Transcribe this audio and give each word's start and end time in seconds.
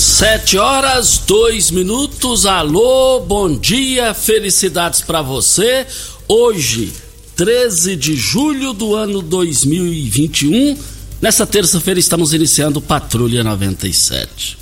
Sete 0.00 0.56
horas, 0.56 1.18
dois 1.26 1.70
minutos. 1.70 2.46
Alô, 2.46 3.20
bom 3.20 3.54
dia, 3.54 4.14
felicidades 4.14 5.02
para 5.02 5.20
você. 5.20 5.86
Hoje, 6.26 6.90
13 7.36 7.96
de 7.96 8.16
julho 8.16 8.72
do 8.72 8.94
ano 8.94 9.20
2021. 9.20 10.74
Nessa 11.20 11.46
terça-feira 11.46 12.00
estamos 12.00 12.32
iniciando 12.32 12.80
Patrulha 12.80 13.44
97. 13.44 14.56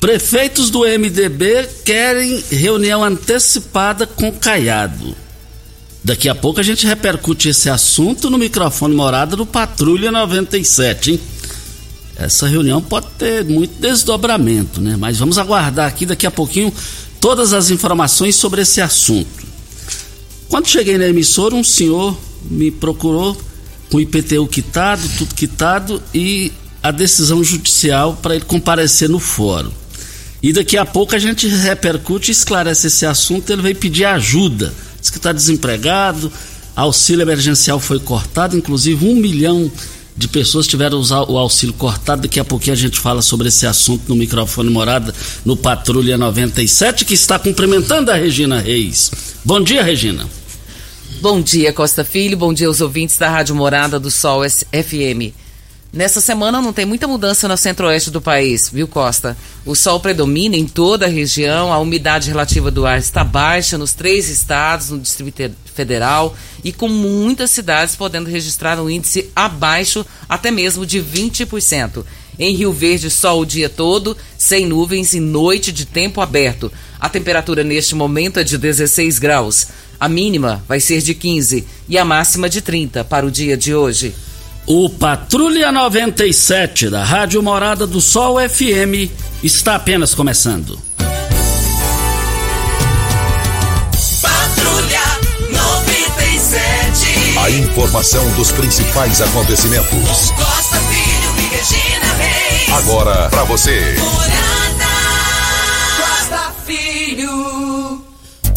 Prefeitos 0.00 0.70
do 0.70 0.80
MDB 0.80 1.68
querem 1.84 2.42
reunião 2.50 3.04
antecipada 3.04 4.08
com 4.08 4.32
Caiado. 4.32 5.16
Daqui 6.02 6.28
a 6.28 6.34
pouco 6.34 6.58
a 6.58 6.64
gente 6.64 6.84
repercute 6.84 7.48
esse 7.48 7.70
assunto 7.70 8.28
no 8.28 8.36
microfone 8.36 8.96
morada 8.96 9.36
do 9.36 9.46
Patrulha 9.46 10.10
97, 10.10 11.12
hein? 11.12 11.20
Essa 12.18 12.48
reunião 12.48 12.82
pode 12.82 13.06
ter 13.16 13.44
muito 13.44 13.80
desdobramento, 13.80 14.80
né? 14.80 14.96
Mas 14.98 15.18
vamos 15.18 15.38
aguardar 15.38 15.86
aqui 15.86 16.04
daqui 16.04 16.26
a 16.26 16.30
pouquinho 16.30 16.72
todas 17.20 17.52
as 17.52 17.70
informações 17.70 18.34
sobre 18.34 18.62
esse 18.62 18.80
assunto. 18.80 19.46
Quando 20.48 20.66
cheguei 20.66 20.98
na 20.98 21.06
emissora, 21.06 21.54
um 21.54 21.62
senhor 21.62 22.18
me 22.50 22.70
procurou 22.70 23.40
com 23.90 23.98
o 23.98 24.00
IPTU 24.00 24.46
quitado, 24.48 25.02
tudo 25.16 25.34
quitado 25.34 26.02
e 26.12 26.52
a 26.82 26.90
decisão 26.90 27.42
judicial 27.44 28.18
para 28.20 28.34
ele 28.34 28.44
comparecer 28.44 29.08
no 29.08 29.20
fórum. 29.20 29.70
E 30.42 30.52
daqui 30.52 30.76
a 30.76 30.84
pouco 30.84 31.14
a 31.14 31.18
gente 31.18 31.46
repercute 31.46 32.30
e 32.30 32.32
esclarece 32.32 32.86
esse 32.86 33.04
assunto. 33.04 33.50
Ele 33.50 33.62
veio 33.62 33.76
pedir 33.76 34.04
ajuda. 34.04 34.72
Diz 35.00 35.10
que 35.10 35.16
está 35.16 35.32
desempregado, 35.32 36.32
auxílio 36.74 37.22
emergencial 37.22 37.78
foi 37.80 37.98
cortado, 37.98 38.56
inclusive 38.56 39.06
um 39.06 39.14
milhão 39.16 39.70
de 40.18 40.26
pessoas 40.26 40.66
tiveram 40.66 41.00
o 41.00 41.38
auxílio 41.38 41.72
cortado. 41.74 42.22
Daqui 42.22 42.40
a 42.40 42.44
pouquinho 42.44 42.72
a 42.72 42.76
gente 42.76 42.98
fala 42.98 43.22
sobre 43.22 43.48
esse 43.48 43.66
assunto 43.66 44.08
no 44.08 44.16
microfone 44.16 44.68
morada 44.68 45.14
no 45.44 45.56
Patrulha 45.56 46.18
97, 46.18 47.04
que 47.04 47.14
está 47.14 47.38
cumprimentando 47.38 48.10
a 48.10 48.16
Regina 48.16 48.58
Reis. 48.58 49.12
Bom 49.44 49.60
dia, 49.62 49.82
Regina. 49.82 50.26
Bom 51.20 51.40
dia, 51.40 51.72
Costa 51.72 52.04
Filho. 52.04 52.36
Bom 52.36 52.52
dia 52.52 52.66
aos 52.66 52.80
ouvintes 52.80 53.16
da 53.16 53.30
Rádio 53.30 53.54
Morada 53.54 53.98
do 54.00 54.10
Sol 54.10 54.42
FM. 54.44 55.32
Nessa 55.90 56.20
semana 56.20 56.60
não 56.60 56.70
tem 56.70 56.84
muita 56.84 57.08
mudança 57.08 57.48
no 57.48 57.56
centro-oeste 57.56 58.10
do 58.10 58.20
país, 58.20 58.68
viu, 58.68 58.86
Costa? 58.86 59.34
O 59.64 59.74
sol 59.74 59.98
predomina 59.98 60.54
em 60.54 60.66
toda 60.66 61.06
a 61.06 61.08
região, 61.08 61.72
a 61.72 61.78
umidade 61.78 62.28
relativa 62.28 62.70
do 62.70 62.84
ar 62.84 62.98
está 62.98 63.24
baixa 63.24 63.78
nos 63.78 63.94
três 63.94 64.28
estados, 64.28 64.90
no 64.90 64.98
Distrito 64.98 65.50
Federal, 65.74 66.36
e 66.62 66.72
com 66.74 66.88
muitas 66.88 67.50
cidades 67.52 67.96
podendo 67.96 68.28
registrar 68.28 68.78
um 68.78 68.90
índice 68.90 69.30
abaixo 69.34 70.04
até 70.28 70.50
mesmo 70.50 70.84
de 70.84 71.00
20%. 71.00 72.04
Em 72.38 72.54
Rio 72.54 72.72
Verde, 72.72 73.08
sol 73.08 73.40
o 73.40 73.46
dia 73.46 73.70
todo, 73.70 74.14
sem 74.36 74.66
nuvens 74.66 75.14
e 75.14 75.20
noite 75.20 75.72
de 75.72 75.86
tempo 75.86 76.20
aberto. 76.20 76.70
A 77.00 77.08
temperatura 77.08 77.64
neste 77.64 77.94
momento 77.94 78.38
é 78.38 78.44
de 78.44 78.58
16 78.58 79.18
graus. 79.18 79.68
A 79.98 80.06
mínima 80.06 80.62
vai 80.68 80.80
ser 80.80 81.00
de 81.00 81.14
15 81.14 81.66
e 81.88 81.96
a 81.96 82.04
máxima 82.04 82.48
de 82.48 82.60
30 82.60 83.04
para 83.04 83.26
o 83.26 83.30
dia 83.30 83.56
de 83.56 83.74
hoje. 83.74 84.14
O 84.70 84.90
Patrulha 84.90 85.72
97 85.72 86.90
da 86.90 87.02
Rádio 87.02 87.42
Morada 87.42 87.86
do 87.86 88.02
Sol 88.02 88.36
FM 88.38 89.10
está 89.42 89.76
apenas 89.76 90.14
começando. 90.14 90.78
Patrulha 94.20 95.00
97. 95.50 97.38
A 97.38 97.50
informação 97.50 98.30
dos 98.32 98.52
principais 98.52 99.22
acontecimentos. 99.22 100.32
Costa 100.32 100.76
Filho 100.80 101.34
e 101.38 101.46
Regina 101.48 102.12
Reis. 102.18 102.68
Agora 102.74 103.30
para 103.30 103.44
você. 103.44 103.96
Morada. 103.98 104.84
Costa 105.96 106.52
Filho. 106.66 108.02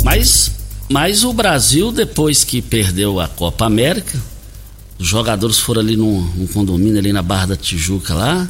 Mas, 0.03 0.51
mas 0.89 1.23
o 1.23 1.31
Brasil, 1.31 1.89
depois 1.89 2.43
que 2.43 2.61
perdeu 2.61 3.17
a 3.17 3.29
Copa 3.29 3.65
América 3.65 4.19
os 5.01 5.07
jogadores 5.07 5.57
foram 5.57 5.81
ali 5.81 5.97
num, 5.97 6.21
num 6.35 6.45
condomínio 6.45 6.99
ali 6.99 7.11
na 7.11 7.23
Barra 7.23 7.47
da 7.47 7.55
Tijuca 7.55 8.13
lá. 8.13 8.47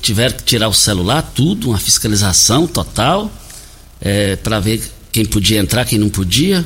tiveram 0.00 0.34
que 0.34 0.44
tirar 0.44 0.66
o 0.66 0.72
celular, 0.72 1.20
tudo, 1.34 1.68
uma 1.68 1.78
fiscalização 1.78 2.66
total. 2.66 3.30
É, 4.00 4.34
para 4.36 4.58
ver 4.58 4.82
quem 5.12 5.26
podia 5.26 5.60
entrar, 5.60 5.84
quem 5.84 5.98
não 5.98 6.08
podia. 6.08 6.64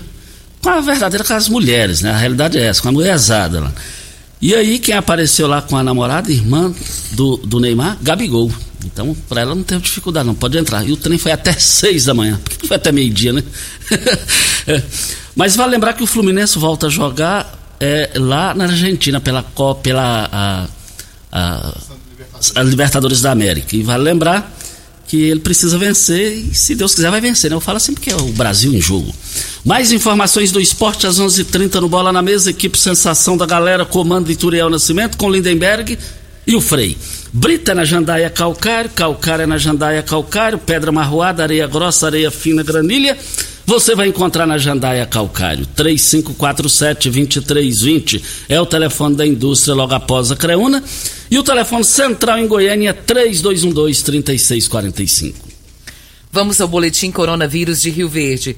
Com 0.62 0.68
a 0.68 0.80
verdadeira 0.80 1.24
com 1.24 1.34
as 1.34 1.48
mulheres, 1.48 2.00
né? 2.00 2.10
A 2.12 2.16
realidade 2.16 2.58
é 2.58 2.62
essa, 2.62 2.80
com 2.80 2.88
a 2.88 2.92
mulherzada 2.92 3.58
lá. 3.58 3.72
E 4.40 4.54
aí 4.54 4.78
quem 4.78 4.94
apareceu 4.94 5.48
lá 5.48 5.60
com 5.60 5.76
a 5.76 5.82
namorada, 5.82 6.30
irmã 6.30 6.72
do, 7.10 7.38
do 7.38 7.58
Neymar, 7.58 7.98
Gabigol. 8.00 8.52
Então, 8.84 9.16
para 9.28 9.40
ela 9.40 9.54
não 9.56 9.64
teve 9.64 9.82
dificuldade, 9.82 10.28
não 10.28 10.34
pode 10.34 10.56
entrar. 10.56 10.88
E 10.88 10.92
o 10.92 10.96
trem 10.96 11.18
foi 11.18 11.32
até 11.32 11.52
seis 11.58 12.04
da 12.04 12.14
manhã. 12.14 12.38
Por 12.42 12.50
que 12.50 12.62
não 12.62 12.68
foi 12.68 12.76
até 12.76 12.92
meio-dia, 12.92 13.32
né? 13.32 13.42
é. 14.68 14.82
Mas 15.34 15.56
vale 15.56 15.72
lembrar 15.72 15.94
que 15.94 16.04
o 16.04 16.06
Fluminense 16.06 16.56
volta 16.56 16.86
a 16.86 16.90
jogar 16.90 17.65
é, 17.80 18.12
lá 18.16 18.54
na 18.54 18.64
Argentina 18.64 19.20
pela 19.20 19.42
Copa, 19.42 19.80
pela 19.82 20.28
a, 20.32 20.66
a, 21.32 21.74
a, 22.56 22.62
Libertadores 22.62 23.20
da 23.20 23.32
América. 23.32 23.76
E 23.76 23.82
vale 23.82 24.02
lembrar 24.02 24.54
que 25.06 25.16
ele 25.16 25.40
precisa 25.40 25.78
vencer 25.78 26.32
e 26.32 26.54
se 26.54 26.74
Deus 26.74 26.94
quiser 26.94 27.10
vai 27.10 27.20
vencer, 27.20 27.48
né? 27.48 27.56
Eu 27.56 27.60
falo 27.60 27.78
sempre 27.78 28.02
que 28.02 28.10
é 28.10 28.16
o 28.16 28.32
Brasil 28.32 28.74
em 28.74 28.80
jogo. 28.80 29.14
Mais 29.64 29.92
informações 29.92 30.50
do 30.50 30.60
esporte 30.60 31.06
às 31.06 31.18
11:30 31.18 31.40
h 31.40 31.44
30 31.52 31.80
no 31.80 31.88
Bola 31.88 32.12
na 32.12 32.22
Mesa, 32.22 32.50
equipe 32.50 32.76
Sensação 32.76 33.36
da 33.36 33.46
Galera, 33.46 33.84
comando 33.84 34.30
Ituriel 34.30 34.68
Nascimento 34.68 35.16
com 35.16 35.30
Lindenberg 35.30 35.98
e 36.46 36.56
o 36.56 36.60
Frei. 36.60 36.96
Brita 37.32 37.74
na 37.74 37.84
Jandaia 37.84 38.30
Calcário, 38.30 38.90
Calcário 38.90 39.46
na 39.46 39.58
Jandaia 39.58 40.02
Calcário, 40.02 40.58
Pedra 40.58 40.90
Marroada, 40.90 41.42
Areia 41.42 41.66
Grossa, 41.66 42.06
Areia 42.06 42.30
Fina, 42.30 42.62
Granilha 42.62 43.16
você 43.66 43.94
vai 43.96 44.06
encontrar 44.06 44.46
na 44.46 44.58
Jandaia 44.58 45.04
Calcário. 45.04 45.66
3547-2320 45.76 48.22
é 48.48 48.60
o 48.60 48.66
telefone 48.66 49.16
da 49.16 49.26
indústria 49.26 49.74
logo 49.74 49.92
após 49.92 50.30
a 50.30 50.36
Creuna. 50.36 50.84
E 51.28 51.36
o 51.36 51.42
telefone 51.42 51.84
central 51.84 52.38
em 52.38 52.46
Goiânia 52.46 52.90
é 52.90 52.94
3212-3645. 52.94 55.34
Vamos 56.30 56.60
ao 56.60 56.68
boletim 56.68 57.10
coronavírus 57.10 57.80
de 57.80 57.90
Rio 57.90 58.08
Verde. 58.08 58.56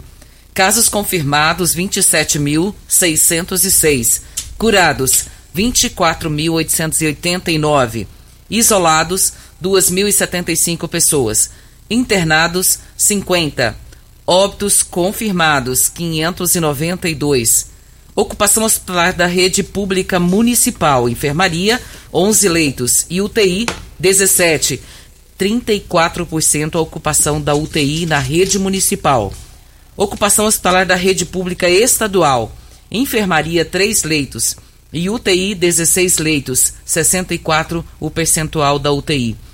Casos 0.53 0.91
confirmados 0.91 1.75
27.606. 1.75 4.21
Curados 4.59 5.25
24.889. 5.57 8.07
Isolados 8.51 9.33
2.075 9.63 10.87
pessoas. 10.87 11.49
Internados 11.89 12.81
50. 12.97 13.88
Óbitos 14.31 14.83
confirmados 14.83 15.89
592. 15.89 17.69
Ocupação 18.15 18.63
hospitalar 18.63 19.15
da 19.15 19.25
rede 19.25 19.63
pública 19.63 20.21
municipal, 20.21 21.09
enfermaria 21.09 21.81
11 22.13 22.47
leitos 22.51 23.07
e 23.09 23.23
UTI 23.23 23.65
17. 23.99 24.83
34% 25.41 26.75
a 26.75 26.81
ocupação 26.81 27.41
da 27.41 27.55
UTI 27.55 28.05
na 28.05 28.19
rede 28.19 28.59
municipal. 28.59 29.33
Ocupação 29.97 30.45
hospitalar 30.45 30.85
da 30.85 30.95
rede 30.95 31.25
pública 31.25 31.67
estadual, 31.71 32.55
enfermaria 32.91 33.65
3 33.65 34.03
leitos 34.03 34.57
e 34.93 35.09
UTI 35.09 35.55
16 35.55 36.19
leitos, 36.19 36.75
64 36.85 37.83
o 37.99 38.11
percentual 38.11 38.79
da 38.79 38.93
UTI. 38.93 39.48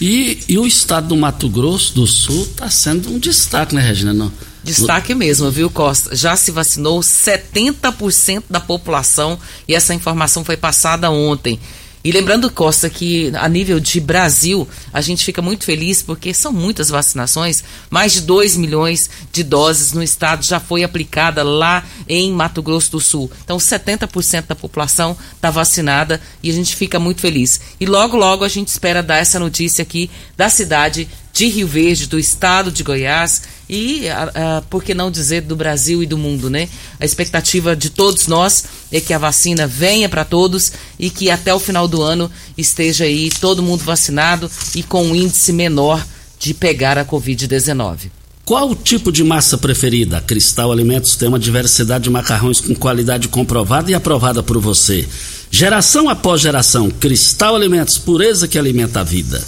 E, 0.00 0.40
e 0.48 0.58
o 0.58 0.66
estado 0.66 1.08
do 1.08 1.16
Mato 1.16 1.48
Grosso 1.48 1.94
do 1.94 2.06
Sul 2.06 2.42
está 2.42 2.68
sendo 2.68 3.10
um 3.10 3.18
destaque, 3.18 3.74
né, 3.74 3.80
Regina? 3.80 4.30
Destaque 4.62 5.14
mesmo, 5.14 5.50
viu, 5.50 5.70
Costa? 5.70 6.14
Já 6.14 6.36
se 6.36 6.50
vacinou 6.50 7.00
70% 7.00 8.44
da 8.50 8.58
população 8.58 9.38
e 9.66 9.74
essa 9.74 9.94
informação 9.94 10.44
foi 10.44 10.56
passada 10.56 11.10
ontem. 11.10 11.58
E 12.06 12.12
lembrando, 12.12 12.48
Costa, 12.48 12.88
que 12.88 13.32
a 13.34 13.48
nível 13.48 13.80
de 13.80 13.98
Brasil, 13.98 14.68
a 14.92 15.00
gente 15.00 15.24
fica 15.24 15.42
muito 15.42 15.64
feliz 15.64 16.02
porque 16.02 16.32
são 16.32 16.52
muitas 16.52 16.88
vacinações. 16.88 17.64
Mais 17.90 18.12
de 18.12 18.20
2 18.20 18.56
milhões 18.56 19.10
de 19.32 19.42
doses 19.42 19.92
no 19.92 20.00
estado 20.00 20.46
já 20.46 20.60
foi 20.60 20.84
aplicada 20.84 21.42
lá 21.42 21.84
em 22.08 22.30
Mato 22.30 22.62
Grosso 22.62 22.92
do 22.92 23.00
Sul. 23.00 23.28
Então, 23.42 23.56
70% 23.56 24.46
da 24.46 24.54
população 24.54 25.16
está 25.34 25.50
vacinada 25.50 26.20
e 26.44 26.48
a 26.48 26.52
gente 26.52 26.76
fica 26.76 27.00
muito 27.00 27.20
feliz. 27.20 27.60
E 27.80 27.86
logo, 27.86 28.16
logo 28.16 28.44
a 28.44 28.48
gente 28.48 28.68
espera 28.68 29.02
dar 29.02 29.16
essa 29.16 29.40
notícia 29.40 29.82
aqui 29.82 30.08
da 30.36 30.48
cidade 30.48 31.08
de 31.36 31.48
Rio 31.48 31.68
Verde, 31.68 32.06
do 32.06 32.18
estado 32.18 32.72
de 32.72 32.82
Goiás 32.82 33.42
e, 33.68 34.08
a, 34.08 34.56
a, 34.56 34.62
por 34.62 34.82
que 34.82 34.94
não 34.94 35.10
dizer, 35.10 35.42
do 35.42 35.54
Brasil 35.54 36.02
e 36.02 36.06
do 36.06 36.16
mundo, 36.16 36.48
né? 36.48 36.66
A 36.98 37.04
expectativa 37.04 37.76
de 37.76 37.90
todos 37.90 38.26
nós 38.26 38.64
é 38.90 39.02
que 39.02 39.12
a 39.12 39.18
vacina 39.18 39.66
venha 39.66 40.08
para 40.08 40.24
todos 40.24 40.72
e 40.98 41.10
que 41.10 41.30
até 41.30 41.52
o 41.52 41.58
final 41.58 41.86
do 41.86 42.00
ano 42.00 42.30
esteja 42.56 43.04
aí 43.04 43.28
todo 43.28 43.62
mundo 43.62 43.84
vacinado 43.84 44.50
e 44.74 44.82
com 44.82 45.04
um 45.04 45.14
índice 45.14 45.52
menor 45.52 46.02
de 46.38 46.54
pegar 46.54 46.96
a 46.96 47.04
Covid-19. 47.04 48.10
Qual 48.42 48.70
o 48.70 48.74
tipo 48.74 49.12
de 49.12 49.22
massa 49.22 49.58
preferida? 49.58 50.22
Cristal 50.22 50.72
Alimentos 50.72 51.16
tem 51.16 51.28
uma 51.28 51.38
diversidade 51.38 52.04
de 52.04 52.10
macarrões 52.10 52.62
com 52.62 52.74
qualidade 52.74 53.28
comprovada 53.28 53.90
e 53.90 53.94
aprovada 53.94 54.42
por 54.42 54.58
você. 54.58 55.06
Geração 55.50 56.08
após 56.08 56.40
geração, 56.40 56.88
Cristal 56.88 57.54
Alimentos, 57.56 57.98
pureza 57.98 58.48
que 58.48 58.58
alimenta 58.58 59.00
a 59.00 59.04
vida. 59.04 59.44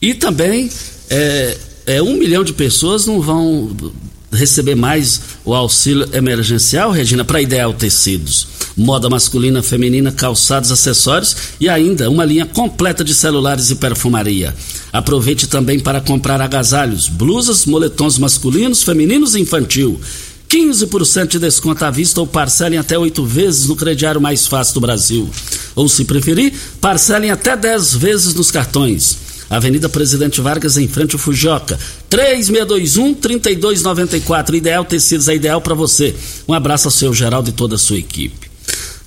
E 0.00 0.14
também 0.14 0.70
é, 1.10 1.58
é, 1.86 2.02
um 2.02 2.16
milhão 2.16 2.44
de 2.44 2.52
pessoas 2.52 3.04
não 3.04 3.20
vão 3.20 3.76
receber 4.32 4.76
mais 4.76 5.20
o 5.44 5.52
auxílio 5.52 6.08
emergencial, 6.12 6.92
Regina, 6.92 7.24
para 7.24 7.42
Ideal 7.42 7.74
Tecidos. 7.74 8.46
Moda 8.76 9.10
masculina, 9.10 9.62
feminina, 9.62 10.12
calçados, 10.12 10.70
acessórios 10.70 11.36
e 11.58 11.68
ainda 11.68 12.08
uma 12.08 12.24
linha 12.24 12.46
completa 12.46 13.02
de 13.02 13.12
celulares 13.12 13.70
e 13.70 13.74
perfumaria. 13.74 14.54
Aproveite 14.92 15.48
também 15.48 15.80
para 15.80 16.00
comprar 16.00 16.40
agasalhos, 16.40 17.08
blusas, 17.08 17.66
moletons 17.66 18.18
masculinos, 18.18 18.84
femininos 18.84 19.34
e 19.34 19.40
infantil. 19.40 20.00
15% 20.48 21.28
de 21.28 21.38
desconto 21.38 21.84
à 21.84 21.90
vista 21.90 22.20
ou 22.20 22.26
parcelem 22.26 22.78
até 22.78 22.98
oito 22.98 23.24
vezes 23.24 23.66
no 23.66 23.76
crediário 23.76 24.20
mais 24.20 24.46
fácil 24.46 24.74
do 24.74 24.80
Brasil. 24.80 25.28
Ou, 25.76 25.88
se 25.88 26.04
preferir, 26.04 26.52
parcelem 26.80 27.30
até 27.30 27.56
10 27.56 27.94
vezes 27.94 28.34
nos 28.34 28.50
cartões. 28.50 29.29
Avenida 29.50 29.88
Presidente 29.88 30.40
Vargas, 30.40 30.76
em 30.76 30.86
frente 30.86 31.16
ao 31.16 31.18
Fujoca. 31.18 31.76
3621-3294. 32.08 34.54
Ideal 34.54 34.84
Tecidos 34.84 35.28
é 35.28 35.34
ideal 35.34 35.60
para 35.60 35.74
você. 35.74 36.14
Um 36.46 36.54
abraço 36.54 36.86
ao 36.86 36.92
seu 36.92 37.12
Geraldo 37.12 37.50
e 37.50 37.52
toda 37.52 37.74
a 37.74 37.78
sua 37.78 37.98
equipe. 37.98 38.48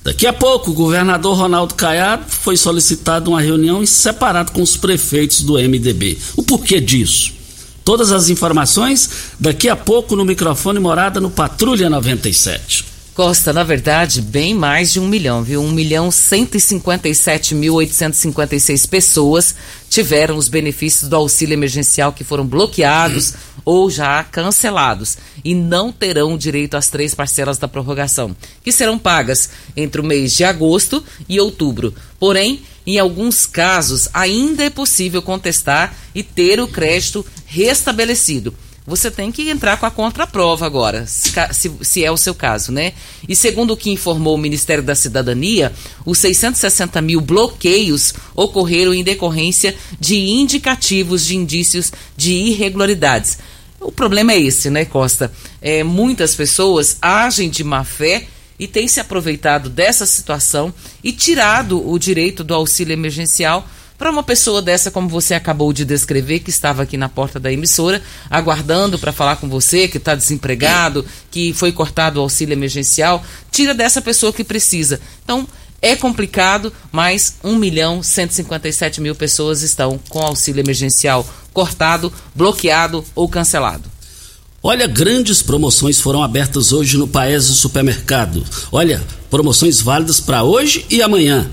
Daqui 0.04 0.26
a 0.26 0.34
pouco, 0.34 0.70
o 0.70 0.74
governador 0.74 1.34
Ronaldo 1.34 1.74
Caiado 1.74 2.26
foi 2.28 2.58
solicitado 2.58 3.30
uma 3.30 3.40
reunião 3.40 3.86
separado 3.86 4.52
com 4.52 4.60
os 4.60 4.76
prefeitos 4.76 5.40
do 5.40 5.54
MDB. 5.54 6.18
O 6.36 6.42
porquê 6.42 6.78
disso? 6.78 7.32
Todas 7.82 8.12
as 8.12 8.28
informações 8.28 9.08
daqui 9.40 9.66
a 9.66 9.76
pouco 9.76 10.14
no 10.14 10.26
microfone 10.26 10.78
morada 10.78 11.20
no 11.20 11.30
Patrulha 11.30 11.88
97. 11.88 12.84
Costa, 13.14 13.52
na 13.52 13.62
verdade, 13.62 14.20
bem 14.20 14.52
mais 14.52 14.92
de 14.92 14.98
um 14.98 15.06
milhão, 15.06 15.40
viu? 15.40 15.62
Um 15.62 15.70
milhão 15.70 16.10
cento 16.10 16.56
e 16.56 16.60
cinquenta 16.60 17.08
e 17.08 17.14
sete 17.14 17.54
mil 17.54 17.74
oitocentos 17.74 18.18
e 18.18 18.22
cinquenta 18.22 18.56
e 18.56 18.60
seis 18.60 18.86
pessoas 18.86 19.54
tiveram 19.88 20.36
os 20.36 20.48
benefícios 20.48 21.08
do 21.08 21.14
auxílio 21.14 21.52
emergencial 21.52 22.12
que 22.12 22.24
foram 22.24 22.44
bloqueados 22.44 23.34
ou 23.64 23.88
já 23.88 24.24
cancelados 24.24 25.16
e 25.44 25.54
não 25.54 25.92
terão 25.92 26.36
direito 26.36 26.76
às 26.76 26.90
três 26.90 27.14
parcelas 27.14 27.56
da 27.56 27.68
prorrogação, 27.68 28.34
que 28.64 28.72
serão 28.72 28.98
pagas 28.98 29.48
entre 29.76 30.00
o 30.00 30.04
mês 30.04 30.32
de 30.32 30.42
agosto 30.42 31.00
e 31.28 31.38
outubro. 31.38 31.94
Porém, 32.18 32.62
em 32.84 32.98
alguns 32.98 33.46
casos, 33.46 34.08
ainda 34.12 34.64
é 34.64 34.70
possível 34.70 35.22
contestar 35.22 35.94
e 36.16 36.24
ter 36.24 36.58
o 36.58 36.66
crédito 36.66 37.24
restabelecido 37.46 38.52
você 38.86 39.10
tem 39.10 39.32
que 39.32 39.48
entrar 39.48 39.78
com 39.78 39.86
a 39.86 39.90
contraprova 39.90 40.66
agora, 40.66 41.06
se, 41.06 41.32
se, 41.80 42.04
é 42.04 42.10
o 42.10 42.16
seu 42.18 42.34
caso, 42.34 42.70
né? 42.70 42.92
E 43.26 43.34
segundo 43.34 43.72
o 43.72 43.76
que 43.76 43.90
informou 43.90 44.34
o 44.34 44.38
Ministério 44.38 44.82
da 44.82 44.94
Cidadania, 44.94 45.72
os 46.04 46.18
660 46.18 47.00
mil 47.00 47.20
bloqueios 47.20 48.12
ocorreram 48.34 48.92
em 48.92 49.02
decorrência 49.02 49.74
de 49.98 50.16
indicativos 50.16 51.24
de 51.24 51.34
indícios 51.34 51.90
de 52.14 52.32
irregularidades. 52.32 53.38
O 53.80 53.90
problema 53.90 54.32
é 54.32 54.40
esse, 54.40 54.68
né, 54.68 54.84
Costa? 54.84 55.32
É, 55.62 55.82
muitas 55.82 56.34
pessoas 56.34 56.98
agem 57.00 57.48
de 57.48 57.64
má 57.64 57.84
fé 57.84 58.26
e 58.58 58.68
têm 58.68 58.86
se 58.86 59.00
aproveitado 59.00 59.68
dessa 59.68 60.06
situação 60.06 60.72
e 61.02 61.10
tirado 61.10 61.86
o 61.90 61.98
direito 61.98 62.44
do 62.44 62.54
auxílio 62.54 62.92
emergencial 62.92 63.66
para 63.96 64.10
uma 64.10 64.22
pessoa 64.22 64.60
dessa, 64.60 64.90
como 64.90 65.08
você 65.08 65.34
acabou 65.34 65.72
de 65.72 65.84
descrever, 65.84 66.40
que 66.40 66.50
estava 66.50 66.82
aqui 66.82 66.96
na 66.96 67.08
porta 67.08 67.38
da 67.38 67.52
emissora, 67.52 68.02
aguardando 68.28 68.98
para 68.98 69.12
falar 69.12 69.36
com 69.36 69.48
você, 69.48 69.86
que 69.86 69.98
está 69.98 70.14
desempregado, 70.14 71.04
que 71.30 71.52
foi 71.52 71.70
cortado 71.72 72.18
o 72.18 72.22
auxílio 72.22 72.52
emergencial, 72.52 73.24
tira 73.50 73.72
dessa 73.72 74.02
pessoa 74.02 74.32
que 74.32 74.42
precisa. 74.42 75.00
Então, 75.22 75.46
é 75.80 75.94
complicado, 75.94 76.72
mas 76.90 77.36
1 77.44 77.56
milhão 77.56 78.02
157 78.02 79.00
mil 79.00 79.14
pessoas 79.14 79.62
estão 79.62 80.00
com 80.08 80.20
auxílio 80.20 80.60
emergencial 80.60 81.26
cortado, 81.52 82.12
bloqueado 82.34 83.04
ou 83.14 83.28
cancelado. 83.28 83.92
Olha, 84.62 84.86
grandes 84.86 85.42
promoções 85.42 86.00
foram 86.00 86.22
abertas 86.22 86.72
hoje 86.72 86.96
no 86.96 87.06
Paese 87.06 87.54
Supermercado. 87.54 88.42
Olha, 88.72 89.04
promoções 89.30 89.78
válidas 89.78 90.20
para 90.20 90.42
hoje 90.42 90.86
e 90.88 91.02
amanhã. 91.02 91.50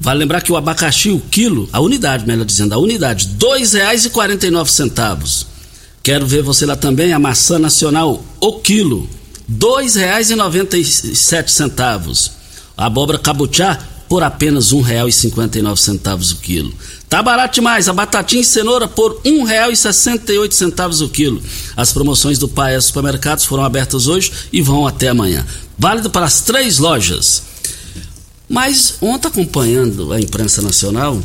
Vale 0.00 0.20
lembrar 0.20 0.40
que 0.40 0.50
o 0.50 0.56
abacaxi, 0.56 1.10
o 1.10 1.20
quilo, 1.20 1.68
a 1.72 1.80
unidade, 1.80 2.26
melhor 2.26 2.46
dizendo, 2.46 2.72
a 2.72 2.78
unidade, 2.78 3.26
R$ 3.26 3.34
2,49. 3.38 5.44
Quero 6.02 6.26
ver 6.26 6.42
você 6.42 6.64
lá 6.64 6.74
também, 6.74 7.12
a 7.12 7.18
maçã 7.18 7.58
nacional, 7.58 8.24
o 8.40 8.54
quilo, 8.60 9.06
R$ 9.46 9.56
2,97. 9.58 12.30
A 12.78 12.86
abóbora 12.86 13.18
cabotiá, 13.18 13.78
por 14.08 14.22
apenas 14.24 14.72
R$ 14.72 14.78
1,59 14.78 16.32
o 16.32 16.36
quilo. 16.36 16.72
Tá 17.08 17.22
barato 17.22 17.54
demais, 17.56 17.86
a 17.88 17.92
batatinha 17.92 18.40
e 18.40 18.44
cenoura 18.44 18.88
por 18.88 19.20
R$ 19.24 19.30
1,68 19.30 21.04
o 21.04 21.08
quilo. 21.10 21.42
As 21.76 21.92
promoções 21.92 22.38
do 22.38 22.48
Paes 22.48 22.86
Supermercados 22.86 23.44
foram 23.44 23.64
abertas 23.64 24.08
hoje 24.08 24.32
e 24.52 24.60
vão 24.62 24.86
até 24.86 25.08
amanhã. 25.08 25.46
Válido 25.78 26.08
para 26.08 26.24
as 26.24 26.40
três 26.40 26.78
lojas. 26.78 27.49
Mas 28.50 28.96
ontem 29.00 29.28
acompanhando 29.28 30.12
a 30.12 30.20
imprensa 30.20 30.60
nacional, 30.60 31.22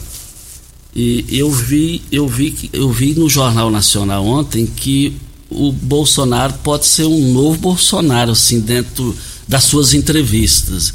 e 0.96 1.25
eu 1.27 1.50
vi, 1.50 2.03
eu 2.12 2.27
vi, 2.27 2.70
eu 2.72 2.91
vi 2.91 3.15
no 3.15 3.27
Jornal 3.27 3.72
Nacional 3.72 4.24
ontem 4.24 4.67
que 4.67 5.17
o 5.50 5.72
Bolsonaro 5.72 6.53
pode 6.63 6.86
ser 6.86 7.05
um 7.05 7.34
novo 7.34 7.58
Bolsonaro, 7.58 8.32
assim, 8.32 8.60
dentro 8.60 9.17
das 9.48 9.63
suas 9.63 9.96
entrevistas. 9.96 10.94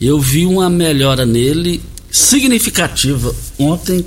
Eu 0.00 0.18
vi 0.18 0.44
uma 0.44 0.68
melhora 0.68 1.24
nele 1.24 1.80
significativa 2.10 3.32
ontem, 3.56 4.04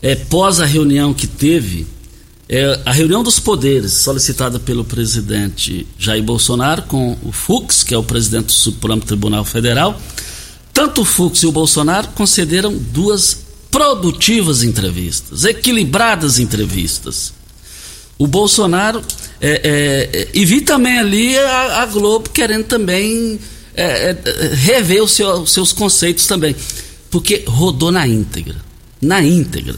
é, 0.00 0.14
pós 0.14 0.60
a 0.60 0.64
reunião 0.64 1.12
que 1.12 1.26
teve, 1.26 1.84
é, 2.48 2.80
a 2.86 2.92
reunião 2.92 3.24
dos 3.24 3.40
poderes 3.40 3.92
solicitada 3.92 4.60
pelo 4.60 4.84
presidente 4.84 5.84
Jair 5.98 6.22
Bolsonaro 6.22 6.82
com 6.82 7.18
o 7.24 7.32
Fux, 7.32 7.82
que 7.82 7.92
é 7.92 7.98
o 7.98 8.04
presidente 8.04 8.46
do 8.46 8.52
Supremo 8.52 9.00
Tribunal 9.00 9.44
Federal. 9.44 10.00
Tanto 10.72 11.02
o 11.02 11.04
Fux 11.04 11.42
e 11.42 11.46
o 11.46 11.52
Bolsonaro 11.52 12.08
concederam 12.08 12.74
duas 12.74 13.38
produtivas 13.70 14.62
entrevistas, 14.62 15.44
equilibradas 15.44 16.38
entrevistas. 16.38 17.32
O 18.18 18.26
Bolsonaro 18.26 19.02
é, 19.40 19.60
é, 19.64 20.28
e 20.32 20.44
vi 20.44 20.60
também 20.60 20.98
ali 20.98 21.36
a, 21.36 21.82
a 21.82 21.86
Globo 21.86 22.30
querendo 22.30 22.64
também 22.64 23.40
é, 23.74 24.10
é, 24.10 24.54
rever 24.54 25.06
seu, 25.08 25.42
os 25.42 25.52
seus 25.52 25.72
conceitos 25.72 26.26
também. 26.26 26.54
Porque 27.10 27.44
rodou 27.46 27.90
na 27.90 28.06
íntegra. 28.06 28.56
Na 29.00 29.22
íntegra. 29.22 29.74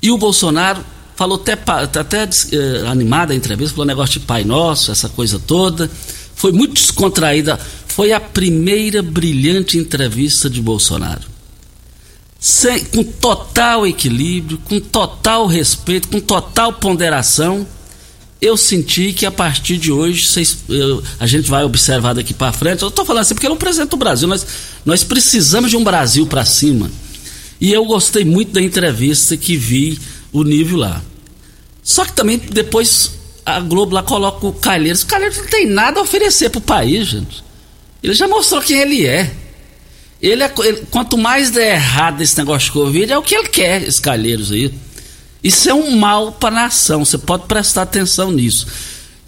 E 0.00 0.10
o 0.10 0.18
Bolsonaro 0.18 0.84
falou 1.16 1.36
até, 1.36 1.52
até 1.52 2.22
é, 2.22 2.86
animada 2.86 3.32
a 3.32 3.36
entrevista, 3.36 3.74
falou 3.74 3.86
negócio 3.86 4.20
de 4.20 4.26
Pai 4.26 4.44
Nosso, 4.44 4.90
essa 4.90 5.08
coisa 5.08 5.38
toda. 5.38 5.90
Foi 6.34 6.52
muito 6.52 6.74
descontraída. 6.74 7.58
Foi 7.88 8.12
a 8.12 8.20
primeira 8.20 9.02
brilhante 9.02 9.76
entrevista 9.78 10.48
de 10.48 10.62
Bolsonaro. 10.62 11.26
Sem, 12.38 12.84
com 12.84 13.02
total 13.02 13.86
equilíbrio, 13.86 14.58
com 14.58 14.78
total 14.78 15.46
respeito, 15.46 16.08
com 16.08 16.20
total 16.20 16.74
ponderação 16.74 17.66
eu 18.40 18.56
senti 18.56 19.12
que 19.12 19.26
a 19.26 19.32
partir 19.32 19.76
de 19.78 19.90
hoje 19.90 20.26
eu, 20.68 21.02
a 21.18 21.26
gente 21.26 21.50
vai 21.50 21.64
observar 21.64 22.14
daqui 22.14 22.32
para 22.32 22.52
frente. 22.52 22.82
Eu 22.82 22.88
estou 22.88 23.04
falando 23.04 23.22
assim 23.22 23.34
porque 23.34 23.46
ele 23.46 23.52
é 23.52 23.56
um 23.56 23.58
presidente 23.58 23.90
do 23.90 23.96
Brasil. 23.96 24.28
Nós, 24.28 24.46
nós 24.84 25.02
precisamos 25.02 25.70
de 25.70 25.76
um 25.76 25.82
Brasil 25.82 26.26
para 26.26 26.44
cima. 26.44 26.90
E 27.60 27.72
eu 27.72 27.84
gostei 27.84 28.24
muito 28.24 28.52
da 28.52 28.62
entrevista 28.62 29.36
que 29.36 29.56
vi 29.56 29.98
o 30.32 30.44
nível 30.44 30.78
lá. 30.78 31.02
Só 31.82 32.04
que 32.04 32.12
também 32.12 32.38
depois 32.38 33.12
a 33.44 33.58
Globo 33.58 33.94
lá 33.94 34.04
coloca 34.04 34.46
o 34.46 34.52
Calheiros. 34.52 35.02
O 35.02 35.06
Calheiros 35.06 35.38
não 35.38 35.46
tem 35.46 35.66
nada 35.66 35.98
a 35.98 36.02
oferecer 36.04 36.48
para 36.50 36.58
o 36.58 36.62
país, 36.62 37.08
gente. 37.08 37.42
Ele 38.02 38.14
já 38.14 38.28
mostrou 38.28 38.60
quem 38.60 38.78
ele 38.78 39.06
é. 39.06 39.30
Ele, 40.20 40.42
é, 40.42 40.52
ele 40.64 40.82
quanto 40.90 41.16
mais 41.16 41.50
der 41.50 41.74
errado 41.74 42.20
esse 42.20 42.36
negócio 42.36 42.66
de 42.66 42.72
Covid, 42.72 43.12
é 43.12 43.18
o 43.18 43.22
que 43.22 43.34
ele 43.34 43.48
quer, 43.48 43.82
esses 43.82 44.00
Calheiros 44.00 44.50
aí. 44.50 44.72
Isso 45.42 45.68
é 45.68 45.74
um 45.74 45.96
mal 45.96 46.32
para 46.32 46.48
a 46.48 46.62
nação, 46.62 47.04
você 47.04 47.16
pode 47.16 47.46
prestar 47.46 47.82
atenção 47.82 48.32
nisso. 48.32 48.66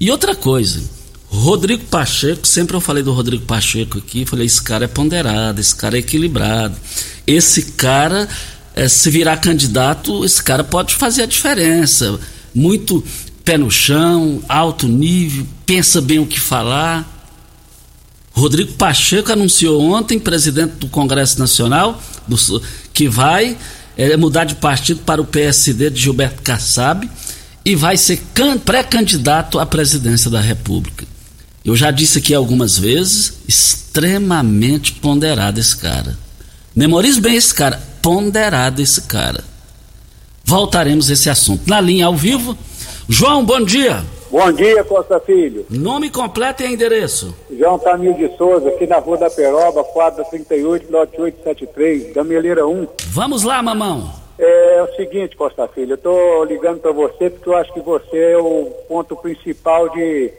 E 0.01 0.11
outra 0.11 0.35
coisa, 0.35 0.83
Rodrigo 1.29 1.85
Pacheco, 1.85 2.47
sempre 2.47 2.75
eu 2.75 2.81
falei 2.81 3.05
do 3.05 3.13
Rodrigo 3.13 3.45
Pacheco 3.45 3.99
aqui, 3.99 4.27
falei, 4.27 4.47
esse 4.47 4.61
cara 4.61 4.87
é 4.87 4.89
ponderado, 4.89 5.61
esse 5.61 5.75
cara 5.75 5.97
é 5.97 6.01
equilibrado. 6.01 6.75
Esse 7.25 7.73
cara, 7.73 8.29
é, 8.75 8.89
se 8.89 9.09
virar 9.11 9.37
candidato, 9.37 10.25
esse 10.25 10.43
cara 10.43 10.65
pode 10.65 10.97
fazer 10.97 11.23
a 11.23 11.27
diferença. 11.27 12.19
Muito 12.53 13.05
pé 13.45 13.57
no 13.57 13.71
chão, 13.71 14.43
alto 14.49 14.89
nível, 14.89 15.47
pensa 15.65 16.01
bem 16.01 16.19
o 16.19 16.27
que 16.27 16.41
falar. 16.41 17.20
Rodrigo 18.41 18.73
Pacheco 18.73 19.31
anunciou 19.31 19.83
ontem, 19.83 20.19
presidente 20.19 20.73
do 20.77 20.89
Congresso 20.89 21.39
Nacional, 21.39 22.03
do, 22.27 22.37
que 22.93 23.07
vai 23.07 23.57
é 23.97 24.17
mudar 24.17 24.45
de 24.45 24.55
partido 24.55 25.01
para 25.01 25.21
o 25.21 25.27
PSD 25.27 25.91
de 25.91 26.01
Gilberto 26.01 26.41
Kassab 26.41 27.09
e 27.63 27.77
vai 27.77 27.99
ser 27.99 28.23
pré-candidato 28.65 29.59
à 29.59 29.67
presidência 29.67 30.31
da 30.31 30.41
República. 30.41 31.07
Eu 31.63 31.77
já 31.77 31.91
disse 31.91 32.19
aqui 32.19 32.33
algumas 32.33 32.79
vezes, 32.79 33.35
extremamente 33.47 34.93
ponderado 34.93 35.61
esse 35.61 35.77
cara. 35.77 36.19
Memorize 36.75 37.21
bem 37.21 37.37
esse 37.37 37.53
cara, 37.53 37.79
ponderado 38.01 38.81
esse 38.81 39.03
cara. 39.03 39.45
Voltaremos 40.43 41.11
a 41.11 41.13
esse 41.13 41.29
assunto. 41.29 41.69
Na 41.69 41.79
linha 41.79 42.07
ao 42.07 42.17
vivo, 42.17 42.57
João, 43.07 43.45
bom 43.45 43.63
dia. 43.63 44.03
Bom 44.31 44.53
dia, 44.53 44.85
Costa 44.85 45.19
Filho. 45.19 45.67
Nome 45.69 46.09
completo 46.09 46.63
e 46.63 46.73
endereço. 46.73 47.35
João 47.51 47.81
Tamir 47.81 48.15
de 48.15 48.37
Souza, 48.37 48.69
aqui 48.69 48.87
na 48.87 48.99
Rua 48.99 49.17
da 49.19 49.29
Peroba, 49.29 49.83
quadra 49.83 50.25
38, 50.25 50.87
lote 50.89 51.21
873, 51.21 52.13
Gameleira 52.13 52.65
1. 52.65 52.87
Vamos 53.09 53.43
lá, 53.43 53.61
mamão. 53.61 54.09
É, 54.39 54.77
é 54.77 54.83
o 54.85 54.95
seguinte, 54.95 55.37
Costa 55.37 55.67
Filho, 55.67 55.93
eu 55.93 55.97
estou 55.97 56.45
ligando 56.45 56.79
para 56.79 56.93
você 56.93 57.29
porque 57.29 57.49
eu 57.49 57.57
acho 57.57 57.73
que 57.73 57.81
você 57.81 58.17
é 58.17 58.39
o 58.39 58.71
ponto 58.87 59.17
principal 59.17 59.89
de, 59.89 60.33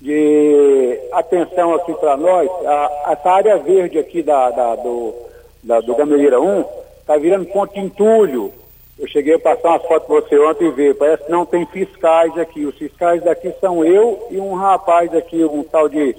de 0.00 1.00
atenção 1.10 1.74
aqui 1.74 1.92
para 1.94 2.16
nós. 2.16 2.48
A, 2.64 3.10
essa 3.10 3.28
área 3.28 3.58
verde 3.58 3.98
aqui 3.98 4.22
da, 4.22 4.50
da 4.50 4.76
do, 4.76 5.14
da, 5.64 5.80
do 5.80 5.96
Gameleira 5.96 6.40
1 6.40 6.64
está 7.00 7.16
virando 7.16 7.46
ponto 7.46 7.74
de 7.74 7.80
entulho 7.80 8.52
eu 9.02 9.08
cheguei 9.08 9.34
a 9.34 9.38
passar 9.38 9.70
umas 9.70 9.82
fotos 9.82 10.06
para 10.06 10.20
você 10.20 10.38
ontem 10.38 10.68
e 10.68 10.70
ver, 10.70 10.94
parece 10.94 11.24
que 11.24 11.30
não 11.32 11.44
tem 11.44 11.66
fiscais 11.66 12.38
aqui. 12.38 12.64
Os 12.64 12.76
fiscais 12.76 13.20
daqui 13.20 13.52
são 13.60 13.84
eu 13.84 14.28
e 14.30 14.38
um 14.38 14.54
rapaz 14.54 15.12
aqui, 15.12 15.44
um 15.44 15.64
tal 15.64 15.88
de, 15.88 16.14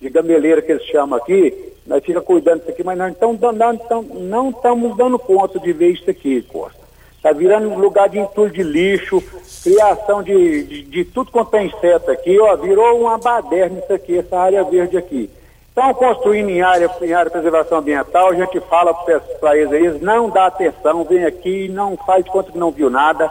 de 0.00 0.10
gameleira 0.10 0.60
que 0.60 0.72
eles 0.72 0.84
chamam 0.86 1.16
aqui. 1.16 1.72
Nós 1.86 2.02
fica 2.04 2.20
cuidando 2.20 2.58
disso 2.58 2.72
aqui, 2.72 2.82
mas 2.82 2.98
nós 2.98 3.14
não, 3.20 4.02
não 4.02 4.50
estamos 4.50 4.96
dando 4.96 5.16
conta 5.16 5.60
de 5.60 5.72
ver 5.72 5.90
isso 5.90 6.10
aqui, 6.10 6.42
Costa. 6.42 6.80
Está 7.16 7.30
virando 7.30 7.68
um 7.68 7.78
lugar 7.78 8.08
de 8.08 8.18
entulho 8.18 8.50
de 8.50 8.64
lixo, 8.64 9.22
criação 9.62 10.20
de, 10.20 10.64
de, 10.64 10.82
de 10.82 11.04
tudo 11.04 11.30
quanto 11.30 11.54
é 11.54 11.64
inseto 11.66 12.10
aqui, 12.10 12.36
ó, 12.40 12.56
virou 12.56 13.00
uma 13.00 13.16
baderna 13.16 13.78
isso 13.78 13.92
aqui, 13.92 14.18
essa 14.18 14.36
área 14.36 14.64
verde 14.64 14.96
aqui. 14.96 15.30
Estão 15.76 15.92
construindo 15.92 16.50
em 16.50 16.62
área, 16.62 16.88
em 17.02 17.12
área 17.12 17.24
de 17.24 17.32
preservação 17.32 17.78
ambiental, 17.78 18.28
a 18.28 18.34
gente 18.36 18.60
fala 18.60 18.94
para 18.94 19.58
eles 19.58 19.72
aí, 19.72 19.98
não 20.00 20.30
dá 20.30 20.46
atenção, 20.46 21.02
vem 21.02 21.24
aqui, 21.24 21.68
não 21.68 21.96
faz 21.96 22.24
conta 22.28 22.52
que 22.52 22.58
não 22.58 22.70
viu 22.70 22.88
nada. 22.88 23.28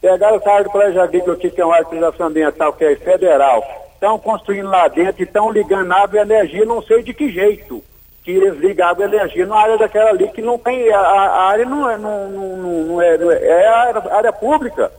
Pegaram 0.00 0.36
essa 0.36 0.50
área 0.50 0.64
do 0.64 0.70
Colégio 0.70 1.02
Agrícola 1.02 1.36
aqui, 1.36 1.50
que 1.50 1.60
é 1.60 1.64
uma 1.64 1.74
área 1.74 1.84
de 1.84 1.90
preservação 1.90 2.28
ambiental, 2.28 2.72
que 2.72 2.86
é 2.86 2.96
federal. 2.96 3.62
Estão 3.92 4.18
construindo 4.18 4.70
lá 4.70 4.88
dentro 4.88 5.20
e 5.20 5.26
estão 5.26 5.52
ligando 5.52 5.92
água 5.92 6.20
e 6.20 6.22
energia, 6.22 6.64
não 6.64 6.80
sei 6.80 7.02
de 7.02 7.12
que 7.12 7.28
jeito. 7.28 7.84
Que 8.22 8.30
eles 8.30 8.58
ligam 8.60 8.88
água 8.88 9.04
e 9.04 9.08
energia 9.08 9.44
na 9.44 9.56
área 9.56 9.76
daquela 9.76 10.08
ali, 10.08 10.28
que 10.28 10.40
não 10.40 10.56
tem, 10.56 10.90
a, 10.90 10.98
a 10.98 11.42
área 11.48 11.66
não 11.66 11.90
é, 11.90 11.98
não, 11.98 12.30
não, 12.30 12.56
não 12.86 13.02
é, 13.02 13.14
é, 13.14 13.46
é 13.46 13.68
área, 13.68 14.02
área 14.10 14.32
pública, 14.32 14.90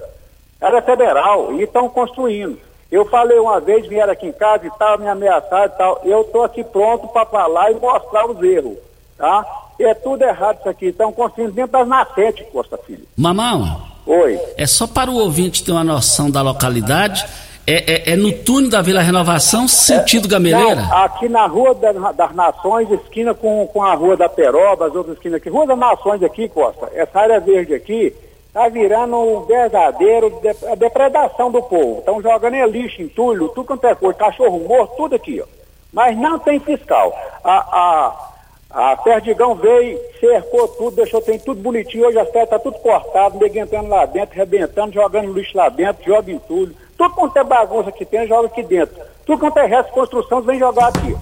área 0.62 0.84
federal, 0.84 1.52
e 1.54 1.64
estão 1.64 1.90
construindo. 1.90 2.60
Eu 2.96 3.04
falei 3.04 3.38
uma 3.38 3.60
vez, 3.60 3.86
vieram 3.88 4.14
aqui 4.14 4.26
em 4.26 4.32
casa 4.32 4.66
e 4.66 4.72
tal, 4.80 4.98
me 4.98 5.06
ameaçaram 5.06 5.66
e 5.66 5.78
tal. 5.78 6.02
Eu 6.06 6.22
estou 6.22 6.46
aqui 6.46 6.64
pronto 6.64 7.10
para 7.10 7.26
falar 7.26 7.70
e 7.70 7.76
mostrar 7.76 8.26
os 8.26 8.42
erros, 8.42 8.78
tá? 9.18 9.46
É 9.78 9.94
tudo 9.94 10.24
errado 10.24 10.60
isso 10.60 10.70
aqui. 10.70 10.86
Estão 10.86 11.12
construindo 11.12 11.52
dentro 11.52 11.74
das 11.74 11.86
nascentes, 11.86 12.48
Costa 12.54 12.78
Filho. 12.78 13.06
Mamão. 13.18 13.82
Oi. 14.06 14.40
É 14.56 14.66
só 14.66 14.88
para 14.88 15.12
o 15.12 15.16
ouvinte 15.16 15.62
ter 15.62 15.74
uma 15.74 15.84
noção 15.84 16.32
da 16.32 16.42
localidade. 16.42 17.26
É, 17.68 18.12
é, 18.12 18.14
é 18.14 18.16
no 18.16 18.32
túnel 18.32 18.70
da 18.70 18.82
Vila 18.82 19.02
Renovação, 19.02 19.68
sentido 19.68 20.28
é, 20.28 20.30
Gameleira? 20.30 20.84
Não, 20.84 20.98
aqui 21.04 21.28
na 21.28 21.48
Rua 21.48 21.76
das, 21.76 22.16
das 22.16 22.34
Nações, 22.34 22.90
esquina 22.92 23.34
com, 23.34 23.68
com 23.74 23.84
a 23.84 23.94
Rua 23.94 24.16
da 24.16 24.30
Peroba, 24.30 24.88
as 24.88 24.96
outras 24.96 25.18
esquinas 25.18 25.42
aqui. 25.42 25.50
Rua 25.50 25.68
das 25.68 25.78
Nações 25.78 26.24
aqui, 26.24 26.48
Costa. 26.48 26.90
Essa 26.94 27.20
área 27.20 27.42
verde 27.42 27.74
aqui, 27.74 28.16
Está 28.56 28.70
virando 28.70 29.18
um 29.18 29.42
verdadeiro 29.42 30.30
de, 30.40 30.48
a 30.72 30.76
depredação 30.76 31.52
do 31.52 31.62
povo. 31.62 32.00
Estão 32.00 32.22
jogando 32.22 32.56
lixo, 32.72 33.02
entulho, 33.02 33.50
tudo 33.50 33.68
quanto 33.68 33.86
é 33.86 33.94
coisa, 33.94 34.18
cachorro 34.18 34.62
morto, 34.62 34.96
tudo 34.96 35.16
aqui, 35.16 35.42
ó. 35.42 35.46
Mas 35.92 36.18
não 36.18 36.40
tem 36.40 36.58
fiscal. 36.62 37.14
A, 37.44 38.32
a, 38.72 38.92
a 38.92 38.96
Perdigão 38.96 39.56
veio, 39.56 40.00
cercou 40.22 40.70
tudo, 40.70 40.96
deixou, 40.96 41.22
tem 41.22 41.38
tudo 41.38 41.62
bonitinho. 41.62 42.08
Hoje 42.08 42.18
as 42.18 42.30
terras 42.30 42.46
estão 42.46 42.60
tá 42.60 42.64
tudo 42.64 42.80
cortado, 42.80 43.38
ninguém 43.38 43.64
entrando 43.64 43.90
lá 43.90 44.06
dentro, 44.06 44.38
rebentando, 44.38 44.94
jogando 44.94 45.34
lixo 45.34 45.58
lá 45.58 45.68
dentro, 45.68 46.06
joga 46.06 46.32
entulho. 46.32 46.74
Tudo 46.98 47.14
quanto 47.14 47.36
é 47.36 47.44
bagunça 47.44 47.92
que 47.92 48.06
tem, 48.06 48.26
joga 48.26 48.48
aqui 48.48 48.64
dentro. 48.64 48.96
Tudo 49.26 49.38
quanto 49.38 49.60
é 49.60 49.66
resto 49.66 49.90
de 49.90 49.96
construção, 49.96 50.42
vem 50.42 50.58
jogar 50.58 50.88
aqui. 50.88 51.14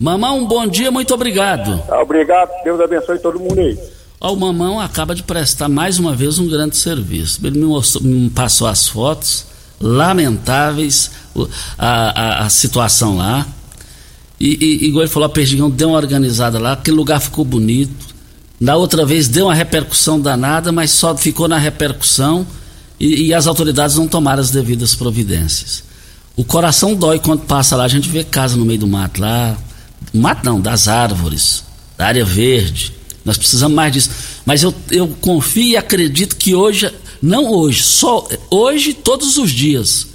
Mamão, 0.00 0.38
um 0.38 0.48
bom 0.48 0.66
dia, 0.66 0.90
muito 0.90 1.14
obrigado. 1.14 1.80
Obrigado, 2.02 2.50
Deus 2.64 2.80
abençoe 2.80 3.20
todo 3.20 3.38
mundo 3.38 3.60
aí. 3.60 3.99
O 4.20 4.36
Mamão 4.36 4.78
acaba 4.78 5.14
de 5.14 5.22
prestar 5.22 5.66
mais 5.66 5.98
uma 5.98 6.14
vez 6.14 6.38
um 6.38 6.46
grande 6.46 6.76
serviço. 6.76 7.40
Ele 7.42 7.58
me, 7.58 7.64
mostrou, 7.64 8.04
me 8.04 8.28
passou 8.28 8.66
as 8.66 8.86
fotos 8.86 9.46
lamentáveis, 9.80 11.10
a, 11.78 11.88
a, 11.88 12.44
a 12.44 12.48
situação 12.50 13.16
lá. 13.16 13.46
E, 14.38 14.58
e 14.62 14.88
igual 14.88 15.04
ele 15.04 15.10
falou, 15.10 15.26
a 15.26 15.30
Perdigão 15.30 15.70
deu 15.70 15.88
uma 15.88 15.96
organizada 15.96 16.58
lá, 16.58 16.72
aquele 16.72 16.98
lugar 16.98 17.18
ficou 17.18 17.46
bonito. 17.46 18.14
Na 18.60 18.76
outra 18.76 19.06
vez 19.06 19.26
deu 19.26 19.46
uma 19.46 19.54
repercussão 19.54 20.20
danada, 20.20 20.70
mas 20.70 20.90
só 20.90 21.16
ficou 21.16 21.48
na 21.48 21.56
repercussão 21.56 22.46
e, 22.98 23.28
e 23.28 23.34
as 23.34 23.46
autoridades 23.46 23.96
não 23.96 24.06
tomaram 24.06 24.42
as 24.42 24.50
devidas 24.50 24.94
providências. 24.94 25.82
O 26.36 26.44
coração 26.44 26.94
dói 26.94 27.18
quando 27.18 27.40
passa 27.46 27.74
lá, 27.74 27.84
a 27.84 27.88
gente 27.88 28.08
vê 28.10 28.22
casa 28.22 28.54
no 28.54 28.66
meio 28.66 28.80
do 28.80 28.86
mato 28.86 29.22
lá. 29.22 29.56
Mato 30.12 30.44
não, 30.44 30.60
das 30.60 30.88
árvores, 30.88 31.64
da 31.96 32.06
área 32.06 32.24
verde. 32.24 32.99
Nós 33.30 33.38
precisamos 33.38 33.76
mais 33.76 33.92
disso. 33.92 34.10
Mas 34.44 34.64
eu, 34.64 34.74
eu 34.90 35.06
confio 35.06 35.62
e 35.62 35.76
acredito 35.76 36.34
que 36.34 36.52
hoje, 36.52 36.92
não 37.22 37.48
hoje, 37.48 37.80
só 37.80 38.28
hoje, 38.50 38.92
todos 38.92 39.38
os 39.38 39.52
dias, 39.52 40.08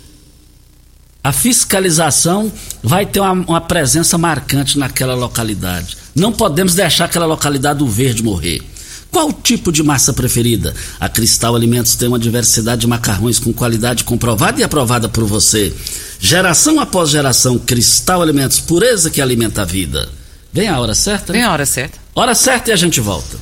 a 1.24 1.32
fiscalização 1.32 2.52
vai 2.84 3.06
ter 3.06 3.22
uma, 3.22 3.32
uma, 3.32 3.62
presença 3.62 4.18
marcante 4.18 4.78
naquela 4.78 5.16
localidade. 5.16 5.96
Não 6.14 6.34
podemos 6.34 6.76
deixar 6.76 7.06
aquela 7.06 7.26
localidade 7.26 7.80
do 7.80 7.88
verde 7.88 8.22
morrer. 8.22 8.62
Qual 9.10 9.32
tipo 9.32 9.72
de 9.72 9.82
massa 9.82 10.12
preferida? 10.12 10.76
A 11.00 11.08
Cristal 11.08 11.56
Alimentos 11.56 11.96
tem 11.96 12.10
uma 12.10 12.20
diversidade 12.20 12.82
de 12.82 12.88
macarrões 12.88 13.40
com 13.40 13.54
qualidade 13.54 14.04
comprovada 14.04 14.60
e 14.60 14.64
aprovada 14.66 15.08
por 15.08 15.24
você. 15.24 15.74
Geração 16.20 16.82
após 16.82 17.12
geração, 17.12 17.58
Cristal 17.58 18.22
Alimentos, 18.22 18.60
pureza 18.60 19.10
que 19.10 19.22
alimenta 19.22 19.62
a 19.62 19.66
vida. 19.66 20.10
Vem 20.56 20.70
a 20.70 20.80
hora 20.80 20.96
certa? 20.96 21.34
Vem 21.34 21.44
a 21.44 21.52
hora 21.52 21.66
certa. 21.66 22.00
Hora 22.16 22.34
certa 22.34 22.70
e 22.70 22.74
a 22.74 22.78
gente 22.78 23.02
volta. 23.02 23.38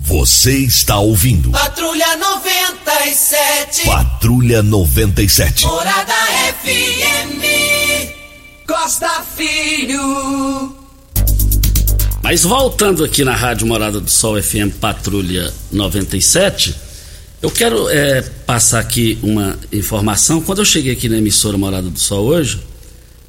Você 0.00 0.58
está 0.58 0.98
ouvindo. 0.98 1.52
Patrulha 1.52 2.16
97. 2.16 3.84
Patrulha 3.84 4.60
97. 4.60 5.66
Morada 5.66 6.12
FM. 6.64 7.44
Costa 8.66 9.22
Filho. 9.36 10.76
Mas 12.20 12.42
voltando 12.42 13.04
aqui 13.04 13.22
na 13.22 13.36
Rádio 13.36 13.68
Morada 13.68 14.00
do 14.00 14.10
Sol 14.10 14.42
FM 14.42 14.74
Patrulha 14.80 15.54
97, 15.70 16.74
eu 17.40 17.52
quero 17.52 17.88
é, 17.88 18.22
passar 18.44 18.80
aqui 18.80 19.16
uma 19.22 19.56
informação. 19.72 20.40
Quando 20.40 20.58
eu 20.58 20.64
cheguei 20.64 20.92
aqui 20.92 21.08
na 21.08 21.18
emissora 21.18 21.56
Morada 21.56 21.88
do 21.88 22.00
Sol 22.00 22.24
hoje, 22.24 22.60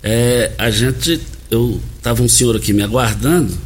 é, 0.02 0.52
a 0.58 0.72
gente. 0.72 1.22
Eu 1.50 1.80
tava 2.02 2.22
um 2.22 2.30
senhor 2.30 2.56
aqui 2.56 2.74
me 2.74 2.84
aguardando 2.84 3.58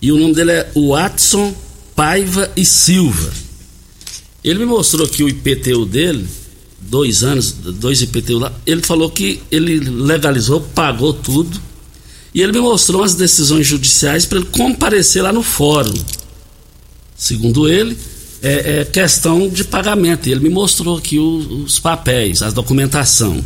e 0.00 0.10
o 0.10 0.18
nome 0.18 0.34
dele 0.34 0.50
é 0.50 0.70
Watson 0.74 1.54
Paiva 1.94 2.50
e 2.56 2.64
Silva. 2.64 3.32
Ele 4.42 4.58
me 4.58 4.66
mostrou 4.66 5.06
aqui 5.06 5.22
o 5.22 5.28
IPTU 5.28 5.86
dele, 5.86 6.26
dois 6.80 7.22
anos, 7.22 7.52
dois 7.52 8.02
IPTU 8.02 8.38
lá. 8.38 8.52
Ele 8.66 8.82
falou 8.82 9.10
que 9.10 9.40
ele 9.50 9.78
legalizou, 9.78 10.60
pagou 10.60 11.12
tudo. 11.12 11.60
E 12.34 12.40
ele 12.40 12.50
me 12.50 12.60
mostrou 12.60 13.04
as 13.04 13.14
decisões 13.14 13.66
judiciais 13.66 14.26
para 14.26 14.38
ele 14.38 14.48
comparecer 14.48 15.22
lá 15.22 15.32
no 15.32 15.42
fórum. 15.42 15.94
Segundo 17.16 17.68
ele, 17.68 17.96
é, 18.42 18.80
é 18.80 18.84
questão 18.84 19.48
de 19.48 19.62
pagamento. 19.62 20.26
Ele 20.26 20.40
me 20.40 20.48
mostrou 20.48 20.96
aqui 20.96 21.20
os, 21.20 21.46
os 21.46 21.78
papéis, 21.78 22.42
a 22.42 22.50
documentação. 22.50 23.44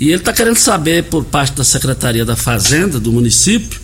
E 0.00 0.06
ele 0.06 0.16
está 0.16 0.32
querendo 0.32 0.56
saber, 0.56 1.04
por 1.04 1.26
parte 1.26 1.52
da 1.52 1.62
Secretaria 1.62 2.24
da 2.24 2.34
Fazenda 2.34 2.98
do 2.98 3.12
município, 3.12 3.78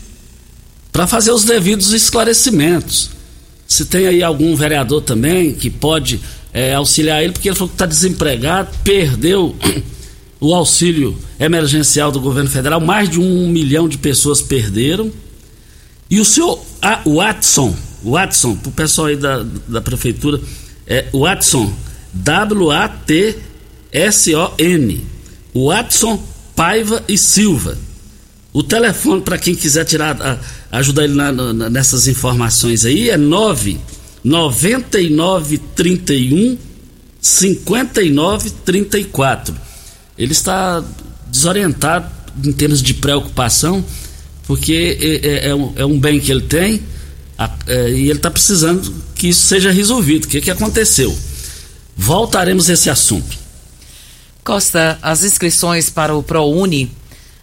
para 0.90 1.06
fazer 1.06 1.30
os 1.30 1.44
devidos 1.44 1.92
esclarecimentos. 1.92 3.11
Se 3.68 3.85
tem 3.85 4.06
aí 4.06 4.23
algum 4.23 4.56
vereador 4.56 5.02
também 5.02 5.52
que 5.52 5.68
pode 5.68 6.18
é, 6.54 6.73
auxiliar 6.75 7.23
ele, 7.23 7.35
porque 7.35 7.50
ele 7.50 7.55
falou 7.55 7.68
que 7.68 7.74
está 7.74 7.85
desempregado, 7.85 8.70
perdeu 8.83 9.55
o 10.40 10.55
auxílio 10.55 11.18
emergencial 11.38 12.11
do 12.11 12.18
governo 12.18 12.48
federal, 12.48 12.81
mais 12.81 13.11
de 13.11 13.20
um 13.20 13.50
milhão 13.50 13.87
de 13.87 13.98
pessoas 13.98 14.40
perderam. 14.40 15.12
E 16.09 16.18
o 16.18 16.24
senhor 16.24 16.64
ah, 16.81 17.02
Watson, 17.05 17.76
Watson, 18.02 18.57
para 18.57 18.70
o 18.70 18.72
pessoal 18.72 19.09
aí 19.09 19.16
da, 19.16 19.44
da 19.68 19.83
prefeitura, 19.83 20.40
é 20.87 21.05
Watson, 21.12 21.70
W-A-T-S-O-N, 22.14 23.16
Watson 25.64 26.23
Paiva 26.55 27.03
e 27.09 27.16
Silva. 27.16 27.79
O 28.53 28.62
telefone 28.62 29.21
para 29.21 29.38
quem 29.38 29.55
quiser 29.55 29.85
tirar, 29.85 30.40
ajudar 30.73 31.05
ele 31.05 31.14
na, 31.14 31.31
na, 31.31 31.71
nessas 31.71 32.09
informações 32.09 32.85
aí 32.85 33.11
é 33.11 33.16
9 33.16 33.79
99 34.25 35.59
31 35.77 36.59
59 37.21 38.51
34. 38.64 39.55
Ele 40.19 40.33
está 40.33 40.83
desorientado 41.31 42.11
em 42.45 42.53
termos 42.53 42.83
de 42.83 42.95
preocupação, 42.95 43.85
porque 44.47 44.99
é, 45.01 45.29
é, 45.29 45.49
é, 45.49 45.55
um, 45.55 45.73
é 45.77 45.85
um, 45.85 45.99
bem 45.99 46.19
que 46.19 46.31
ele 46.31 46.42
tem 46.42 46.83
a, 47.37 47.51
é, 47.66 47.90
e 47.90 48.09
ele 48.09 48.12
está 48.12 48.31
precisando 48.31 48.95
que 49.14 49.29
isso 49.29 49.47
seja 49.47 49.71
resolvido. 49.71 50.25
O 50.25 50.29
que, 50.29 50.40
que 50.40 50.51
aconteceu? 50.51 51.16
Voltaremos 51.97 52.71
a 52.71 52.73
esse 52.73 52.88
assunto. 52.88 53.45
Costa, 54.46 54.98
as 55.02 55.24
inscrições 55.24 55.90
para 55.90 56.14
o 56.14 56.22
ProUni 56.22 56.88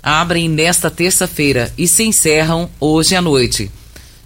abrem 0.02 0.48
nesta 0.48 0.90
terça-feira 0.90 1.70
e 1.78 1.86
se 1.86 2.02
encerram 2.02 2.70
hoje 2.80 3.14
à 3.14 3.22
noite. 3.22 3.70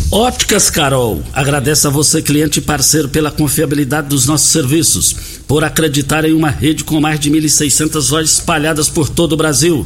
Óticas 0.10 0.70
Carol, 0.70 1.22
agradece 1.34 1.86
a 1.86 1.90
você, 1.90 2.22
cliente 2.22 2.60
e 2.60 2.62
parceiro, 2.62 3.10
pela 3.10 3.30
confiabilidade 3.30 4.08
dos 4.08 4.26
nossos 4.26 4.48
serviços, 4.48 5.14
por 5.46 5.66
acreditar 5.66 6.24
em 6.24 6.32
uma 6.32 6.50
rede 6.50 6.86
com 6.86 7.02
mais 7.02 7.20
de 7.20 7.30
1.600 7.30 8.10
lojas 8.10 8.32
espalhadas 8.32 8.88
por 8.88 9.10
todo 9.10 9.34
o 9.34 9.38
Brasil, 9.38 9.86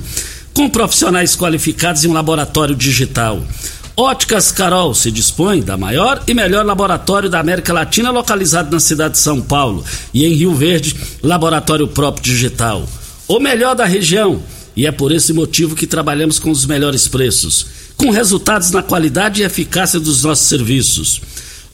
com 0.53 0.69
profissionais 0.69 1.36
qualificados 1.36 2.03
e 2.03 2.07
um 2.07 2.13
laboratório 2.13 2.75
digital. 2.75 3.41
Óticas 3.97 4.51
Carol 4.51 4.93
se 4.93 5.10
dispõe 5.10 5.60
da 5.60 5.75
maior 5.75 6.21
e 6.27 6.36
melhor 6.36 6.63
laboratório 6.63 7.27
da 7.27 7.39
América 7.39 7.73
Latina, 7.73 8.12
localizado 8.12 8.71
na 8.71 8.79
cidade 8.79 9.15
de 9.15 9.19
São 9.19 9.41
Paulo, 9.41 9.84
e 10.13 10.23
em 10.23 10.36
Rio 10.36 10.53
Verde, 10.53 10.95
laboratório 11.23 11.88
próprio 11.88 12.23
digital. 12.23 12.88
O 13.27 13.39
melhor 13.39 13.75
da 13.75 13.86
região, 13.86 14.39
e 14.77 14.86
é 14.86 14.91
por 14.91 15.12
esse 15.12 15.34
motivo 15.34 15.75
que 15.75 15.88
trabalhamos 15.88 16.38
com 16.38 16.51
os 16.51 16.67
melhores 16.67 17.07
preços 17.07 17.80
com 18.01 18.09
resultados 18.09 18.71
na 18.71 18.81
qualidade 18.81 19.41
e 19.41 19.45
eficácia 19.45 19.99
dos 19.99 20.23
nossos 20.23 20.47
serviços. 20.47 21.21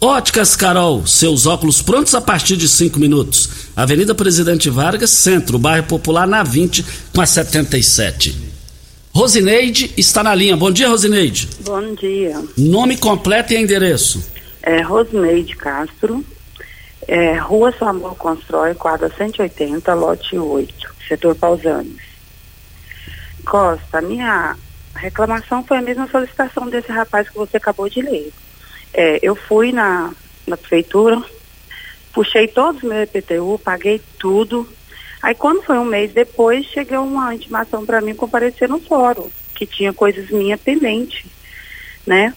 Óticas 0.01 0.57
Carol, 0.57 1.07
seus 1.07 1.45
óculos 1.45 1.81
prontos 1.81 2.13
a 2.13 2.19
partir 2.19 2.57
de 2.57 2.67
cinco 2.67 2.99
minutos. 2.99 3.49
Avenida 3.73 4.13
Presidente 4.13 4.69
Vargas, 4.69 5.09
Centro, 5.09 5.57
bairro 5.57 5.87
Popular, 5.87 6.27
na 6.27 6.43
20, 6.43 6.85
com 7.15 7.21
a 7.21 7.25
77. 7.25 8.37
Rosineide 9.13 9.93
está 9.95 10.21
na 10.21 10.35
linha. 10.35 10.57
Bom 10.57 10.69
dia, 10.69 10.89
Rosineide. 10.89 11.47
Bom 11.61 11.95
dia. 11.95 12.43
Nome 12.57 12.97
completo 12.97 13.53
e 13.53 13.57
endereço. 13.57 14.29
É 14.61 14.81
Rosineide 14.81 15.55
Castro, 15.55 16.25
é, 17.07 17.37
Rua 17.37 17.73
Samuel 17.79 18.15
Constrói, 18.15 18.75
quadra 18.75 19.09
180, 19.17 19.93
lote 19.93 20.37
8, 20.37 20.73
setor 21.07 21.35
Pausanes. 21.35 22.05
Costa, 23.45 24.01
minha 24.01 24.57
a 24.97 24.99
reclamação 24.99 25.63
foi 25.63 25.77
a 25.77 25.81
mesma 25.81 26.07
solicitação 26.07 26.67
desse 26.67 26.91
rapaz 26.91 27.29
que 27.29 27.38
você 27.38 27.57
acabou 27.57 27.88
de 27.88 28.01
ler. 28.01 28.33
É, 28.91 29.19
eu 29.21 29.36
fui 29.36 29.71
na, 29.71 30.12
na 30.47 30.57
prefeitura, 30.57 31.21
puxei 32.12 32.47
todos 32.47 32.81
os 32.81 32.89
meus 32.89 33.07
IPTU, 33.07 33.62
paguei 33.63 34.01
tudo. 34.17 34.67
Aí 35.21 35.36
quando 35.36 35.62
foi 35.62 35.77
um 35.77 35.86
mês 35.86 36.12
depois, 36.13 36.65
chegou 36.65 37.03
uma 37.03 37.36
intimação 37.36 37.86
para 37.86 38.01
mim 38.01 38.15
comparecer 38.15 38.67
no 38.67 38.79
fórum, 38.79 39.29
que 39.53 39.67
tinha 39.67 39.93
coisas 39.93 40.31
minhas 40.31 40.60
pendentes, 40.60 41.27
né? 42.05 42.33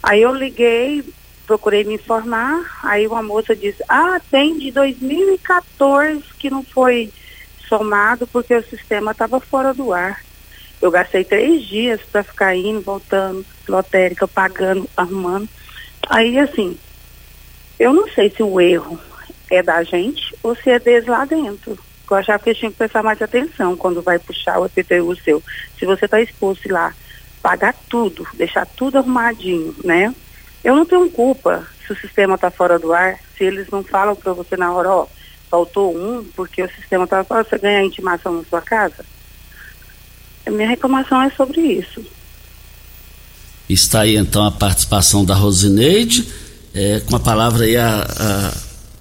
Aí 0.00 0.22
eu 0.22 0.32
liguei, 0.32 1.02
procurei 1.48 1.82
me 1.82 1.94
informar, 1.94 2.78
aí 2.84 3.08
uma 3.08 3.24
moça 3.24 3.56
disse, 3.56 3.82
ah, 3.88 4.20
tem 4.30 4.56
de 4.56 4.70
2014 4.70 6.22
que 6.38 6.48
não 6.48 6.62
foi 6.62 7.12
somado 7.68 8.24
porque 8.28 8.54
o 8.54 8.62
sistema 8.62 9.10
estava 9.10 9.40
fora 9.40 9.74
do 9.74 9.92
ar. 9.92 10.22
Eu 10.84 10.90
gastei 10.90 11.24
três 11.24 11.62
dias 11.62 11.98
para 12.12 12.22
ficar 12.22 12.54
indo, 12.54 12.82
voltando, 12.82 13.42
lotérica, 13.66 14.28
pagando, 14.28 14.86
arrumando. 14.94 15.48
Aí, 16.10 16.38
assim, 16.38 16.78
eu 17.78 17.94
não 17.94 18.06
sei 18.06 18.28
se 18.28 18.42
o 18.42 18.60
erro 18.60 19.00
é 19.50 19.62
da 19.62 19.82
gente 19.82 20.36
ou 20.42 20.54
se 20.54 20.68
é 20.68 20.78
deles 20.78 21.06
lá 21.06 21.24
dentro. 21.24 21.78
Eu 22.10 22.16
achava 22.18 22.42
que 22.42 22.50
eles 22.50 22.58
tinham 22.58 22.70
que 22.70 22.76
prestar 22.76 23.02
mais 23.02 23.22
atenção 23.22 23.74
quando 23.78 24.02
vai 24.02 24.18
puxar 24.18 24.58
o 24.60 24.66
EPTU 24.66 25.16
seu. 25.16 25.42
Se 25.78 25.86
você 25.86 26.04
está 26.04 26.20
exposto 26.20 26.70
lá, 26.70 26.92
pagar 27.40 27.74
tudo, 27.88 28.26
deixar 28.34 28.66
tudo 28.66 28.98
arrumadinho, 28.98 29.74
né? 29.82 30.14
Eu 30.62 30.76
não 30.76 30.84
tenho 30.84 31.10
culpa 31.10 31.66
se 31.86 31.94
o 31.94 31.96
sistema 31.96 32.34
está 32.34 32.50
fora 32.50 32.78
do 32.78 32.92
ar, 32.92 33.18
se 33.38 33.44
eles 33.44 33.70
não 33.70 33.82
falam 33.82 34.14
para 34.14 34.34
você 34.34 34.54
na 34.54 34.70
hora, 34.70 34.90
ó, 34.90 35.06
faltou 35.48 35.96
um, 35.96 36.22
porque 36.36 36.62
o 36.62 36.68
sistema 36.68 37.04
estava 37.04 37.24
para 37.24 37.42
você 37.42 37.56
ganhar 37.56 37.82
intimação 37.82 38.34
na 38.34 38.44
sua 38.44 38.60
casa. 38.60 39.02
A 40.46 40.50
minha 40.50 40.68
reclamação 40.68 41.22
é 41.22 41.30
sobre 41.30 41.60
isso. 41.60 42.04
Está 43.68 44.02
aí 44.02 44.16
então 44.16 44.44
a 44.44 44.50
participação 44.50 45.24
da 45.24 45.34
Rosineide, 45.34 46.28
é, 46.74 47.00
com 47.00 47.16
a 47.16 47.20
palavra 47.20 47.64
aí 47.64 47.76
a, 47.76 48.06
a, 48.18 48.52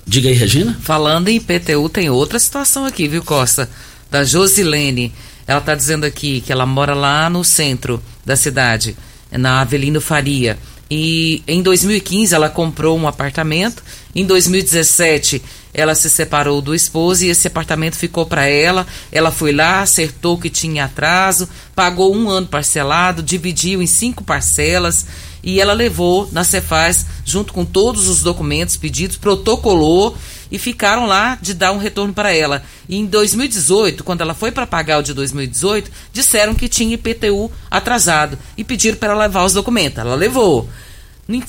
Diga 0.05 0.29
aí, 0.29 0.35
Regina. 0.35 0.77
Falando 0.81 1.29
em 1.29 1.37
IPTU, 1.37 1.87
tem 1.89 2.09
outra 2.09 2.37
situação 2.37 2.85
aqui, 2.85 3.07
viu, 3.07 3.23
Costa? 3.23 3.69
Da 4.11 4.23
Josilene. 4.23 5.13
Ela 5.47 5.59
está 5.59 5.75
dizendo 5.75 6.05
aqui 6.05 6.41
que 6.41 6.51
ela 6.51 6.65
mora 6.65 6.93
lá 6.93 7.29
no 7.29 7.43
centro 7.43 8.01
da 8.25 8.35
cidade, 8.35 8.95
na 9.31 9.61
Avelino 9.61 10.01
Faria. 10.01 10.57
E 10.91 11.41
em 11.47 11.61
2015 11.61 12.35
ela 12.35 12.49
comprou 12.49 12.97
um 12.97 13.07
apartamento. 13.07 13.81
Em 14.13 14.25
2017 14.25 15.41
ela 15.73 15.95
se 15.95 16.09
separou 16.09 16.61
do 16.61 16.75
esposo 16.75 17.25
e 17.25 17.29
esse 17.29 17.47
apartamento 17.47 17.95
ficou 17.95 18.25
para 18.25 18.45
ela. 18.45 18.85
Ela 19.11 19.31
foi 19.31 19.51
lá, 19.51 19.81
acertou 19.81 20.37
que 20.37 20.49
tinha 20.49 20.85
atraso, 20.85 21.49
pagou 21.73 22.15
um 22.15 22.29
ano 22.29 22.47
parcelado, 22.47 23.23
dividiu 23.23 23.81
em 23.81 23.87
cinco 23.87 24.23
parcelas 24.23 25.05
e 25.43 25.59
ela 25.59 25.73
levou 25.73 26.29
na 26.31 26.43
Cefaz, 26.43 27.05
junto 27.25 27.51
com 27.51 27.65
todos 27.65 28.07
os 28.07 28.21
documentos 28.21 28.77
pedidos, 28.77 29.17
protocolou 29.17 30.15
e 30.49 30.57
ficaram 30.57 31.05
lá 31.05 31.37
de 31.41 31.53
dar 31.53 31.73
um 31.73 31.77
retorno 31.77 32.13
para 32.13 32.31
ela. 32.31 32.63
E 32.87 32.95
em 32.95 33.05
2018, 33.05 34.03
quando 34.03 34.21
ela 34.21 34.33
foi 34.33 34.51
para 34.51 34.67
pagar 34.67 34.99
o 34.99 35.03
de 35.03 35.13
2018, 35.13 35.91
disseram 36.13 36.53
que 36.53 36.69
tinha 36.69 36.93
IPTU 36.93 37.51
atrasado 37.69 38.37
e 38.55 38.63
pediram 38.63 38.97
para 38.97 39.13
ela 39.13 39.23
levar 39.23 39.43
os 39.43 39.53
documentos. 39.53 39.97
Ela 39.97 40.15
levou. 40.15 40.69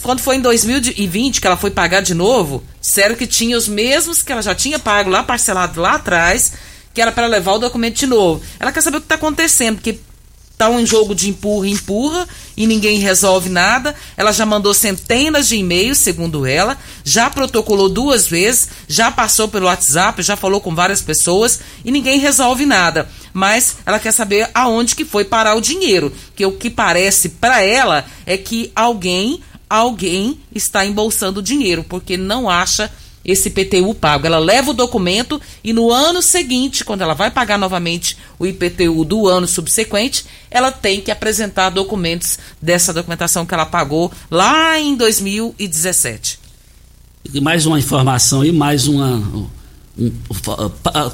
Quando 0.02 0.20
foi 0.20 0.37
em 0.37 0.40
2020 0.40 1.40
que 1.40 1.46
ela 1.46 1.56
foi 1.56 1.70
pagar 1.70 2.00
de 2.00 2.14
novo, 2.14 2.62
disseram 2.80 3.16
que 3.16 3.26
tinha 3.26 3.56
os 3.56 3.66
mesmos 3.66 4.22
que 4.22 4.30
ela 4.30 4.42
já 4.42 4.54
tinha 4.54 4.78
pago 4.78 5.10
lá, 5.10 5.22
parcelado 5.22 5.80
lá 5.80 5.94
atrás, 5.94 6.52
que 6.92 7.02
era 7.02 7.10
para 7.10 7.26
levar 7.26 7.54
o 7.54 7.58
documento 7.58 7.96
de 7.96 8.06
novo. 8.06 8.40
Ela 8.60 8.70
quer 8.70 8.82
saber 8.82 8.98
o 8.98 9.00
que 9.00 9.06
está 9.06 9.16
acontecendo, 9.16 9.76
porque 9.76 9.98
tá 10.56 10.68
um 10.68 10.87
jogo 10.87 11.14
de 11.14 11.28
empurra 11.28 11.66
empurra 11.66 12.28
e 12.56 12.66
ninguém 12.68 13.00
resolve 13.00 13.48
nada. 13.48 13.96
Ela 14.16 14.30
já 14.30 14.46
mandou 14.46 14.72
centenas 14.72 15.48
de 15.48 15.56
e-mails, 15.56 15.98
segundo 15.98 16.46
ela, 16.46 16.78
já 17.02 17.28
protocolou 17.28 17.88
duas 17.88 18.28
vezes, 18.28 18.68
já 18.87 19.10
passou 19.10 19.48
pelo 19.48 19.66
WhatsApp, 19.66 20.22
já 20.22 20.37
falou 20.37 20.60
com 20.60 20.72
várias 20.72 21.02
pessoas 21.02 21.58
e 21.84 21.90
ninguém 21.90 22.20
resolve 22.20 22.64
nada. 22.64 23.08
Mas 23.32 23.78
ela 23.84 23.98
quer 23.98 24.12
saber 24.12 24.48
aonde 24.54 24.94
que 24.94 25.04
foi 25.04 25.24
parar 25.24 25.56
o 25.56 25.60
dinheiro, 25.60 26.12
que 26.37 26.46
o 26.46 26.52
que 26.52 26.70
parece 26.70 27.30
para 27.30 27.60
ela 27.60 28.04
é 28.24 28.37
que 28.37 28.70
alguém 28.76 29.42
alguém 29.76 30.38
está 30.54 30.84
embolsando 30.84 31.42
dinheiro, 31.42 31.84
porque 31.84 32.16
não 32.16 32.48
acha 32.48 32.90
esse 33.24 33.48
IPTU 33.48 33.94
pago. 33.94 34.26
Ela 34.26 34.38
leva 34.38 34.70
o 34.70 34.74
documento 34.74 35.40
e 35.62 35.72
no 35.72 35.90
ano 35.90 36.20
seguinte, 36.20 36.84
quando 36.84 37.00
ela 37.00 37.14
vai 37.14 37.30
pagar 37.30 37.58
novamente 37.58 38.16
o 38.38 38.46
IPTU 38.46 39.04
do 39.04 39.26
ano 39.26 39.46
subsequente, 39.46 40.26
ela 40.50 40.70
tem 40.70 41.00
que 41.00 41.10
apresentar 41.10 41.70
documentos 41.70 42.38
dessa 42.60 42.92
documentação 42.92 43.46
que 43.46 43.54
ela 43.54 43.66
pagou 43.66 44.12
lá 44.30 44.78
em 44.78 44.94
2017. 44.94 46.38
E 47.32 47.40
mais 47.40 47.64
uma 47.64 47.78
informação 47.78 48.42
aí, 48.42 48.52
mais 48.52 48.87
uma. 48.87 49.16
Um, 49.16 50.10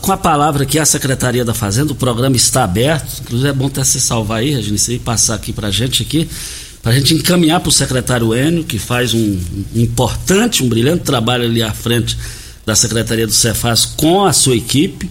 com 0.01 0.11
a 0.11 0.17
palavra 0.17 0.65
aqui, 0.65 0.79
a 0.79 0.87
Secretaria 0.87 1.45
da 1.45 1.53
Fazenda, 1.55 1.93
o 1.93 1.95
programa 1.95 2.35
está 2.35 2.65
aberto. 2.65 3.21
Inclusive 3.21 3.49
é 3.49 3.53
bom 3.53 3.67
até 3.67 3.85
se 3.85 4.01
salvar 4.01 4.39
aí, 4.39 4.55
Regina, 4.55 4.79
e 4.89 4.99
passar 4.99 5.35
aqui 5.35 5.53
para 5.53 5.69
a 5.69 5.71
gente 5.71 6.03
aqui 6.03 6.29
para 6.83 6.93
a 6.93 6.95
gente 6.95 7.15
encaminhar 7.15 7.61
para 7.61 7.69
o 7.69 7.73
secretário 7.73 8.35
Enio, 8.35 8.65
que 8.65 8.79
faz 8.79 9.13
um, 9.13 9.39
importante, 9.75 10.63
um 10.63 10.69
brilhante 10.69 11.05
trabalho 11.05 11.45
ali 11.45 11.63
à 11.63 11.73
frente 11.73 12.17
da 12.65 12.75
Secretaria 12.75 13.27
do 13.27 13.33
Cefaz 13.33 13.85
com 13.85 14.25
a 14.25 14.33
sua 14.33 14.57
equipe. 14.57 15.11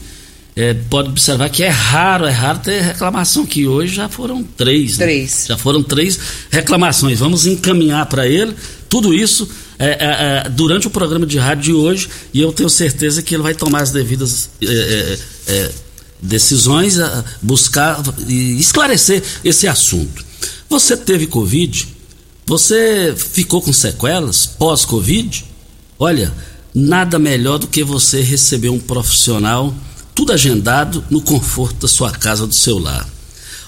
É, 0.55 0.73
pode 0.73 1.09
observar 1.09 1.49
que 1.49 1.63
é 1.63 1.69
raro, 1.69 2.25
é 2.25 2.31
raro 2.31 2.59
ter 2.59 2.81
reclamação, 2.81 3.45
que 3.45 3.67
hoje 3.67 3.95
já 3.95 4.09
foram 4.09 4.43
três. 4.43 4.97
Né? 4.97 5.05
Três. 5.05 5.45
Já 5.47 5.57
foram 5.57 5.81
três 5.81 6.19
reclamações. 6.49 7.19
Vamos 7.19 7.45
encaminhar 7.45 8.05
para 8.07 8.27
ele 8.27 8.53
tudo 8.89 9.13
isso 9.13 9.47
é, 9.77 9.85
é, 9.85 9.97
é, 10.45 10.49
durante 10.49 10.87
o 10.87 10.89
programa 10.89 11.25
de 11.25 11.37
rádio 11.37 11.63
de 11.63 11.73
hoje 11.73 12.09
e 12.33 12.41
eu 12.41 12.51
tenho 12.51 12.69
certeza 12.69 13.21
que 13.21 13.33
ele 13.33 13.43
vai 13.43 13.53
tomar 13.53 13.81
as 13.81 13.91
devidas 13.91 14.49
é, 14.61 15.17
é, 15.47 15.71
decisões, 16.21 16.97
buscar 17.41 18.01
e 18.27 18.59
esclarecer 18.59 19.23
esse 19.45 19.67
assunto. 19.67 20.28
Você 20.69 20.95
teve 20.95 21.25
Covid? 21.25 21.87
Você 22.45 23.15
ficou 23.17 23.59
com 23.59 23.73
sequelas 23.73 24.45
pós-Covid? 24.45 25.43
Olha, 25.97 26.31
nada 26.75 27.17
melhor 27.17 27.57
do 27.57 27.65
que 27.65 27.83
você 27.83 28.21
receber 28.21 28.69
um 28.69 28.79
profissional, 28.79 29.73
tudo 30.13 30.31
agendado 30.31 31.03
no 31.09 31.21
conforto 31.21 31.81
da 31.81 31.87
sua 31.87 32.11
casa, 32.11 32.45
do 32.45 32.53
seu 32.53 32.77
lar. 32.77 33.09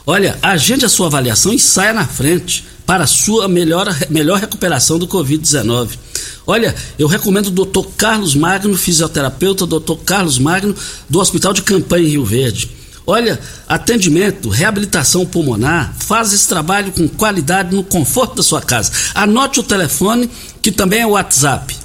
Olha, 0.06 0.38
agende 0.44 0.86
a 0.86 0.90
sua 0.90 1.08
avaliação 1.08 1.52
e 1.52 1.58
saia 1.58 1.92
na 1.92 2.06
frente 2.06 2.64
para 2.86 3.06
a 3.06 3.08
sua 3.08 3.48
melhor, 3.48 3.88
melhor 4.08 4.40
recuperação 4.40 5.00
do 5.00 5.08
Covid-19. 5.08 5.98
Olha, 6.46 6.76
eu 7.00 7.08
recomendo 7.08 7.48
o 7.48 7.66
Dr. 7.66 7.88
Carlos 7.98 8.36
Magno, 8.36 8.78
fisioterapeuta, 8.78 9.66
Dr. 9.66 9.96
Carlos 10.06 10.38
Magno, 10.38 10.76
do 11.10 11.20
Hospital 11.20 11.54
de 11.54 11.64
Campanha 11.64 12.08
em 12.08 12.12
Rio 12.12 12.26
Verde. 12.26 12.81
Olha, 13.06 13.40
atendimento, 13.68 14.50
reabilitação 14.50 15.26
pulmonar, 15.26 15.94
faz 16.00 16.34
esse 16.34 16.48
trabalho 16.48 16.92
com 16.92 17.08
qualidade 17.08 17.76
no 17.76 17.84
conforto 17.84 18.36
da 18.36 18.44
sua 18.44 18.62
casa. 18.62 18.92
Anote 19.16 19.60
o 19.60 19.64
telefone, 19.64 20.30
que 20.62 20.72
também 20.72 21.02
é 21.02 21.06
o 21.06 21.12
WhatsApp: 21.12 21.76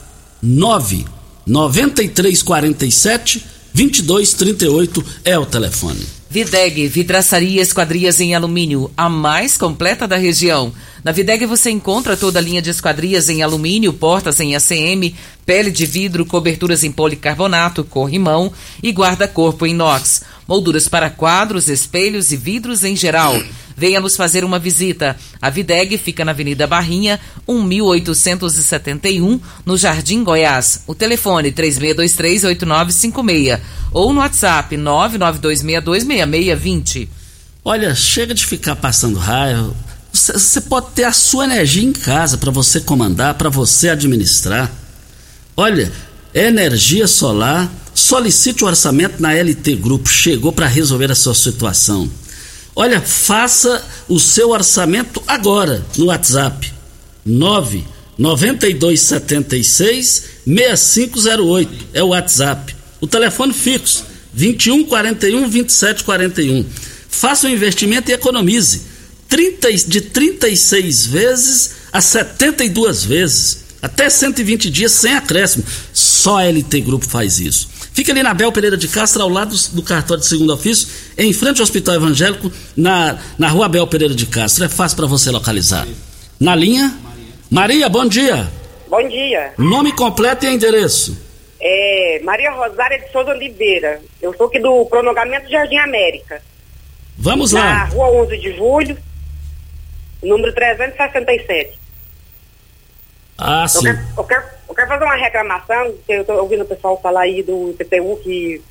9 0.42 1.06
9347 1.46 3.44
2238 3.72 5.04
é 5.24 5.38
o 5.38 5.44
telefone. 5.44 6.16
Videg, 6.28 6.88
vidraçaria 6.88 7.62
esquadrias 7.62 8.20
em 8.20 8.34
alumínio, 8.34 8.90
a 8.96 9.08
mais 9.08 9.56
completa 9.56 10.08
da 10.08 10.16
região. 10.16 10.72
Na 11.04 11.12
Videg 11.12 11.46
você 11.46 11.70
encontra 11.70 12.16
toda 12.16 12.38
a 12.38 12.42
linha 12.42 12.60
de 12.60 12.68
esquadrias 12.70 13.28
em 13.28 13.42
alumínio, 13.42 13.92
portas 13.92 14.40
em 14.40 14.56
ACM, 14.56 15.14
pele 15.46 15.70
de 15.70 15.86
vidro, 15.86 16.26
coberturas 16.26 16.84
em 16.84 16.92
policarbonato, 16.92 17.82
corrimão 17.84 18.52
e 18.82 18.90
guarda-corpo 18.90 19.66
inox. 19.66 20.20
Molduras 20.46 20.86
para 20.88 21.08
quadros, 21.08 21.68
espelhos 21.68 22.32
e 22.32 22.36
vidros 22.36 22.84
em 22.84 22.94
geral. 22.94 23.34
Venha 23.76 24.00
nos 24.00 24.16
fazer 24.16 24.44
uma 24.44 24.58
visita. 24.58 25.16
A 25.40 25.48
Videg 25.48 25.96
fica 25.98 26.24
na 26.24 26.32
Avenida 26.32 26.66
Barrinha, 26.66 27.20
1871, 27.46 29.40
no 29.64 29.76
Jardim 29.76 30.24
Goiás. 30.24 30.82
O 30.86 30.94
telefone 30.94 31.52
36238956 31.52 33.60
ou 33.92 34.12
no 34.12 34.18
WhatsApp 34.20 34.76
992626620. 34.76 37.08
Olha, 37.64 37.94
chega 37.94 38.34
de 38.34 38.44
ficar 38.44 38.76
passando 38.76 39.18
raiva 39.18 39.74
você 40.16 40.62
pode 40.62 40.92
ter 40.92 41.04
a 41.04 41.12
sua 41.12 41.44
energia 41.44 41.82
em 41.82 41.92
casa 41.92 42.38
para 42.38 42.50
você 42.50 42.80
comandar, 42.80 43.34
para 43.34 43.50
você 43.50 43.90
administrar. 43.90 44.72
Olha, 45.56 45.90
energia 46.34 47.08
solar, 47.08 47.72
solicite 47.94 48.62
o 48.62 48.66
orçamento 48.66 49.22
na 49.22 49.32
LT 49.32 49.76
Grupo. 49.76 50.06
Chegou 50.06 50.52
para 50.52 50.66
resolver 50.66 51.10
a 51.10 51.14
sua 51.14 51.34
situação. 51.34 52.10
Olha, 52.74 53.00
faça 53.00 53.82
o 54.06 54.20
seu 54.20 54.50
orçamento 54.50 55.22
agora 55.26 55.82
no 55.96 56.06
WhatsApp 56.06 56.70
9 57.24 57.84
9276 58.18 60.24
6508 60.46 61.86
é 61.94 62.02
o 62.02 62.08
WhatsApp. 62.08 62.76
O 63.00 63.06
telefone 63.06 63.54
fixo 63.54 64.04
21 64.34 64.84
41 64.84 65.48
27 65.48 66.04
41. 66.04 66.66
Faça 67.08 67.46
o 67.46 67.50
um 67.50 67.54
investimento 67.54 68.10
e 68.10 68.14
economize 68.14 68.82
30, 69.26 69.72
de 69.72 70.02
36 70.02 71.06
vezes 71.06 71.70
a 71.90 72.02
72 72.02 73.04
vezes. 73.04 73.65
Até 73.80 74.08
120 74.08 74.70
dias 74.70 74.92
sem 74.92 75.14
acréscimo. 75.14 75.64
Só 75.92 76.38
a 76.38 76.44
LT 76.44 76.80
Grupo 76.80 77.06
faz 77.06 77.38
isso. 77.38 77.68
Fica 77.92 78.12
ali 78.12 78.22
na 78.22 78.34
Bel 78.34 78.52
Pereira 78.52 78.76
de 78.76 78.88
Castro, 78.88 79.22
ao 79.22 79.28
lado 79.28 79.56
do, 79.72 79.82
cartório 79.82 80.20
de 80.20 80.28
segundo 80.28 80.52
ofício, 80.52 80.88
em 81.16 81.32
frente 81.32 81.60
ao 81.60 81.64
Hospital 81.64 81.94
Evangélico, 81.94 82.52
na, 82.76 83.18
na 83.38 83.48
rua 83.48 83.68
Bel 83.68 83.86
Pereira 83.86 84.14
de 84.14 84.26
Castro. 84.26 84.64
É 84.64 84.68
fácil 84.68 84.96
para 84.96 85.06
você 85.06 85.30
localizar. 85.30 85.86
Na 86.38 86.54
linha? 86.54 86.94
Maria, 87.50 87.88
bom 87.88 88.06
dia. 88.06 88.50
Bom 88.88 89.08
dia. 89.08 89.52
Nome 89.56 89.92
completo 89.92 90.44
e 90.44 90.48
endereço. 90.48 91.16
É 91.60 92.20
Maria 92.22 92.50
Rosária 92.52 92.98
de 92.98 93.10
Souza 93.10 93.30
Oliveira. 93.30 94.00
Eu 94.20 94.34
sou 94.36 94.46
aqui 94.46 94.58
do 94.58 94.84
prolongamento 94.86 95.50
Jardim 95.50 95.78
América. 95.78 96.42
Vamos 97.16 97.52
na 97.52 97.60
lá. 97.60 97.74
Na 97.74 97.84
rua 97.86 98.10
11 98.24 98.38
de 98.38 98.56
julho, 98.56 98.98
número 100.22 100.52
367. 100.52 101.85
Ah, 103.38 103.66
sim. 103.68 103.86
Eu 103.86 103.94
quero, 103.94 104.06
eu 104.16 104.24
quero, 104.24 104.44
eu 104.68 104.74
quero 104.74 104.88
fazer 104.88 105.04
uma 105.04 105.16
reclamação, 105.16 105.94
que 106.06 106.12
eu 106.12 106.20
estou 106.22 106.38
ouvindo 106.40 106.62
o 106.62 106.66
pessoal 106.66 107.00
falar 107.00 107.22
aí 107.22 107.42
do 107.42 107.70
IPTU 107.70 108.16
que, 108.22 108.62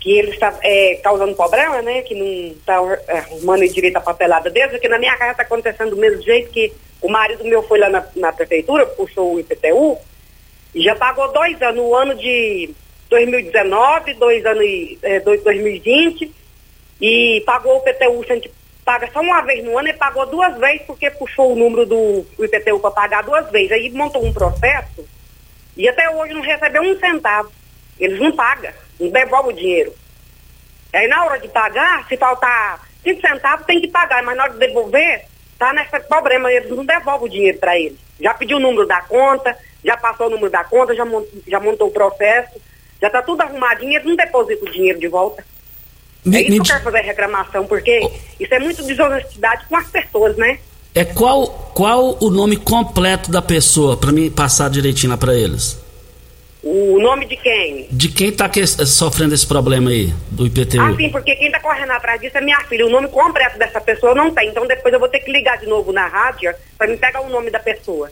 que 0.00 0.18
ele 0.18 0.30
está 0.30 0.58
é, 0.62 0.94
causando 1.02 1.34
problema, 1.34 1.82
né? 1.82 2.02
Que 2.02 2.14
não 2.14 2.52
está 2.52 2.74
é, 3.08 3.18
arrumando 3.18 3.68
direito 3.68 3.96
a 3.96 4.00
papelada 4.00 4.50
desde 4.50 4.78
que 4.78 4.88
na 4.88 4.98
minha 4.98 5.16
casa 5.16 5.32
está 5.32 5.42
acontecendo 5.42 5.90
do 5.90 5.96
mesmo 5.96 6.22
jeito 6.22 6.50
que 6.50 6.72
o 7.02 7.08
marido 7.08 7.44
meu 7.44 7.62
foi 7.62 7.78
lá 7.78 7.90
na, 7.90 8.04
na 8.16 8.32
prefeitura, 8.32 8.86
puxou 8.86 9.34
o 9.34 9.40
IPTU 9.40 9.98
e 10.74 10.82
já 10.82 10.94
pagou 10.94 11.32
dois 11.32 11.60
anos, 11.60 11.76
no 11.76 11.94
ano 11.94 12.14
de 12.14 12.70
2019, 13.10 14.14
dois 14.14 14.44
anos 14.44 14.62
e, 14.62 14.98
é, 15.02 15.20
dois, 15.20 15.42
2020 15.42 16.32
e 17.00 17.42
pagou 17.44 17.78
o 17.78 17.82
a 17.86 18.34
gente 18.34 18.50
paga 18.86 19.10
só 19.12 19.20
uma 19.20 19.42
vez 19.42 19.64
no 19.64 19.76
ano, 19.76 19.88
ele 19.88 19.98
pagou 19.98 20.24
duas 20.26 20.56
vezes 20.58 20.82
porque 20.86 21.10
puxou 21.10 21.52
o 21.52 21.56
número 21.56 21.84
do 21.84 22.24
IPTU 22.38 22.78
para 22.78 22.92
pagar 22.92 23.24
duas 23.24 23.50
vezes. 23.50 23.72
Aí 23.72 23.90
montou 23.90 24.24
um 24.24 24.32
processo 24.32 25.04
e 25.76 25.88
até 25.88 26.08
hoje 26.08 26.32
não 26.32 26.40
recebeu 26.40 26.82
um 26.82 26.96
centavo. 26.96 27.50
Eles 27.98 28.20
não 28.20 28.30
pagam, 28.30 28.72
não 29.00 29.10
devolvem 29.10 29.52
o 29.52 29.56
dinheiro. 29.56 29.92
Aí 30.92 31.08
na 31.08 31.24
hora 31.24 31.40
de 31.40 31.48
pagar, 31.48 32.06
se 32.06 32.16
faltar 32.16 32.86
5 33.02 33.20
centavos, 33.20 33.66
tem 33.66 33.80
que 33.80 33.88
pagar, 33.88 34.22
mas 34.22 34.36
na 34.36 34.44
hora 34.44 34.52
de 34.52 34.60
devolver, 34.60 35.24
tá 35.58 35.72
nesse 35.72 35.98
problema, 36.06 36.52
eles 36.52 36.70
não 36.70 36.84
devolvem 36.84 37.26
o 37.26 37.30
dinheiro 37.30 37.58
para 37.58 37.76
eles. 37.76 37.98
Já 38.20 38.34
pediu 38.34 38.58
o 38.58 38.60
número 38.60 38.86
da 38.86 39.02
conta, 39.02 39.58
já 39.84 39.96
passou 39.96 40.28
o 40.28 40.30
número 40.30 40.50
da 40.50 40.62
conta, 40.62 40.94
já, 40.94 41.04
montou, 41.04 41.42
já 41.44 41.58
montou 41.58 41.88
o 41.88 41.92
processo, 41.92 42.60
já 43.00 43.08
está 43.08 43.20
tudo 43.20 43.40
arrumadinho, 43.40 43.94
eles 43.94 44.06
não 44.06 44.14
depositam 44.14 44.68
o 44.68 44.72
dinheiro 44.72 45.00
de 45.00 45.08
volta. 45.08 45.44
É 46.32 46.40
isso 46.40 46.50
que 46.50 46.58
eu 46.58 46.64
quero 46.64 46.84
fazer 46.84 47.00
reclamação, 47.00 47.66
porque 47.66 48.00
oh. 48.02 48.42
isso 48.42 48.54
é 48.54 48.58
muito 48.58 48.82
desonestidade 48.82 49.64
com 49.68 49.76
as 49.76 49.88
pessoas, 49.88 50.36
né? 50.36 50.58
É 50.94 51.04
qual, 51.04 51.46
qual 51.74 52.16
o 52.20 52.30
nome 52.30 52.56
completo 52.56 53.30
da 53.30 53.42
pessoa, 53.42 53.96
para 53.96 54.10
mim 54.12 54.30
passar 54.30 54.70
direitinho 54.70 55.10
lá 55.10 55.18
para 55.18 55.34
eles? 55.34 55.78
O 56.62 56.98
nome 56.98 57.26
de 57.26 57.36
quem? 57.36 57.86
De 57.92 58.08
quem 58.08 58.28
está 58.30 58.50
sofrendo 58.84 59.34
esse 59.34 59.46
problema 59.46 59.90
aí, 59.90 60.12
do 60.30 60.46
IPTU? 60.46 60.80
Ah, 60.80 60.96
sim, 60.96 61.10
porque 61.10 61.36
quem 61.36 61.46
está 61.46 61.60
correndo 61.60 61.92
atrás 61.92 62.20
disso 62.20 62.36
é 62.38 62.40
minha 62.40 62.58
filha. 62.64 62.86
O 62.86 62.90
nome 62.90 63.06
completo 63.06 63.56
dessa 63.56 63.80
pessoa 63.80 64.16
não 64.16 64.34
tem. 64.34 64.48
Então 64.48 64.66
depois 64.66 64.92
eu 64.92 64.98
vou 64.98 65.08
ter 65.08 65.20
que 65.20 65.30
ligar 65.30 65.58
de 65.58 65.66
novo 65.66 65.92
na 65.92 66.08
rádio 66.08 66.52
para 66.76 66.88
me 66.88 66.96
pegar 66.96 67.20
o 67.20 67.28
nome 67.28 67.50
da 67.50 67.60
pessoa. 67.60 68.10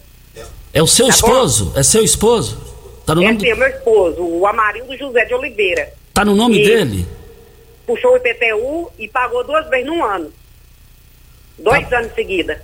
É 0.72 0.80
o 0.80 0.86
seu 0.86 1.06
tá 1.06 1.14
esposo? 1.14 1.64
Bom? 1.70 1.80
É 1.80 1.82
seu 1.82 2.04
esposo? 2.04 2.74
Tá 3.04 3.14
no 3.14 3.22
é 3.22 3.26
nome 3.26 3.40
sim, 3.40 3.46
do... 3.46 3.52
é 3.52 3.54
meu 3.56 3.68
esposo, 3.68 4.22
o 4.22 4.46
Amarildo 4.46 4.96
José 4.96 5.24
de 5.24 5.34
Oliveira. 5.34 5.92
Tá 6.12 6.24
no 6.24 6.36
nome 6.36 6.60
e 6.60 6.64
dele? 6.64 7.06
Puxou 7.86 8.12
o 8.12 8.16
IPTU 8.16 8.92
e 8.98 9.08
pagou 9.08 9.44
duas 9.44 9.68
vezes 9.68 9.86
num 9.86 10.04
ano. 10.04 10.32
Dois 11.58 11.88
tá. 11.88 11.98
anos 11.98 12.12
em 12.12 12.14
seguida. 12.14 12.62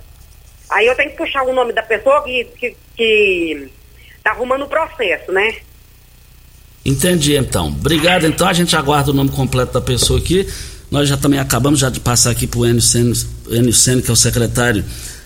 Aí 0.69 0.87
eu 0.87 0.95
tenho 0.95 1.11
que 1.11 1.17
puxar 1.17 1.43
o 1.43 1.53
nome 1.53 1.73
da 1.73 1.83
pessoa 1.83 2.23
que, 2.23 2.45
que, 2.45 2.75
que 2.95 3.69
tá 4.23 4.31
arrumando 4.31 4.63
o 4.63 4.69
processo, 4.69 5.31
né? 5.31 5.57
Entendi 6.83 7.35
então. 7.35 7.67
Obrigado 7.67 8.25
então. 8.25 8.47
A 8.47 8.53
gente 8.53 8.75
aguarda 8.75 9.11
o 9.11 9.13
nome 9.13 9.29
completo 9.29 9.73
da 9.73 9.81
pessoa 9.81 10.19
aqui. 10.19 10.47
Nós 10.89 11.07
já 11.07 11.15
também 11.15 11.39
acabamos 11.39 11.79
já 11.79 11.89
de 11.89 11.99
passar 11.99 12.31
aqui 12.31 12.47
para 12.47 12.59
o 12.59 12.65
Enio 12.65 12.81
Sene, 12.81 14.01
que 14.01 14.09
é 14.09 14.13
o 14.13 14.15
secretário 14.15 14.83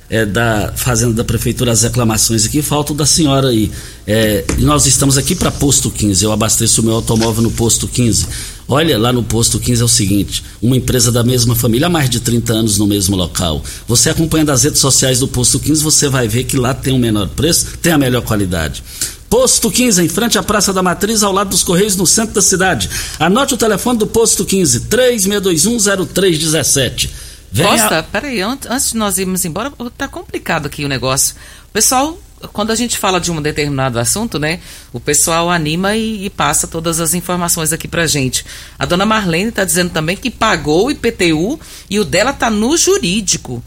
é, 0.09 0.25
da 0.25 0.73
Fazenda 0.75 1.13
da 1.13 1.23
Prefeitura 1.23 1.71
as 1.71 1.81
reclamações 1.81 2.45
aqui, 2.45 2.61
falta 2.61 2.93
o 2.93 2.95
da 2.95 3.05
senhora 3.05 3.49
aí. 3.49 3.71
É, 4.05 4.45
nós 4.59 4.85
estamos 4.85 5.17
aqui 5.17 5.35
para 5.35 5.51
posto 5.51 5.89
15, 5.89 6.23
eu 6.23 6.31
abasteço 6.31 6.81
o 6.81 6.85
meu 6.85 6.95
automóvel 6.95 7.41
no 7.41 7.51
posto 7.51 7.87
15. 7.87 8.27
Olha, 8.67 8.97
lá 8.97 9.13
no 9.13 9.23
posto 9.23 9.59
15 9.59 9.81
é 9.81 9.85
o 9.85 9.87
seguinte: 9.87 10.43
uma 10.61 10.75
empresa 10.75 11.11
da 11.11 11.23
mesma 11.23 11.55
família 11.55 11.87
há 11.87 11.89
mais 11.89 12.09
de 12.09 12.19
30 12.19 12.53
anos 12.53 12.77
no 12.77 12.87
mesmo 12.87 13.15
local. 13.15 13.63
Você 13.87 14.09
acompanhando 14.09 14.49
as 14.49 14.63
redes 14.63 14.79
sociais 14.79 15.19
do 15.19 15.27
posto 15.27 15.59
15, 15.59 15.83
você 15.83 16.09
vai 16.09 16.27
ver 16.27 16.45
que 16.45 16.57
lá 16.57 16.73
tem 16.73 16.93
o 16.93 16.99
menor 16.99 17.27
preço, 17.29 17.77
tem 17.81 17.93
a 17.93 17.97
melhor 17.97 18.23
qualidade. 18.23 18.83
Posto 19.29 19.69
15, 19.69 20.03
em 20.03 20.07
frente 20.07 20.37
à 20.37 20.43
Praça 20.43 20.71
da 20.71 20.81
Matriz, 20.81 21.21
ao 21.21 21.33
lado 21.33 21.49
dos 21.49 21.63
Correios, 21.63 21.95
no 21.95 22.07
centro 22.07 22.35
da 22.35 22.41
cidade. 22.41 22.89
Anote 23.19 23.53
o 23.53 23.57
telefone 23.57 23.99
do 23.99 24.07
Posto 24.07 24.45
15, 24.45 24.81
36210317. 24.81 27.09
Venha... 27.51 27.69
Costa, 27.69 28.05
peraí, 28.11 28.41
antes 28.41 28.91
de 28.91 28.97
nós 28.97 29.17
irmos 29.17 29.45
embora, 29.45 29.71
tá 29.97 30.07
complicado 30.07 30.67
aqui 30.67 30.85
o 30.85 30.87
negócio. 30.87 31.35
Pessoal, 31.73 32.17
quando 32.47 32.71
a 32.71 32.75
gente 32.75 32.97
fala 32.97 33.19
de 33.19 33.31
um 33.31 33.41
determinado 33.41 33.99
assunto, 33.99 34.39
né, 34.39 34.59
o 34.91 34.99
pessoal 34.99 35.49
anima 35.49 35.95
e, 35.95 36.25
e 36.25 36.29
passa 36.29 36.67
todas 36.67 36.99
as 36.99 37.13
informações 37.13 37.71
aqui 37.73 37.87
pra 37.87 38.07
gente. 38.07 38.45
A 38.77 38.85
dona 38.85 39.05
Marlene 39.05 39.51
tá 39.51 39.63
dizendo 39.63 39.91
também 39.91 40.15
que 40.17 40.29
pagou 40.29 40.87
o 40.87 40.91
IPTU 40.91 41.59
e 41.89 41.99
o 41.99 42.05
dela 42.05 42.33
tá 42.33 42.49
no 42.49 42.75
jurídico. 42.77 43.63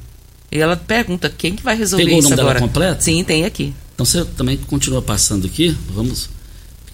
E 0.51 0.59
ela 0.59 0.77
pergunta 0.77 1.29
quem 1.29 1.55
que 1.55 1.63
vai 1.63 1.77
resolver 1.77 2.05
Pegou 2.05 2.19
isso 2.19 2.29
o 2.29 2.31
nome 2.31 2.41
agora. 2.41 2.59
Dela 2.59 2.69
completo? 2.69 3.05
Sim, 3.05 3.23
tem 3.23 3.45
aqui. 3.45 3.75
Então 3.95 4.07
você 4.07 4.25
também 4.25 4.57
continua 4.57 5.03
passando 5.03 5.47
aqui, 5.47 5.77
vamos. 5.91 6.31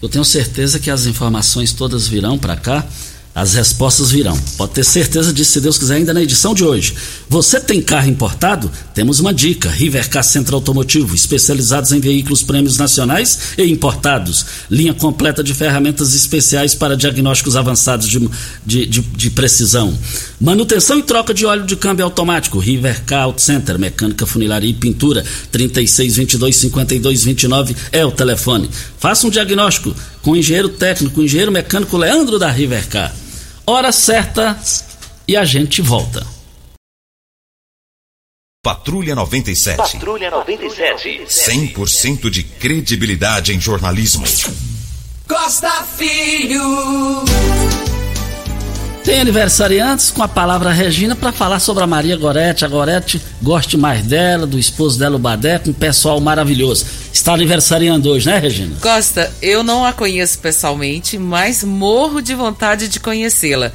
Eu 0.02 0.08
tenho 0.08 0.24
certeza 0.24 0.78
que 0.78 0.90
as 0.90 1.06
informações 1.06 1.72
todas 1.72 2.08
virão 2.08 2.38
para 2.38 2.56
cá 2.56 2.86
as 3.34 3.54
respostas 3.54 4.12
virão. 4.12 4.38
Pode 4.56 4.74
ter 4.74 4.84
certeza 4.84 5.32
disso, 5.32 5.52
se 5.52 5.60
Deus 5.60 5.76
quiser, 5.76 5.96
ainda 5.96 6.14
na 6.14 6.22
edição 6.22 6.54
de 6.54 6.62
hoje. 6.62 6.94
Você 7.28 7.58
tem 7.58 7.82
carro 7.82 8.08
importado? 8.08 8.70
Temos 8.94 9.18
uma 9.18 9.34
dica. 9.34 9.68
Rivercar 9.68 10.22
Centro 10.22 10.54
Automotivo, 10.54 11.16
especializados 11.16 11.90
em 11.90 11.98
veículos 11.98 12.44
prêmios 12.44 12.78
nacionais 12.78 13.38
e 13.58 13.64
importados. 13.64 14.46
Linha 14.70 14.94
completa 14.94 15.42
de 15.42 15.52
ferramentas 15.52 16.14
especiais 16.14 16.76
para 16.76 16.96
diagnósticos 16.96 17.56
avançados 17.56 18.08
de, 18.08 18.20
de, 18.64 18.86
de, 18.86 19.00
de 19.00 19.30
precisão. 19.30 19.92
Manutenção 20.40 21.00
e 21.00 21.02
troca 21.02 21.34
de 21.34 21.44
óleo 21.44 21.66
de 21.66 21.74
câmbio 21.74 22.04
automático. 22.04 22.60
Rivercar 22.60 23.24
Auto 23.24 23.42
Center, 23.42 23.76
mecânica, 23.80 24.26
funilaria 24.26 24.70
e 24.70 24.74
pintura. 24.74 25.24
36 25.50 26.16
22 26.16 26.56
52 26.56 27.24
29 27.24 27.74
é 27.90 28.06
o 28.06 28.12
telefone. 28.12 28.70
Faça 28.96 29.26
um 29.26 29.30
diagnóstico 29.30 29.92
com 30.22 30.30
o 30.30 30.36
engenheiro 30.36 30.68
técnico, 30.68 31.20
o 31.20 31.24
engenheiro 31.24 31.50
mecânico 31.50 31.96
Leandro 31.96 32.38
da 32.38 32.48
Rivercar 32.48 33.23
hora 33.66 33.92
certa 33.92 34.58
e 35.26 35.36
a 35.36 35.44
gente 35.44 35.80
volta. 35.80 36.26
Patrulha 38.62 39.14
97. 39.14 39.76
Patrulha 39.76 40.30
97. 40.30 41.24
100% 41.26 42.30
de 42.30 42.42
credibilidade 42.42 43.52
em 43.52 43.60
jornalismo. 43.60 44.24
Costa 45.28 45.82
Filho. 45.82 46.62
Tem 49.04 49.20
aniversariantes 49.20 50.10
com 50.10 50.22
a 50.22 50.28
palavra 50.28 50.72
Regina 50.72 51.14
para 51.14 51.30
falar 51.30 51.60
sobre 51.60 51.84
a 51.84 51.86
Maria 51.86 52.16
Gorete. 52.16 52.64
A 52.64 52.68
Gorete 52.68 53.20
goste 53.42 53.76
mais 53.76 54.02
dela, 54.02 54.46
do 54.46 54.58
esposo 54.58 54.98
dela, 54.98 55.16
o 55.16 55.18
Badé, 55.18 55.58
com 55.58 55.70
um 55.70 55.74
pessoal 55.74 56.18
maravilhoso. 56.22 56.86
Está 57.12 57.34
aniversariando 57.34 58.08
hoje, 58.08 58.26
né, 58.26 58.38
Regina? 58.38 58.74
Costa, 58.80 59.30
eu 59.42 59.62
não 59.62 59.84
a 59.84 59.92
conheço 59.92 60.38
pessoalmente, 60.38 61.18
mas 61.18 61.62
morro 61.62 62.22
de 62.22 62.34
vontade 62.34 62.88
de 62.88 62.98
conhecê-la. 62.98 63.72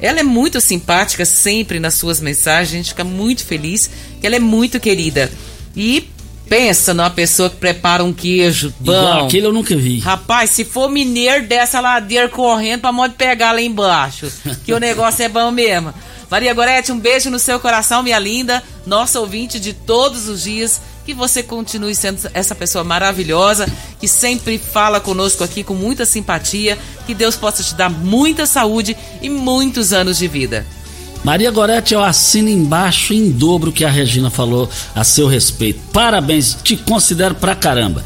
Ela 0.00 0.20
é 0.20 0.22
muito 0.22 0.62
simpática 0.62 1.26
sempre 1.26 1.78
nas 1.78 1.94
suas 1.94 2.18
mensagens, 2.18 2.72
a 2.72 2.76
gente 2.78 2.88
fica 2.88 3.04
muito 3.04 3.44
feliz 3.44 3.90
ela 4.22 4.36
é 4.36 4.40
muito 4.40 4.80
querida. 4.80 5.30
E 5.76 6.08
Pensa 6.50 6.92
numa 6.92 7.08
pessoa 7.08 7.48
que 7.48 7.54
prepara 7.54 8.02
um 8.02 8.12
queijo 8.12 8.74
bom. 8.80 8.90
Igual 8.92 9.26
aquele 9.26 9.46
eu 9.46 9.52
nunca 9.52 9.76
vi. 9.76 10.00
Rapaz, 10.00 10.50
se 10.50 10.64
for 10.64 10.90
mineiro 10.90 11.46
dessa 11.46 11.80
ladeira 11.80 12.28
correndo 12.28 12.80
pra 12.80 12.90
modo 12.90 13.14
pegar 13.14 13.52
lá 13.52 13.62
embaixo. 13.62 14.26
que 14.64 14.72
o 14.72 14.80
negócio 14.80 15.24
é 15.24 15.28
bom 15.28 15.52
mesmo. 15.52 15.94
Maria 16.28 16.52
Gorete, 16.52 16.90
um 16.90 16.98
beijo 16.98 17.30
no 17.30 17.38
seu 17.38 17.60
coração, 17.60 18.02
minha 18.02 18.18
linda. 18.18 18.64
Nossa 18.84 19.20
ouvinte 19.20 19.60
de 19.60 19.72
todos 19.72 20.26
os 20.26 20.42
dias. 20.42 20.80
Que 21.06 21.14
você 21.14 21.40
continue 21.40 21.94
sendo 21.94 22.28
essa 22.34 22.54
pessoa 22.54 22.82
maravilhosa, 22.82 23.70
que 24.00 24.08
sempre 24.08 24.58
fala 24.58 24.98
conosco 25.00 25.44
aqui 25.44 25.62
com 25.62 25.74
muita 25.74 26.04
simpatia. 26.04 26.76
Que 27.06 27.14
Deus 27.14 27.36
possa 27.36 27.62
te 27.62 27.76
dar 27.76 27.88
muita 27.88 28.44
saúde 28.44 28.96
e 29.22 29.30
muitos 29.30 29.92
anos 29.92 30.18
de 30.18 30.26
vida. 30.26 30.66
Maria 31.22 31.50
Gorete, 31.50 31.92
eu 31.92 32.02
assino 32.02 32.48
embaixo 32.48 33.12
em 33.12 33.30
dobro 33.30 33.70
que 33.70 33.84
a 33.84 33.90
Regina 33.90 34.30
falou 34.30 34.68
a 34.94 35.04
seu 35.04 35.26
respeito. 35.26 35.78
Parabéns, 35.92 36.56
te 36.64 36.76
considero 36.76 37.34
pra 37.34 37.54
caramba. 37.54 38.02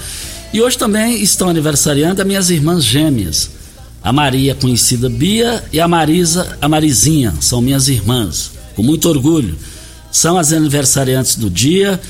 E 0.52 0.60
hoje 0.60 0.76
também 0.76 1.22
estão 1.22 1.48
aniversariando 1.48 2.20
as 2.20 2.26
minhas 2.26 2.50
irmãs 2.50 2.84
gêmeas. 2.84 3.50
A 4.02 4.12
Maria, 4.12 4.54
conhecida 4.54 5.08
Bia, 5.08 5.64
e 5.72 5.80
a 5.80 5.86
Marisa, 5.86 6.58
a 6.60 6.68
Marizinha, 6.68 7.32
são 7.40 7.60
minhas 7.60 7.88
irmãs. 7.88 8.50
Com 8.74 8.82
muito 8.82 9.08
orgulho. 9.08 9.56
São 10.10 10.36
as 10.36 10.52
aniversariantes 10.52 11.36
do 11.36 11.48
dia. 11.48 12.00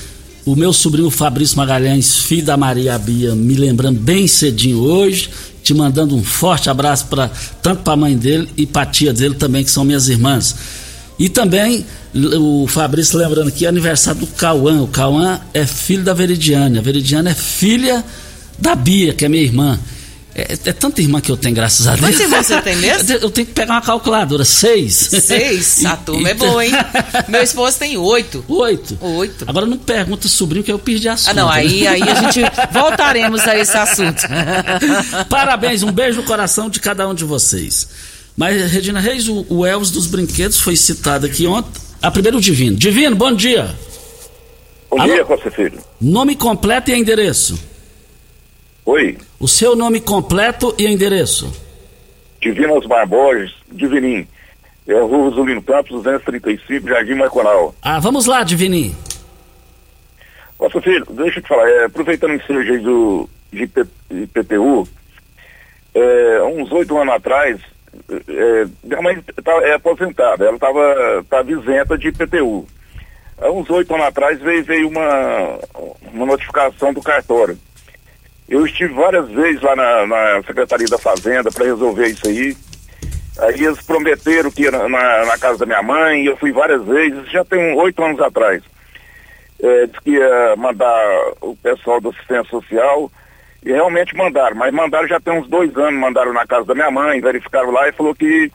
O 0.43 0.55
meu 0.55 0.73
sobrinho 0.73 1.09
Fabrício 1.11 1.55
Magalhães, 1.57 2.17
filho 2.17 2.45
da 2.45 2.57
Maria 2.57 2.97
Bia, 2.97 3.35
me 3.35 3.55
lembrando 3.55 3.99
bem 3.99 4.27
cedinho 4.27 4.79
hoje, 4.79 5.29
te 5.63 5.73
mandando 5.73 6.15
um 6.15 6.23
forte 6.23 6.69
abraço 6.69 7.05
para 7.07 7.31
tanto 7.61 7.81
para 7.81 7.93
a 7.93 7.97
mãe 7.97 8.15
dele 8.15 8.49
e 8.57 8.65
para 8.65 8.83
a 8.83 8.85
tia 8.85 9.13
dele 9.13 9.35
também, 9.35 9.63
que 9.63 9.71
são 9.71 9.83
minhas 9.83 10.07
irmãs. 10.07 10.55
E 11.17 11.29
também 11.29 11.85
o 12.13 12.67
Fabrício 12.67 13.17
lembrando 13.17 13.47
aqui, 13.47 13.65
aniversário 13.65 14.21
do 14.21 14.27
Cauã. 14.27 14.81
O 14.81 14.87
Cauã 14.87 15.39
é 15.53 15.65
filho 15.65 16.03
da 16.03 16.13
Veridiane. 16.13 16.77
A 16.77 16.81
Veridiane 16.81 17.29
é 17.29 17.33
filha 17.33 18.03
da 18.59 18.75
Bia, 18.75 19.13
que 19.13 19.25
é 19.25 19.29
minha 19.29 19.43
irmã. 19.43 19.79
É, 20.37 20.57
é, 20.65 20.73
tanta 20.73 21.01
irmã 21.01 21.21
que 21.21 21.31
eu 21.31 21.37
tenho, 21.37 21.55
graças 21.55 21.87
a 21.87 21.91
Deus. 21.91 22.01
Quantas 22.01 22.19
irmãs 22.19 22.45
você 22.45 22.61
tem 22.61 22.75
mesmo? 22.75 23.13
Eu 23.23 23.29
tenho 23.29 23.47
que 23.47 23.53
pegar 23.53 23.75
uma 23.75 23.81
calculadora. 23.81 24.43
Seis. 24.43 24.93
Seis? 24.93 25.85
a 25.85 25.95
turma 25.95 26.27
é 26.27 26.33
boa, 26.33 26.65
hein? 26.65 26.73
Meu 27.29 27.41
esposo 27.41 27.79
tem 27.79 27.95
oito. 27.95 28.43
Oito? 28.49 28.97
Oito. 28.99 29.45
Agora 29.47 29.65
não 29.65 29.77
pergunta 29.77 30.27
sobrinho 30.27 30.61
que 30.61 30.71
eu 30.73 30.77
perdi 30.77 31.07
assunto. 31.07 31.29
Ah, 31.29 31.33
não. 31.33 31.49
Aí, 31.49 31.83
né? 31.83 31.87
aí 31.87 32.01
a 32.01 32.15
gente 32.15 32.41
voltaremos 32.73 33.47
a 33.47 33.57
esse 33.57 33.77
assunto. 33.77 34.23
Parabéns, 35.29 35.83
um 35.83 35.91
beijo 35.93 36.19
no 36.19 36.23
coração 36.27 36.69
de 36.69 36.81
cada 36.81 37.07
um 37.07 37.13
de 37.13 37.23
vocês. 37.23 37.87
Mas, 38.37 38.71
Regina 38.71 38.99
Reis, 38.99 39.27
o, 39.27 39.45
o 39.49 39.65
Elvis 39.65 39.91
dos 39.91 40.07
Brinquedos 40.07 40.59
foi 40.59 40.75
citado 40.75 41.25
aqui 41.25 41.47
ontem. 41.47 41.81
A 42.01 42.11
primeiro 42.11 42.37
o 42.37 42.41
Divino. 42.41 42.75
Divino, 42.75 43.15
bom 43.15 43.33
dia. 43.33 43.73
Bom 44.89 44.99
Alô? 44.99 45.13
dia, 45.13 45.25
Costa 45.25 45.49
Filho. 45.49 45.79
Nome 45.99 46.35
completo 46.35 46.91
e 46.91 46.95
endereço. 46.95 47.57
Oi. 48.85 49.17
O 49.39 49.47
seu 49.47 49.75
nome 49.75 49.99
completo 49.99 50.75
e 50.77 50.85
endereço. 50.85 51.51
Divino 52.41 52.75
Osmar 52.75 53.07
Borges, 53.07 53.53
Divinim. 53.71 54.27
É 54.87 54.93
o 54.95 55.07
Rua 55.07 55.29
Rosolino 55.29 55.63
Campos, 55.63 55.91
235, 56.03 56.87
Jardim 56.87 57.15
Marconal. 57.15 57.73
Ah, 57.81 57.99
vamos 57.99 58.27
lá, 58.27 58.43
Divinim. 58.43 58.95
Nossa 60.59 60.79
filho, 60.81 61.05
deixa 61.09 61.39
eu 61.39 61.43
te 61.43 61.49
falar, 61.49 61.67
é, 61.67 61.85
aproveitando 61.85 62.31
o 62.31 62.35
ensejo 62.35 62.71
aí 62.71 62.79
do, 62.79 63.29
de 63.51 63.63
IPTU, 63.63 64.87
é, 65.93 66.43
uns 66.43 66.71
oito 66.71 66.97
anos 66.97 67.13
atrás, 67.13 67.59
é, 68.27 68.65
minha 68.83 69.01
mãe 69.01 69.21
tá, 69.43 69.53
é 69.63 69.73
aposentada, 69.73 70.45
ela 70.45 70.55
estava 70.55 71.25
tá 71.29 71.41
isenta 71.41 71.97
de 71.97 72.09
IPTU. 72.09 72.67
Há 73.37 73.51
uns 73.51 73.69
oito 73.69 73.93
anos 73.93 74.07
atrás 74.07 74.39
veio, 74.39 74.63
veio 74.63 74.87
uma, 74.87 75.59
uma 76.13 76.25
notificação 76.25 76.93
do 76.93 77.01
cartório. 77.01 77.57
Eu 78.47 78.65
estive 78.65 78.93
várias 78.93 79.27
vezes 79.29 79.61
lá 79.61 79.75
na, 79.75 80.07
na 80.07 80.43
Secretaria 80.43 80.87
da 80.87 80.97
Fazenda 80.97 81.51
para 81.51 81.65
resolver 81.65 82.07
isso 82.07 82.27
aí. 82.27 82.55
Aí 83.39 83.65
eles 83.65 83.81
prometeram 83.81 84.51
que 84.51 84.63
ia 84.63 84.71
na, 84.71 84.87
na, 84.87 85.25
na, 85.25 85.37
casa 85.37 85.59
da 85.59 85.65
minha 85.65 85.83
mãe, 85.83 86.25
eu 86.25 86.37
fui 86.37 86.53
várias 86.53 86.85
vezes, 86.85 87.29
já 87.29 87.43
tem 87.43 87.75
oito 87.77 88.01
anos 88.03 88.21
atrás. 88.21 88.63
É, 89.61 89.87
que 90.03 90.11
ia 90.11 90.55
mandar 90.57 91.33
o 91.41 91.55
pessoal 91.55 91.99
da 91.99 92.09
assistência 92.09 92.49
social 92.49 93.11
e 93.65 93.71
realmente 93.71 94.15
mandaram, 94.15 94.55
mas 94.55 94.71
mandaram 94.71 95.07
já 95.07 95.19
tem 95.19 95.33
uns 95.33 95.47
dois 95.49 95.75
anos, 95.75 95.99
mandaram 95.99 96.31
na 96.31 96.45
casa 96.45 96.65
da 96.65 96.75
minha 96.75 96.91
mãe, 96.91 97.19
verificaram 97.19 97.71
lá 97.71 97.89
e 97.89 97.93
falou 97.93 98.13
que 98.13 98.51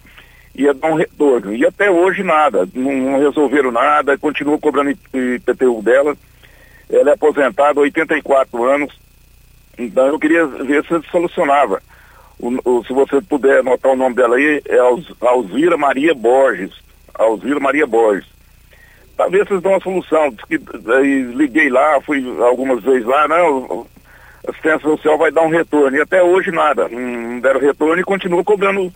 ia 0.55 0.73
dar 0.73 0.87
um 0.87 0.94
retorno. 0.94 1.53
E 1.53 1.66
até 1.66 1.90
hoje 1.90 2.23
nada, 2.23 2.68
não, 2.73 2.92
não 2.92 3.18
resolveram 3.18 3.73
nada, 3.73 4.16
continuam 4.16 4.59
cobrando 4.59 4.90
IPTU 4.90 5.83
dela. 5.83 6.16
Ela 6.88 7.11
é 7.11 7.14
aposentada, 7.14 7.81
84 7.81 8.64
anos, 8.64 8.96
então 9.77 10.07
eu 10.07 10.18
queria 10.18 10.46
ver 10.46 10.85
se 10.85 11.11
solucionava. 11.11 11.83
O, 12.38 12.49
o, 12.64 12.85
se 12.85 12.92
você 12.92 13.20
puder 13.20 13.61
anotar 13.61 13.92
o 13.92 13.96
nome 13.96 14.14
dela 14.14 14.37
aí, 14.37 14.62
é 14.68 14.79
Alzira 15.20 15.77
Maria 15.77 16.14
Borges. 16.14 16.73
Alzira 17.14 17.59
Maria 17.59 17.87
Borges. 17.87 18.27
Talvez 19.16 19.46
vocês 19.46 19.61
dão 19.61 19.73
uma 19.73 19.81
solução. 19.81 20.33
Que, 20.49 20.59
aí, 20.94 21.23
liguei 21.35 21.68
lá, 21.68 22.01
fui 22.01 22.25
algumas 22.40 22.83
vezes 22.83 23.05
lá, 23.05 23.29
não, 23.29 23.87
assistência 24.46 24.81
social 24.81 25.18
vai 25.18 25.31
dar 25.31 25.42
um 25.42 25.50
retorno. 25.50 25.96
E 25.96 26.00
até 26.00 26.22
hoje 26.22 26.50
nada. 26.50 26.88
Não 26.88 27.40
deram 27.40 27.61
retorno 27.61 28.00
e 28.00 28.05
continua 28.05 28.44
cobrando. 28.44 28.92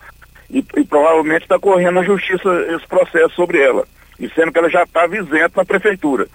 E, 0.49 0.63
e 0.77 0.83
provavelmente 0.83 1.43
está 1.43 1.57
correndo 1.57 1.95
na 1.95 2.03
justiça 2.03 2.49
esse 2.69 2.87
processo 2.87 3.33
sobre 3.35 3.61
ela. 3.61 3.85
E 4.19 4.29
sendo 4.29 4.51
que 4.51 4.59
ela 4.59 4.69
já 4.69 4.83
estava 4.83 5.15
isenta 5.15 5.53
na 5.55 5.65
prefeitura. 5.65 6.27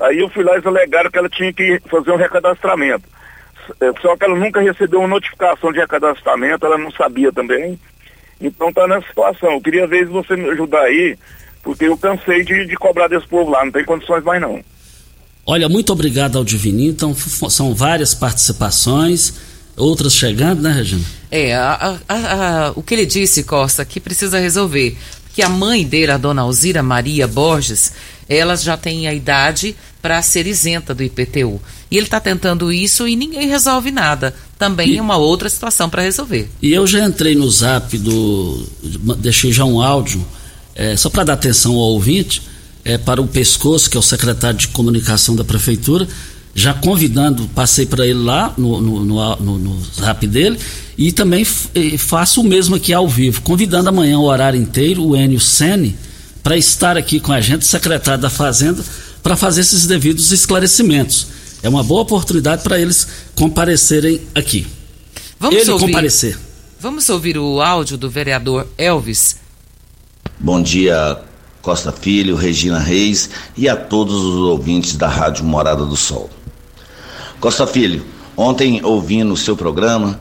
Aí 0.00 0.18
eu 0.18 0.28
fui 0.28 0.44
lá 0.44 0.56
e 0.56 0.62
alegaram 0.66 1.10
que 1.10 1.18
ela 1.18 1.28
tinha 1.28 1.52
que 1.52 1.80
fazer 1.88 2.10
um 2.10 2.16
recadastramento. 2.16 3.08
É, 3.80 3.92
só 4.00 4.16
que 4.16 4.24
ela 4.24 4.36
nunca 4.36 4.60
recebeu 4.60 5.00
uma 5.00 5.08
notificação 5.08 5.72
de 5.72 5.80
recadastramento, 5.80 6.64
ela 6.64 6.78
não 6.78 6.90
sabia 6.92 7.32
também. 7.32 7.78
Então 8.40 8.68
está 8.68 8.86
nessa 8.86 9.08
situação. 9.08 9.52
Eu 9.52 9.60
queria 9.60 9.86
ver 9.86 10.06
se 10.06 10.12
você 10.12 10.36
me 10.36 10.48
ajudar 10.50 10.82
aí, 10.82 11.16
porque 11.62 11.86
eu 11.86 11.96
cansei 11.96 12.44
de, 12.44 12.66
de 12.66 12.76
cobrar 12.76 13.08
desse 13.08 13.26
povo 13.26 13.50
lá, 13.50 13.64
não 13.64 13.72
tem 13.72 13.84
condições 13.84 14.22
mais 14.22 14.40
não. 14.40 14.62
Olha, 15.46 15.68
muito 15.68 15.92
obrigado 15.92 16.36
ao 16.36 16.44
Divininho. 16.44 16.90
Então, 16.90 17.14
são 17.48 17.72
várias 17.72 18.12
participações, 18.12 19.34
outras 19.76 20.12
chegando, 20.12 20.60
né, 20.60 20.72
Regina? 20.72 21.04
É, 21.30 21.54
a, 21.54 21.98
a, 22.08 22.14
a, 22.14 22.72
o 22.74 22.82
que 22.82 22.94
ele 22.94 23.06
disse, 23.06 23.44
Costa, 23.44 23.84
que 23.84 24.00
precisa 24.00 24.40
resolver. 24.40 24.98
Que 25.32 25.42
a 25.42 25.48
mãe 25.48 25.84
dele, 25.84 26.10
a 26.10 26.16
dona 26.16 26.42
Alzira 26.42 26.82
Maria 26.82 27.28
Borges, 27.28 27.92
ela 28.28 28.56
já 28.56 28.76
tem 28.76 29.06
a 29.06 29.14
idade 29.14 29.76
para 30.02 30.20
ser 30.20 30.48
isenta 30.48 30.92
do 30.92 31.04
IPTU. 31.04 31.60
E 31.90 31.96
ele 31.96 32.06
está 32.06 32.18
tentando 32.18 32.72
isso 32.72 33.06
e 33.06 33.14
ninguém 33.14 33.46
resolve 33.46 33.92
nada. 33.92 34.34
Também 34.58 34.94
e, 34.94 34.96
é 34.98 35.02
uma 35.02 35.16
outra 35.16 35.48
situação 35.48 35.88
para 35.88 36.02
resolver. 36.02 36.48
E 36.60 36.72
eu 36.72 36.86
já 36.86 37.04
entrei 37.06 37.36
no 37.36 37.48
zap 37.48 37.96
do. 37.98 38.66
Deixei 39.18 39.52
já 39.52 39.64
um 39.64 39.80
áudio, 39.80 40.26
é, 40.74 40.96
só 40.96 41.08
para 41.08 41.24
dar 41.24 41.32
atenção 41.34 41.72
ao 41.72 41.92
ouvinte 41.92 42.42
é, 42.86 42.96
para 42.96 43.20
o 43.20 43.26
Pescoço, 43.26 43.90
que 43.90 43.96
é 43.96 44.00
o 44.00 44.02
secretário 44.02 44.56
de 44.56 44.68
comunicação 44.68 45.34
da 45.34 45.42
prefeitura, 45.42 46.06
já 46.54 46.72
convidando, 46.72 47.48
passei 47.48 47.84
para 47.84 48.06
ele 48.06 48.20
lá 48.20 48.54
no, 48.56 48.80
no, 48.80 49.04
no, 49.04 49.36
no, 49.36 49.58
no 49.58 49.84
zap 49.84 50.24
dele, 50.26 50.56
e 50.96 51.10
também 51.10 51.44
faço 51.44 52.40
o 52.40 52.44
mesmo 52.44 52.76
aqui 52.76 52.94
ao 52.94 53.08
vivo, 53.08 53.42
convidando 53.42 53.88
amanhã 53.88 54.18
o 54.18 54.24
horário 54.24 54.58
inteiro 54.58 55.04
o 55.04 55.16
Enio 55.16 55.40
Sene 55.40 55.96
para 56.42 56.56
estar 56.56 56.96
aqui 56.96 57.18
com 57.18 57.32
a 57.32 57.40
gente, 57.40 57.66
secretário 57.66 58.22
da 58.22 58.30
Fazenda, 58.30 58.82
para 59.20 59.34
fazer 59.34 59.62
esses 59.62 59.84
devidos 59.84 60.30
esclarecimentos. 60.30 61.26
É 61.62 61.68
uma 61.68 61.82
boa 61.82 62.02
oportunidade 62.02 62.62
para 62.62 62.78
eles 62.78 63.08
comparecerem 63.34 64.20
aqui. 64.32 64.64
Vamos 65.40 65.60
Ele 65.60 65.70
ouvir, 65.72 65.86
comparecer. 65.86 66.38
Vamos 66.78 67.08
ouvir 67.08 67.36
o 67.36 67.60
áudio 67.60 67.98
do 67.98 68.08
vereador 68.08 68.68
Elvis. 68.78 69.36
Bom 70.38 70.62
dia, 70.62 71.18
Costa 71.66 71.90
Filho, 71.90 72.36
Regina 72.36 72.78
Reis 72.78 73.28
e 73.56 73.68
a 73.68 73.74
todos 73.74 74.14
os 74.14 74.36
ouvintes 74.36 74.94
da 74.94 75.08
Rádio 75.08 75.44
Morada 75.44 75.84
do 75.84 75.96
Sol. 75.96 76.30
Costa 77.40 77.66
Filho, 77.66 78.06
ontem 78.36 78.80
ouvindo 78.84 79.32
o 79.32 79.36
seu 79.36 79.56
programa, 79.56 80.16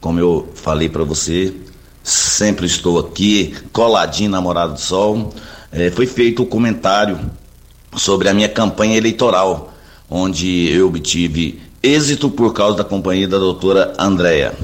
como 0.00 0.20
eu 0.20 0.48
falei 0.54 0.88
para 0.88 1.02
você, 1.02 1.52
sempre 2.00 2.66
estou 2.66 3.00
aqui 3.00 3.56
coladinho 3.72 4.30
na 4.30 4.40
Morada 4.40 4.74
do 4.74 4.80
Sol, 4.80 5.34
é, 5.72 5.90
foi 5.90 6.06
feito 6.06 6.42
o 6.42 6.46
um 6.46 6.48
comentário 6.48 7.18
sobre 7.96 8.28
a 8.28 8.32
minha 8.32 8.48
campanha 8.48 8.96
eleitoral, 8.96 9.74
onde 10.08 10.70
eu 10.70 10.86
obtive 10.86 11.60
êxito 11.82 12.30
por 12.30 12.52
causa 12.52 12.76
da 12.76 12.84
companhia 12.84 13.26
da 13.26 13.38
doutora 13.38 13.94
Andréa. 13.98 14.54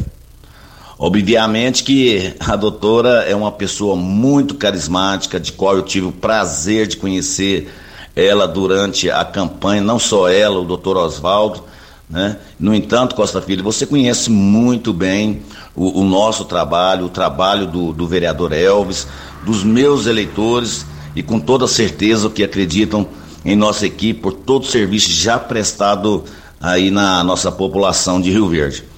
Obviamente 1.03 1.83
que 1.83 2.35
a 2.39 2.55
doutora 2.57 3.25
é 3.27 3.35
uma 3.35 3.51
pessoa 3.51 3.97
muito 3.97 4.55
carismática, 4.55 5.41
de 5.41 5.51
qual 5.51 5.75
eu 5.75 5.83
tive 5.83 6.09
o 6.09 6.13
prazer 6.13 6.87
de 6.87 6.99
conhecer 6.99 7.73
ela 8.15 8.47
durante 8.47 9.11
a 9.11 9.25
campanha, 9.25 9.81
não 9.81 9.99
só 9.99 10.29
ela, 10.29 10.61
o 10.61 10.65
doutor 10.67 10.99
Oswaldo. 10.99 11.65
Né? 12.07 12.37
No 12.59 12.75
entanto, 12.75 13.15
Costa 13.15 13.41
Filho, 13.41 13.65
você 13.65 13.87
conhece 13.87 14.29
muito 14.29 14.93
bem 14.93 15.41
o, 15.75 16.03
o 16.03 16.05
nosso 16.05 16.45
trabalho, 16.45 17.07
o 17.07 17.09
trabalho 17.09 17.67
do, 17.67 17.95
do, 17.95 18.07
vereador 18.07 18.53
Elvis, 18.53 19.07
dos 19.43 19.65
meus 19.65 20.05
eleitores 20.05 20.85
e 21.17 21.23
com 21.23 21.41
toda 21.41 21.67
certeza 21.67 22.29
que 22.29 22.45
acreditam 22.45 23.09
em 23.43 23.57
nossa 23.57 23.87
equipe 23.87 24.21
por 24.21 24.35
todo 24.35 24.65
o 24.65 24.71
serviço 24.71 25.11
já 25.11 25.39
prestado 25.39 26.25
aí 26.61 26.91
na 26.91 27.25
nossa 27.25 27.51
população 27.51 28.21
de 28.21 28.31
Rio 28.31 28.49
Verde. 28.51 28.90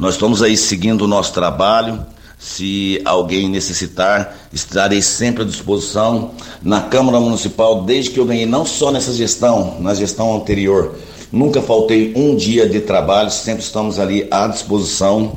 Nós 0.00 0.14
estamos 0.14 0.42
aí 0.42 0.56
seguindo 0.56 1.02
o 1.02 1.06
nosso 1.06 1.30
trabalho. 1.34 2.06
Se 2.38 3.02
alguém 3.04 3.50
necessitar, 3.50 4.34
estarei 4.50 5.02
sempre 5.02 5.42
à 5.42 5.46
disposição 5.46 6.30
na 6.62 6.80
Câmara 6.80 7.20
Municipal, 7.20 7.82
desde 7.82 8.12
que 8.12 8.18
eu 8.18 8.24
ganhei, 8.24 8.46
não 8.46 8.64
só 8.64 8.90
nessa 8.90 9.12
gestão, 9.12 9.76
na 9.78 9.92
gestão 9.92 10.34
anterior. 10.34 10.94
Nunca 11.30 11.60
faltei 11.60 12.14
um 12.16 12.34
dia 12.34 12.66
de 12.66 12.80
trabalho, 12.80 13.30
sempre 13.30 13.62
estamos 13.62 13.98
ali 13.98 14.26
à 14.30 14.46
disposição. 14.46 15.36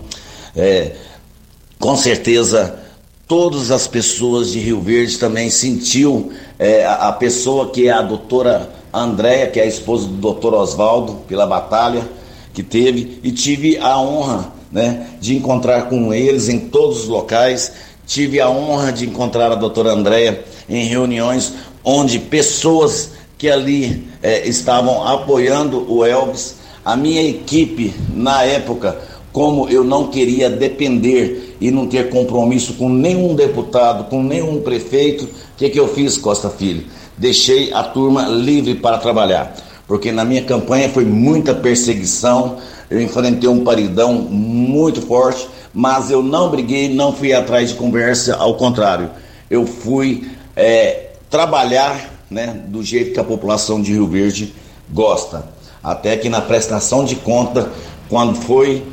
É, 0.55 0.93
com 1.77 1.97
certeza, 1.97 2.79
todas 3.27 3.69
as 3.69 3.85
pessoas 3.85 4.49
de 4.53 4.59
Rio 4.59 4.79
Verde 4.79 5.17
também 5.17 5.49
sentiu 5.49 6.31
é, 6.57 6.85
a, 6.85 7.11
pessoa 7.11 7.69
que 7.69 7.89
é 7.89 7.91
a 7.91 8.01
doutora 8.01 8.69
Andréia, 8.93 9.47
que 9.47 9.59
é 9.59 9.63
a 9.63 9.67
esposa 9.67 10.07
do 10.07 10.13
doutor 10.13 10.53
Oswaldo, 10.53 11.15
pela 11.27 11.45
batalha 11.45 12.22
que 12.53 12.61
teve 12.63 13.19
e 13.23 13.31
tive 13.31 13.77
a 13.77 13.99
honra 13.99 14.53
né, 14.71 15.07
de 15.19 15.35
encontrar 15.35 15.89
com 15.89 16.13
eles 16.13 16.49
em 16.49 16.59
todos 16.59 17.01
os 17.01 17.07
locais. 17.07 17.71
Tive 18.05 18.39
a 18.39 18.49
honra 18.49 18.91
de 18.91 19.05
encontrar 19.05 19.51
a 19.51 19.55
doutora 19.55 19.91
Andréia 19.91 20.43
em 20.69 20.85
reuniões 20.85 21.53
onde 21.83 22.19
pessoas 22.19 23.11
que 23.37 23.49
ali 23.49 24.07
é, 24.21 24.47
estavam 24.47 25.05
apoiando 25.05 25.91
o 25.91 26.05
Elvis, 26.05 26.55
a 26.85 26.95
minha 26.95 27.21
equipe 27.21 27.93
na 28.13 28.43
época, 28.43 28.97
como 29.31 29.67
eu 29.67 29.83
não 29.83 30.07
queria 30.07 30.49
depender 30.49 31.57
e 31.59 31.71
não 31.71 31.87
ter 31.87 32.09
compromisso 32.09 32.73
com 32.75 32.87
nenhum 32.87 33.35
deputado, 33.35 34.09
com 34.09 34.21
nenhum 34.21 34.61
prefeito, 34.61 35.25
o 35.25 35.29
que, 35.57 35.69
que 35.69 35.79
eu 35.79 35.87
fiz, 35.87 36.17
Costa 36.17 36.49
Filho? 36.49 36.85
Deixei 37.17 37.73
a 37.73 37.83
turma 37.83 38.27
livre 38.27 38.75
para 38.75 38.97
trabalhar 38.97 39.55
porque 39.87 40.11
na 40.11 40.23
minha 40.23 40.43
campanha 40.43 40.89
foi 40.89 41.05
muita 41.05 41.53
perseguição, 41.53 42.57
eu 42.89 43.01
enfrentei 43.01 43.49
um 43.49 43.63
paridão 43.63 44.13
muito 44.13 45.01
forte, 45.01 45.47
mas 45.73 46.11
eu 46.11 46.21
não 46.21 46.49
briguei, 46.49 46.93
não 46.93 47.13
fui 47.13 47.33
atrás 47.33 47.69
de 47.69 47.75
conversa, 47.75 48.35
ao 48.35 48.55
contrário, 48.55 49.09
eu 49.49 49.65
fui 49.65 50.29
é, 50.55 51.11
trabalhar 51.29 52.11
né, 52.29 52.61
do 52.67 52.83
jeito 52.83 53.13
que 53.13 53.19
a 53.19 53.23
população 53.23 53.81
de 53.81 53.91
Rio 53.91 54.07
Verde 54.07 54.53
gosta. 54.91 55.45
Até 55.83 56.15
que 56.15 56.29
na 56.29 56.41
prestação 56.41 57.03
de 57.03 57.15
conta, 57.15 57.69
quando 58.09 58.35
foi 58.35 58.83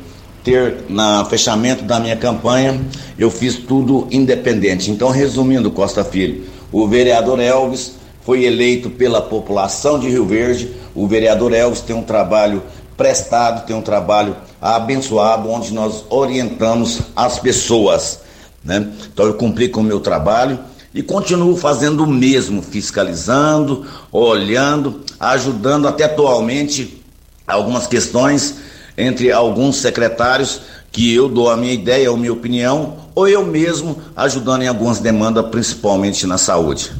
ter 0.43 0.85
na 0.89 1.23
fechamento 1.25 1.83
da 1.83 1.99
minha 1.99 2.15
campanha, 2.15 2.81
eu 3.17 3.29
fiz 3.29 3.55
tudo 3.55 4.07
independente. 4.11 4.91
Então, 4.91 5.09
resumindo, 5.09 5.71
Costa 5.71 6.03
Filho, 6.03 6.43
o 6.71 6.87
vereador 6.87 7.39
Elvis 7.39 7.93
foi 8.23 8.43
eleito 8.43 8.89
pela 8.89 9.21
população 9.21 9.99
de 9.99 10.09
Rio 10.09 10.25
Verde. 10.25 10.71
O 10.93 11.07
vereador 11.07 11.53
Elvis 11.53 11.81
tem 11.81 11.95
um 11.95 12.03
trabalho 12.03 12.61
prestado, 12.97 13.65
tem 13.65 13.75
um 13.75 13.81
trabalho 13.81 14.35
abençoado, 14.61 15.49
onde 15.49 15.73
nós 15.73 16.05
orientamos 16.09 17.01
as 17.15 17.39
pessoas. 17.39 18.19
Né? 18.63 18.87
Então 19.11 19.25
eu 19.25 19.33
cumpri 19.33 19.69
com 19.69 19.81
o 19.81 19.83
meu 19.83 19.99
trabalho 19.99 20.59
e 20.93 21.01
continuo 21.01 21.55
fazendo 21.55 22.03
o 22.03 22.07
mesmo, 22.07 22.61
fiscalizando, 22.61 23.85
olhando, 24.11 25.01
ajudando 25.19 25.87
até 25.87 26.03
atualmente 26.03 27.01
algumas 27.47 27.87
questões 27.87 28.55
entre 28.97 29.31
alguns 29.31 29.77
secretários 29.77 30.61
que 30.91 31.13
eu 31.13 31.29
dou 31.29 31.49
a 31.49 31.55
minha 31.55 31.73
ideia, 31.73 32.09
a 32.09 32.17
minha 32.17 32.33
opinião, 32.33 32.97
ou 33.15 33.27
eu 33.27 33.45
mesmo 33.45 33.97
ajudando 34.15 34.63
em 34.63 34.67
algumas 34.67 34.99
demandas, 34.99 35.47
principalmente 35.47 36.27
na 36.27 36.37
saúde. 36.37 36.91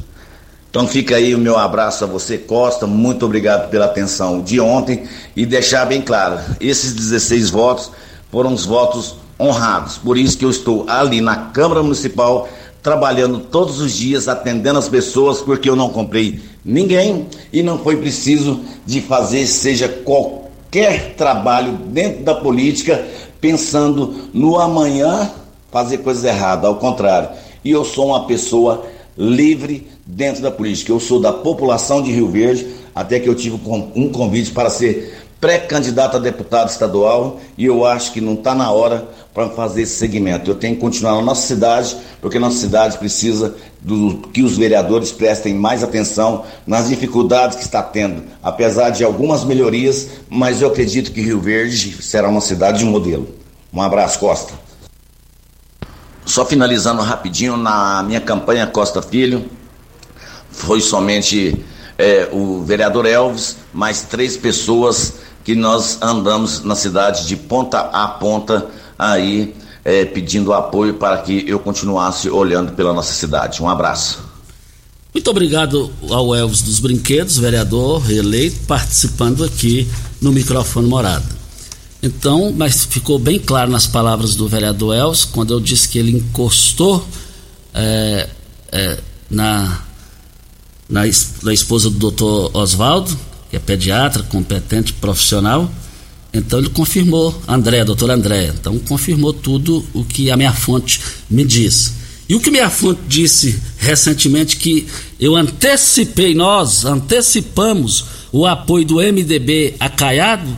Então 0.72 0.88
fica 0.88 1.16
aí 1.16 1.34
o 1.34 1.38
meu 1.38 1.58
abraço 1.58 2.02
a 2.02 2.06
você, 2.06 2.38
Costa. 2.38 2.86
Muito 2.86 3.26
obrigado 3.26 3.68
pela 3.68 3.84
atenção 3.84 4.40
de 4.40 4.58
ontem 4.58 5.04
e 5.36 5.44
deixar 5.44 5.84
bem 5.84 6.00
claro, 6.00 6.40
esses 6.58 6.94
16 6.94 7.50
votos 7.50 7.90
foram 8.30 8.54
os 8.54 8.64
votos 8.64 9.16
honrados. 9.38 9.98
Por 9.98 10.16
isso 10.16 10.38
que 10.38 10.46
eu 10.46 10.50
estou 10.50 10.86
ali 10.88 11.20
na 11.20 11.36
Câmara 11.36 11.82
Municipal 11.82 12.48
trabalhando 12.82 13.38
todos 13.38 13.82
os 13.82 13.92
dias, 13.92 14.28
atendendo 14.28 14.78
as 14.78 14.88
pessoas, 14.88 15.42
porque 15.42 15.68
eu 15.68 15.76
não 15.76 15.90
comprei 15.90 16.40
ninguém 16.64 17.26
e 17.52 17.62
não 17.62 17.78
foi 17.78 17.98
preciso 17.98 18.62
de 18.86 19.02
fazer 19.02 19.46
seja 19.46 19.90
qualquer 19.90 21.16
trabalho 21.16 21.72
dentro 21.88 22.24
da 22.24 22.34
política 22.34 23.04
pensando 23.42 24.30
no 24.32 24.58
amanhã 24.58 25.30
fazer 25.70 25.98
coisas 25.98 26.24
erradas, 26.24 26.64
ao 26.64 26.76
contrário. 26.76 27.28
E 27.62 27.70
eu 27.70 27.84
sou 27.84 28.06
uma 28.06 28.26
pessoa 28.26 28.86
livre 29.16 29.86
dentro 30.06 30.42
da 30.42 30.50
política. 30.50 30.92
Eu 30.92 31.00
sou 31.00 31.20
da 31.20 31.32
população 31.32 32.02
de 32.02 32.10
Rio 32.12 32.28
Verde, 32.28 32.66
até 32.94 33.18
que 33.18 33.28
eu 33.28 33.34
tive 33.34 33.58
um 33.94 34.08
convite 34.10 34.50
para 34.50 34.70
ser 34.70 35.22
pré-candidato 35.42 36.16
a 36.16 36.20
deputado 36.20 36.70
estadual 36.70 37.40
e 37.58 37.64
eu 37.64 37.84
acho 37.84 38.12
que 38.12 38.20
não 38.20 38.34
está 38.34 38.54
na 38.54 38.70
hora 38.70 39.08
para 39.34 39.48
fazer 39.48 39.82
esse 39.82 39.96
segmento. 39.96 40.48
Eu 40.48 40.54
tenho 40.54 40.76
que 40.76 40.80
continuar 40.80 41.16
na 41.16 41.22
nossa 41.22 41.44
cidade, 41.48 41.96
porque 42.20 42.38
nossa 42.38 42.58
cidade 42.58 42.96
precisa 42.96 43.56
do, 43.80 44.18
que 44.32 44.40
os 44.40 44.56
vereadores 44.56 45.10
prestem 45.10 45.52
mais 45.52 45.82
atenção 45.82 46.44
nas 46.64 46.88
dificuldades 46.88 47.56
que 47.56 47.64
está 47.64 47.82
tendo, 47.82 48.22
apesar 48.40 48.90
de 48.90 49.02
algumas 49.02 49.44
melhorias, 49.44 50.10
mas 50.30 50.62
eu 50.62 50.68
acredito 50.68 51.10
que 51.10 51.20
Rio 51.20 51.40
Verde 51.40 52.00
será 52.00 52.28
uma 52.28 52.40
cidade 52.40 52.78
de 52.78 52.84
modelo. 52.84 53.26
Um 53.72 53.82
abraço, 53.82 54.20
Costa. 54.20 54.52
Só 56.24 56.44
finalizando 56.44 57.02
rapidinho, 57.02 57.56
na 57.56 58.02
minha 58.02 58.20
campanha 58.20 58.66
Costa 58.66 59.02
Filho, 59.02 59.44
foi 60.50 60.80
somente 60.80 61.64
é, 61.98 62.28
o 62.32 62.62
vereador 62.62 63.06
Elvis, 63.06 63.56
mais 63.72 64.02
três 64.02 64.36
pessoas 64.36 65.14
que 65.44 65.54
nós 65.54 66.00
andamos 66.00 66.62
na 66.62 66.74
cidade 66.74 67.26
de 67.26 67.36
ponta 67.36 67.80
a 67.80 68.06
ponta 68.06 68.66
aí 68.98 69.54
é, 69.84 70.04
pedindo 70.04 70.52
apoio 70.52 70.94
para 70.94 71.18
que 71.18 71.44
eu 71.48 71.58
continuasse 71.58 72.30
olhando 72.30 72.72
pela 72.72 72.92
nossa 72.92 73.12
cidade. 73.12 73.62
Um 73.62 73.68
abraço. 73.68 74.20
Muito 75.12 75.28
obrigado 75.28 75.92
ao 76.08 76.34
Elvis 76.34 76.62
dos 76.62 76.80
Brinquedos, 76.80 77.36
vereador 77.36 78.00
reeleito, 78.00 78.60
participando 78.66 79.44
aqui 79.44 79.88
no 80.20 80.32
microfone 80.32 80.88
morada. 80.88 81.41
Então, 82.02 82.52
mas 82.56 82.84
ficou 82.84 83.18
bem 83.18 83.38
claro 83.38 83.70
nas 83.70 83.86
palavras 83.86 84.34
do 84.34 84.48
vereador 84.48 84.94
Elvis, 84.94 85.24
quando 85.24 85.54
eu 85.54 85.60
disse 85.60 85.88
que 85.88 85.98
ele 85.98 86.10
encostou 86.10 87.06
é, 87.72 88.28
é, 88.72 88.98
na, 89.30 89.82
na, 90.88 91.02
na 91.42 91.54
esposa 91.54 91.88
do 91.88 91.98
doutor 91.98 92.50
Oswaldo, 92.54 93.16
que 93.48 93.56
é 93.56 93.60
pediatra, 93.60 94.24
competente, 94.24 94.92
profissional. 94.94 95.70
Então 96.34 96.58
ele 96.58 96.70
confirmou, 96.70 97.40
André, 97.46 97.84
doutor 97.84 98.10
André, 98.10 98.46
então 98.48 98.78
confirmou 98.80 99.32
tudo 99.32 99.84
o 99.92 100.04
que 100.04 100.30
a 100.30 100.36
minha 100.36 100.52
fonte 100.52 101.00
me 101.30 101.44
diz. 101.44 101.94
E 102.28 102.34
o 102.34 102.40
que 102.40 102.50
minha 102.50 102.70
fonte 102.70 103.00
disse 103.06 103.60
recentemente 103.78 104.56
que 104.56 104.88
eu 105.20 105.36
antecipei, 105.36 106.34
nós 106.34 106.84
antecipamos 106.84 108.04
o 108.32 108.46
apoio 108.46 108.86
do 108.86 108.94
MDB 108.96 109.74
a 109.78 109.90
Caiado, 109.90 110.56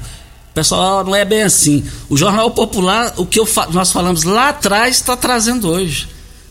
pessoal, 0.55 1.05
não 1.05 1.15
é 1.15 1.25
bem 1.25 1.43
assim. 1.43 1.85
O 2.09 2.17
Jornal 2.17 2.51
Popular, 2.53 3.13
o 3.17 3.27
que 3.27 3.45
fa 3.45 3.67
nós 3.67 3.93
falamos 3.93 4.23
lá 4.23 4.51
atrás, 4.51 4.97
está 4.97 5.17
trazendo 5.17 5.69
hoje. 5.69 6.09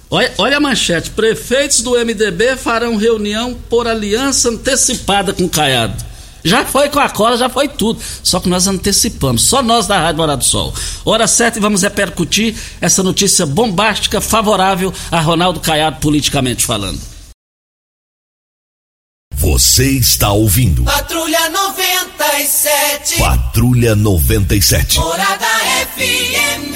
Olha, 0.09 0.31
olha, 0.37 0.57
a 0.57 0.59
manchete: 0.59 1.09
prefeitos 1.09 1.81
do 1.81 1.91
MDB 1.91 2.55
farão 2.57 2.97
reunião 2.97 3.55
por 3.69 3.87
aliança 3.87 4.49
antecipada 4.49 5.33
com 5.33 5.49
Caiado. 5.49 6.13
Já 6.43 6.65
foi 6.65 6.89
com 6.89 6.99
a 6.99 7.09
cola, 7.09 7.37
já 7.37 7.47
foi 7.47 7.69
tudo. 7.69 8.01
Só 8.21 8.39
que 8.39 8.49
nós 8.49 8.67
antecipamos, 8.67 9.43
só 9.43 9.63
nós 9.63 9.87
da 9.87 9.97
Rádio 9.97 10.17
Morado 10.17 10.39
do 10.39 10.45
Sol. 10.45 10.73
Hora 11.05 11.25
certa 11.25 11.57
e 11.57 11.61
vamos 11.61 11.83
repercutir 11.83 12.53
essa 12.81 13.01
notícia 13.01 13.45
bombástica, 13.45 14.19
favorável 14.19 14.93
a 15.09 15.21
Ronaldo 15.21 15.61
Caiado, 15.61 16.01
politicamente 16.01 16.65
falando. 16.65 17.12
Você 19.43 19.89
está 19.89 20.31
ouvindo. 20.31 20.85
Patrulha 20.85 21.49
97. 21.49 23.17
Patrulha 23.17 23.93
97. 23.93 24.97
Morada 24.99 25.45
FM. 25.97 26.73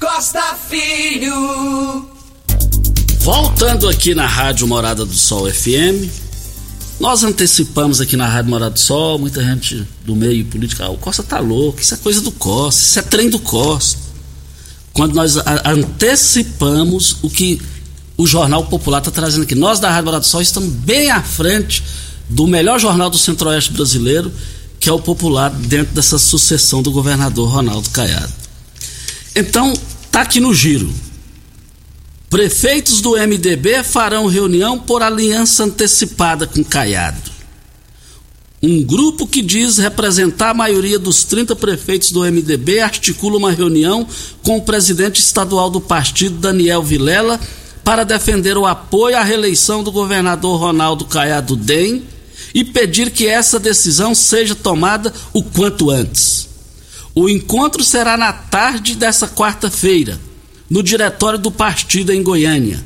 Costa 0.00 0.56
Filho. 0.70 2.08
Voltando 3.18 3.90
aqui 3.90 4.14
na 4.14 4.26
Rádio 4.26 4.66
Morada 4.66 5.04
do 5.04 5.12
Sol 5.12 5.52
FM, 5.52 6.08
nós 6.98 7.22
antecipamos 7.22 8.00
aqui 8.00 8.16
na 8.16 8.26
Rádio 8.26 8.50
Morado 8.50 8.72
do 8.72 8.80
Sol, 8.80 9.18
muita 9.18 9.44
gente 9.44 9.86
do 10.02 10.16
meio 10.16 10.46
político, 10.46 10.82
ah, 10.82 10.88
o 10.88 10.96
Costa 10.96 11.22
tá 11.22 11.40
louco, 11.40 11.78
isso 11.78 11.92
é 11.92 11.98
coisa 11.98 12.22
do 12.22 12.32
Costa, 12.32 12.80
isso 12.80 12.98
é 12.98 13.02
trem 13.02 13.28
do 13.28 13.38
Costa. 13.38 13.98
Quando 14.94 15.14
nós 15.14 15.36
antecipamos 15.66 17.18
o 17.22 17.28
que 17.28 17.60
o 18.16 18.26
Jornal 18.26 18.64
Popular 18.66 18.98
está 18.98 19.10
trazendo 19.10 19.42
aqui. 19.42 19.54
Nós 19.54 19.80
da 19.80 19.90
Rádio 19.90 20.06
Morado 20.06 20.24
do 20.24 20.28
Sol 20.28 20.40
estamos 20.40 20.72
bem 20.72 21.10
à 21.10 21.22
frente 21.22 21.82
do 22.28 22.46
melhor 22.46 22.78
jornal 22.78 23.10
do 23.10 23.18
Centro-Oeste 23.18 23.72
brasileiro, 23.72 24.32
que 24.78 24.88
é 24.88 24.92
o 24.92 25.00
Popular, 25.00 25.50
dentro 25.50 25.94
dessa 25.94 26.18
sucessão 26.18 26.82
do 26.82 26.90
governador 26.90 27.48
Ronaldo 27.48 27.90
Caiado. 27.90 28.32
Então, 29.34 29.72
tá 30.10 30.20
aqui 30.20 30.40
no 30.40 30.54
giro. 30.54 30.92
Prefeitos 32.30 33.00
do 33.00 33.12
MDB 33.12 33.82
farão 33.82 34.26
reunião 34.26 34.78
por 34.78 35.02
aliança 35.02 35.64
antecipada 35.64 36.46
com 36.46 36.64
Caiado. 36.64 37.34
Um 38.62 38.82
grupo 38.82 39.26
que 39.26 39.42
diz 39.42 39.76
representar 39.76 40.50
a 40.50 40.54
maioria 40.54 40.98
dos 40.98 41.22
30 41.24 41.54
prefeitos 41.54 42.10
do 42.10 42.20
MDB 42.20 42.80
articula 42.80 43.36
uma 43.36 43.52
reunião 43.52 44.06
com 44.42 44.56
o 44.56 44.62
presidente 44.62 45.20
estadual 45.20 45.68
do 45.68 45.80
partido, 45.80 46.38
Daniel 46.38 46.82
Vilela, 46.82 47.38
para 47.84 48.02
defender 48.02 48.56
o 48.56 48.64
apoio 48.64 49.16
à 49.16 49.22
reeleição 49.22 49.84
do 49.84 49.92
governador 49.92 50.58
Ronaldo 50.58 51.04
Caiado 51.04 51.54
DEM 51.54 52.02
e 52.54 52.64
pedir 52.64 53.10
que 53.10 53.26
essa 53.26 53.60
decisão 53.60 54.14
seja 54.14 54.54
tomada 54.54 55.12
o 55.32 55.42
quanto 55.42 55.90
antes. 55.90 56.48
O 57.14 57.28
encontro 57.28 57.84
será 57.84 58.16
na 58.16 58.32
tarde 58.32 58.96
dessa 58.96 59.28
quarta-feira 59.28 60.18
no 60.68 60.82
diretório 60.82 61.38
do 61.38 61.50
partido 61.50 62.12
em 62.12 62.22
Goiânia. 62.22 62.82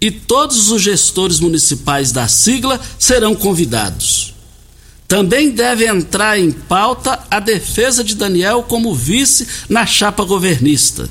E 0.00 0.10
todos 0.10 0.70
os 0.70 0.82
gestores 0.82 1.40
municipais 1.40 2.12
da 2.12 2.28
sigla 2.28 2.80
serão 2.98 3.34
convidados. 3.34 4.34
Também 5.08 5.50
deve 5.50 5.86
entrar 5.86 6.38
em 6.38 6.52
pauta 6.52 7.18
a 7.30 7.40
defesa 7.40 8.04
de 8.04 8.14
Daniel 8.14 8.62
como 8.62 8.94
vice 8.94 9.48
na 9.68 9.86
chapa 9.86 10.22
governista. 10.22 11.10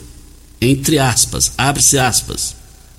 Entre 0.62 1.00
aspas, 1.00 1.52
abre-se 1.58 1.98
aspas. 1.98 2.57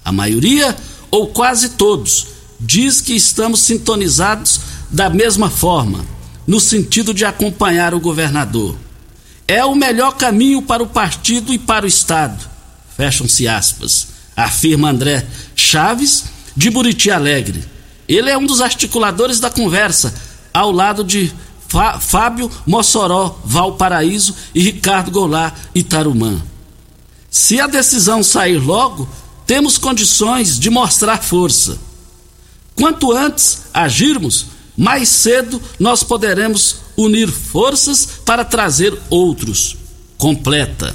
A 0.09 0.13
maioria, 0.13 0.77
ou 1.11 1.29
quase 1.29 1.71
todos, 1.71 2.27
diz 2.59 3.01
que 3.01 3.15
estamos 3.15 3.61
sintonizados 3.61 4.61
da 4.91 5.09
mesma 5.11 5.51
forma, 5.51 6.05
no 6.47 6.61
sentido 6.61 7.15
de 7.15 7.25
acompanhar 7.25 7.95
o 7.95 8.01
governador. 8.01 8.77
É 9.47 9.65
o 9.65 9.75
melhor 9.75 10.17
caminho 10.17 10.63
para 10.63 10.83
o 10.83 10.87
partido 10.87 11.53
e 11.53 11.59
para 11.59 11.85
o 11.85 11.89
Estado 11.89 12.59
Fecham-se 12.99 13.47
aspas. 13.47 14.09
Afirma 14.37 14.91
André 14.91 15.25
Chaves, 15.55 16.25
de 16.57 16.69
Buriti 16.69 17.13
Alegre. 17.13 17.65
Ele 18.09 18.29
é 18.29 18.37
um 18.37 18.45
dos 18.45 18.61
articuladores 18.61 19.39
da 19.39 19.51
conversa, 19.51 20.13
ao 20.53 20.73
lado 20.73 21.05
de 21.05 21.33
Fá, 21.69 22.01
Fábio 22.01 22.51
Mossoró, 22.67 23.39
Valparaíso 23.45 24.35
e 24.53 24.63
Ricardo 24.63 25.13
Goulart, 25.13 25.55
Itarumã. 25.73 26.43
Se 27.31 27.61
a 27.61 27.69
decisão 27.69 28.21
sair 28.25 28.59
logo, 28.59 29.09
temos 29.49 29.79
condições 29.79 30.59
de 30.59 30.69
mostrar 30.69 31.23
força. 31.23 31.79
Quanto 32.77 33.11
antes 33.11 33.63
agirmos, 33.73 34.45
mais 34.77 35.09
cedo 35.09 35.61
nós 35.81 36.05
poderemos 36.05 36.77
unir 36.95 37.29
forças 37.29 38.07
para 38.27 38.45
trazer 38.45 38.97
outros. 39.09 39.75
Completa. 40.19 40.95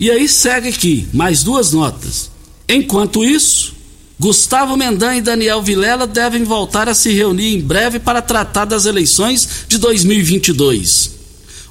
E 0.00 0.10
aí 0.10 0.28
segue 0.28 0.68
aqui 0.68 1.08
mais 1.12 1.44
duas 1.44 1.70
notas. 1.70 2.28
Enquanto 2.68 3.24
isso, 3.24 3.72
Gustavo 4.18 4.76
Mendan 4.76 5.14
e 5.14 5.20
Daniel 5.20 5.62
Vilela 5.62 6.08
devem 6.08 6.42
voltar 6.42 6.88
a 6.88 6.94
se 6.94 7.12
reunir 7.12 7.54
em 7.54 7.60
breve 7.60 8.00
para 8.00 8.20
tratar 8.20 8.64
das 8.64 8.84
eleições 8.84 9.48
de 9.68 9.78
2022. 9.78 11.12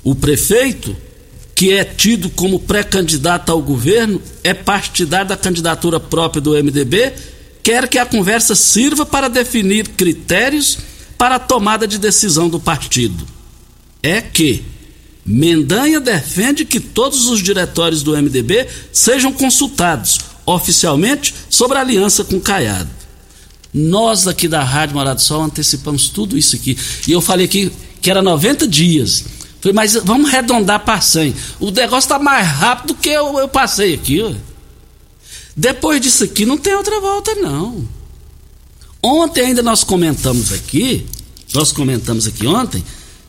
O 0.01 0.15
prefeito 0.15 0.95
que 1.59 1.73
é 1.73 1.83
tido 1.83 2.29
como 2.29 2.57
pré-candidato 2.57 3.51
ao 3.51 3.61
governo, 3.61 4.21
é 4.45 4.53
partidário 4.53 5.27
da 5.27 5.35
candidatura 5.35 5.99
própria 5.99 6.41
do 6.41 6.51
MDB, 6.51 7.11
quer 7.61 7.85
que 7.89 7.97
a 7.97 8.05
conversa 8.05 8.55
sirva 8.55 9.05
para 9.05 9.27
definir 9.27 9.89
critérios 9.89 10.77
para 11.17 11.35
a 11.35 11.39
tomada 11.39 11.85
de 11.85 11.97
decisão 11.97 12.47
do 12.47 12.61
partido. 12.61 13.27
É 14.01 14.21
que 14.21 14.63
Mendanha 15.25 15.99
defende 15.99 16.63
que 16.63 16.79
todos 16.79 17.25
os 17.25 17.43
diretórios 17.43 18.03
do 18.03 18.15
MDB 18.15 18.65
sejam 18.93 19.33
consultados 19.33 20.17
oficialmente 20.45 21.35
sobre 21.49 21.77
a 21.77 21.81
aliança 21.81 22.23
com 22.23 22.39
Caiado. 22.39 22.89
Nós 23.73 24.29
aqui 24.29 24.47
da 24.47 24.63
Rádio 24.63 24.95
Morado 24.95 25.17
do 25.17 25.23
Sol 25.23 25.43
antecipamos 25.43 26.07
tudo 26.07 26.37
isso 26.37 26.55
aqui. 26.55 26.77
E 27.05 27.11
eu 27.11 27.19
falei 27.19 27.47
aqui 27.47 27.69
que 28.01 28.09
era 28.09 28.21
90 28.21 28.65
dias. 28.65 29.38
Falei, 29.61 29.73
mas 29.73 29.95
vamos 29.95 30.29
arredondar 30.29 30.79
para 30.85 31.01
100. 31.01 31.35
O 31.59 31.71
negócio 31.71 32.07
está 32.07 32.17
mais 32.17 32.47
rápido 32.47 32.93
do 32.93 32.95
que 32.95 33.09
eu, 33.09 33.37
eu 33.37 33.47
passei 33.47 33.93
aqui. 33.93 34.21
Ué. 34.21 34.35
Depois 35.55 35.99
disso 35.99 36.23
aqui 36.23 36.45
não 36.45 36.57
tem 36.57 36.73
outra 36.73 36.99
volta, 37.01 37.35
não. 37.35 37.85
Ontem 39.01 39.47
ainda 39.47 39.61
nós 39.61 39.83
comentamos 39.83 40.53
aqui, 40.53 41.05
nós 41.53 41.71
comentamos 41.71 42.27
aqui 42.27 42.47
ontem, 42.47 42.83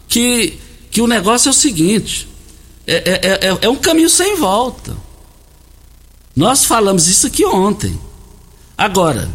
que, 0.09 0.59
que 0.91 1.01
o 1.01 1.07
negócio 1.07 1.49
é 1.49 1.51
o 1.51 1.55
seguinte: 1.55 2.29
é, 2.87 2.95
é, 2.95 3.49
é, 3.49 3.59
é 3.63 3.69
um 3.69 3.77
caminho 3.77 4.11
sem 4.11 4.37
volta. 4.37 4.97
Nós 6.35 6.65
falamos 6.65 7.09
isso 7.09 7.27
aqui 7.27 7.45
ontem. 7.45 7.99
Agora, 8.79 9.29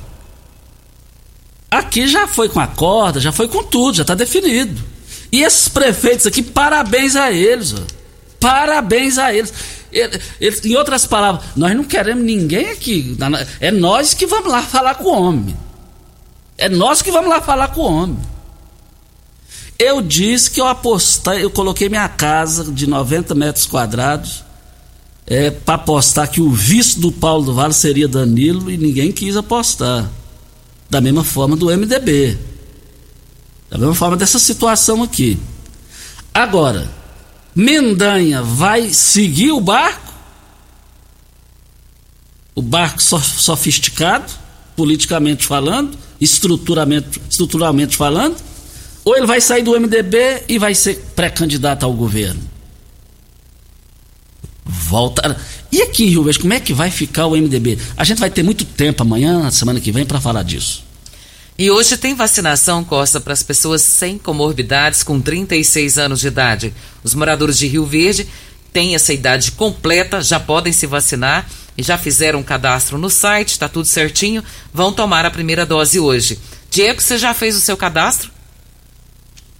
aqui 1.70 2.08
já 2.08 2.28
foi 2.28 2.48
com 2.48 2.60
a 2.60 2.68
corda, 2.68 3.20
já 3.20 3.32
foi 3.32 3.48
com 3.48 3.64
tudo, 3.64 3.98
já 3.98 4.02
está 4.04 4.16
definido. 4.16 4.95
E 5.36 5.44
esses 5.44 5.68
prefeitos 5.68 6.26
aqui, 6.26 6.42
parabéns 6.42 7.14
a 7.18 7.30
eles. 7.30 7.74
Ó. 7.74 7.82
Parabéns 8.40 9.18
a 9.18 9.34
eles. 9.34 9.54
Eles, 9.92 10.64
em 10.64 10.78
outras 10.78 11.06
palavras, 11.06 11.44
nós 11.58 11.76
não 11.76 11.84
queremos 11.84 12.24
ninguém 12.24 12.70
aqui. 12.70 13.18
É 13.60 13.70
nós 13.70 14.14
que 14.14 14.26
vamos 14.26 14.50
lá 14.50 14.62
falar 14.62 14.96
com 14.96 15.10
o 15.10 15.22
homem. 15.22 15.58
É 16.58 16.70
nós 16.70 17.02
que 17.02 17.12
vamos 17.12 17.30
lá 17.30 17.42
falar 17.42 17.68
com 17.68 17.82
o 17.82 17.84
homem. 17.84 18.18
Eu 19.78 20.02
disse 20.02 20.50
que 20.52 20.62
eu 20.62 20.68
apostei, 20.68 21.44
eu 21.44 21.50
coloquei 21.50 21.90
minha 21.90 22.08
casa 22.08 22.72
de 22.72 22.88
90 22.88 23.36
metros 23.36 23.66
quadrados 23.66 24.42
é, 25.28 25.52
para 25.52 25.76
apostar 25.76 26.32
que 26.32 26.40
o 26.40 26.50
vice 26.50 26.98
do 26.98 27.12
Paulo 27.12 27.44
do 27.44 27.54
Vale 27.54 27.74
seria 27.74 28.08
Danilo 28.08 28.72
e 28.72 28.78
ninguém 28.78 29.12
quis 29.12 29.36
apostar. 29.36 30.10
Da 30.90 31.02
mesma 31.02 31.26
forma 31.26 31.58
do 31.58 31.66
MDB. 31.66 32.55
Da 33.70 33.78
mesma 33.78 33.96
forma 33.96 34.16
dessa 34.16 34.40
situação 34.40 35.02
aqui. 35.04 35.40
Agora, 36.34 36.90
Mendanha 37.56 38.42
vai 38.44 38.90
seguir 38.94 39.52
o 39.52 39.62
barco? 39.62 40.14
O 42.54 42.62
barco 42.62 43.02
sofisticado, 43.02 44.32
politicamente 44.76 45.46
falando, 45.46 45.98
estruturalmente, 46.22 47.22
estruturalmente 47.30 47.98
falando? 47.98 48.36
Ou 49.04 49.16
ele 49.16 49.26
vai 49.26 49.42
sair 49.42 49.64
do 49.64 49.80
MDB 49.80 50.44
e 50.48 50.58
vai 50.58 50.74
ser 50.74 50.96
pré-candidato 51.16 51.84
ao 51.84 51.94
governo? 51.94 52.42
Volta. 54.66 55.38
E 55.72 55.82
aqui 55.82 56.06
em 56.06 56.10
Rio 56.10 56.24
Verde, 56.24 56.40
como 56.40 56.54
é 56.54 56.60
que 56.60 56.74
vai 56.74 56.90
ficar 56.90 57.28
o 57.28 57.36
MDB? 57.36 57.78
A 57.98 58.04
gente 58.04 58.20
vai 58.20 58.30
ter 58.30 58.44
muito 58.44 58.64
tempo 58.64 59.04
amanhã, 59.04 59.50
semana 59.52 59.80
que 59.82 59.92
vem, 59.92 60.06
para 60.06 60.22
falar 60.22 60.44
disso. 60.44 60.85
E 61.58 61.72
hoje 61.72 61.96
tem 61.96 62.14
vacinação, 62.14 62.84
Costa, 62.84 63.22
para 63.22 63.32
as 63.32 63.42
pessoas 63.42 63.82
sem 63.82 64.18
comorbidades 64.18 65.04
com 65.04 65.22
36 65.22 65.98
anos 65.98 66.20
de 66.20 66.28
idade. 66.28 66.74
Os 67.02 67.14
moradores 67.14 67.58
de 67.58 67.66
Rio 67.66 67.86
Verde 67.86 68.28
têm 68.74 68.94
essa 68.94 69.14
idade 69.14 69.54
completa, 69.54 70.22
já 70.22 70.38
podem 70.38 70.74
se 70.74 70.86
vacinar 70.86 71.50
e 71.78 71.82
já 71.82 71.98
fizeram 71.98 72.40
um 72.40 72.44
cadastro 72.44 72.98
no 72.98 73.10
site, 73.10 73.52
está 73.52 73.70
tudo 73.70 73.86
certinho, 73.86 74.44
vão 74.74 74.92
tomar 74.92 75.26
a 75.26 75.32
primeira 75.32 75.66
dose 75.66 75.98
hoje. 75.98 76.38
Diego, 76.70 77.02
você 77.02 77.18
já 77.18 77.34
fez 77.34 77.56
o 77.56 77.62
seu 77.62 77.78
cadastro? 77.78 78.30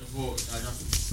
Eu 0.02 0.08
vou, 0.14 0.36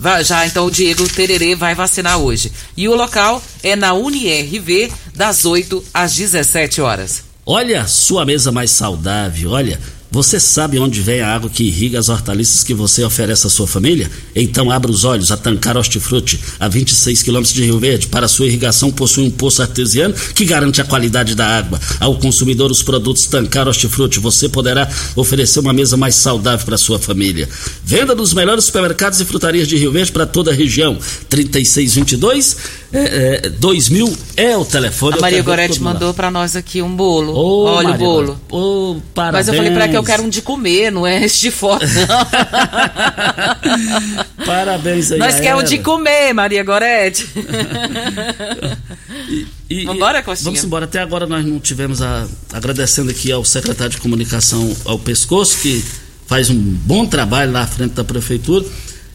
já, 0.03 0.23
já, 0.25 0.47
então 0.49 0.67
o 0.67 0.71
Diego 0.71 1.09
Tererê 1.09 1.55
vai 1.55 1.77
vacinar 1.77 2.19
hoje. 2.19 2.51
E 2.77 2.89
o 2.89 2.97
local 2.97 3.41
é 3.63 3.77
na 3.77 3.93
UniRV, 3.93 4.93
das 5.15 5.45
8 5.45 5.85
às 5.95 6.13
17 6.13 6.81
horas. 6.81 7.23
Olha, 7.47 7.87
sua 7.87 8.25
mesa 8.25 8.51
mais 8.51 8.73
saudável, 8.73 9.51
olha. 9.51 9.81
Você 10.13 10.39
sabe 10.39 10.79
onde 10.79 11.01
vem 11.01 11.23
a 11.23 11.35
água 11.35 11.49
que 11.49 11.65
irriga 11.65 11.99
as 11.99 12.11
hortaliças 12.11 12.63
que 12.63 12.75
você 12.75 13.03
oferece 13.03 13.47
à 13.47 13.51
sua 13.51 13.67
família? 13.67 14.11
Então 14.37 14.71
abra 14.71 14.91
os 14.91 15.05
olhos. 15.05 15.33
A 15.33 15.39
Tancar 15.39 15.75
Hortifruti, 15.75 16.39
a 16.61 16.69
26 16.69 17.23
quilômetros 17.23 17.55
de 17.55 17.65
Rio 17.65 17.79
Verde, 17.79 18.09
para 18.09 18.29
sua 18.29 18.45
irrigação 18.45 18.93
possui 18.93 19.25
um 19.25 19.31
poço 19.31 19.63
artesiano 19.63 20.13
que 20.35 20.45
garante 20.45 20.83
a 20.83 20.85
qualidade 20.85 21.35
da 21.35 21.47
água. 21.47 21.81
Ao 21.99 22.15
consumidor 22.19 22.71
os 22.71 22.83
produtos 22.83 23.25
Tancar 23.25 23.67
Hortifruti, 23.67 24.21
você 24.21 24.51
poderá 24.51 24.87
oferecer 25.17 25.61
uma 25.61 25.73
mesa 25.73 25.97
mais 25.97 26.15
saudável 26.15 26.67
para 26.67 26.77
sua 26.77 26.99
família. 26.99 27.49
Venda 27.83 28.15
dos 28.15 28.35
melhores 28.35 28.65
supermercados 28.65 29.19
e 29.19 29.25
frutarias 29.25 29.67
de 29.67 29.79
Rio 29.79 29.93
Verde 29.93 30.13
para 30.13 30.27
toda 30.27 30.51
a 30.51 30.55
região. 30.55 30.99
3622 31.31 32.83
é, 32.93 33.47
é, 33.47 33.49
2000 33.49 34.15
é 34.37 34.57
o 34.59 34.65
telefone. 34.67 35.17
A 35.17 35.21
Maria 35.23 35.43
Gorete 35.43 35.81
mandou 35.81 36.13
para 36.13 36.31
nós 36.31 36.55
aqui 36.55 36.83
um 36.83 36.95
bolo. 36.95 37.33
Ô, 37.33 37.65
Olha 37.65 37.89
Maria, 37.89 38.07
o 38.07 38.11
bolo. 38.11 38.41
Ô, 38.51 38.97
Mas 39.17 39.49
eu 39.49 39.55
falei 39.55 39.73
para 39.73 39.89
que 39.89 39.97
eu 39.97 40.02
quero 40.05 40.23
um 40.23 40.29
de 40.29 40.43
comer, 40.43 40.91
não 40.91 41.07
é 41.07 41.25
esse 41.25 41.41
de 41.41 41.51
foto, 41.51 41.85
não. 41.87 42.07
parabéns 44.47 45.13
aí. 45.13 45.19
Nós 45.19 45.37
queremos 45.37 45.65
um 45.65 45.67
de 45.67 45.79
comer, 45.79 46.33
Maria 46.33 46.63
Gorete. 46.63 47.29
e, 49.29 49.47
e, 49.71 49.85
Vambora, 49.85 50.23
Costinha? 50.23 50.45
Vamos 50.47 50.65
embora. 50.65 50.85
Até 50.85 50.99
agora 51.01 51.27
nós 51.27 51.45
não 51.45 51.59
tivemos 51.59 52.03
a. 52.03 52.27
Agradecendo 52.53 53.11
aqui 53.11 53.33
ao 53.33 53.45
secretário 53.45 53.93
de 53.93 54.01
comunicação, 54.01 54.75
ao 54.85 54.99
Pescoço, 54.99 55.59
que 55.59 55.85
faz 56.27 56.51
um 56.51 56.57
bom 56.59 57.07
trabalho 57.07 57.53
lá 57.53 57.63
à 57.63 57.67
frente 57.67 57.93
da 57.93 58.05
prefeitura. 58.05 58.65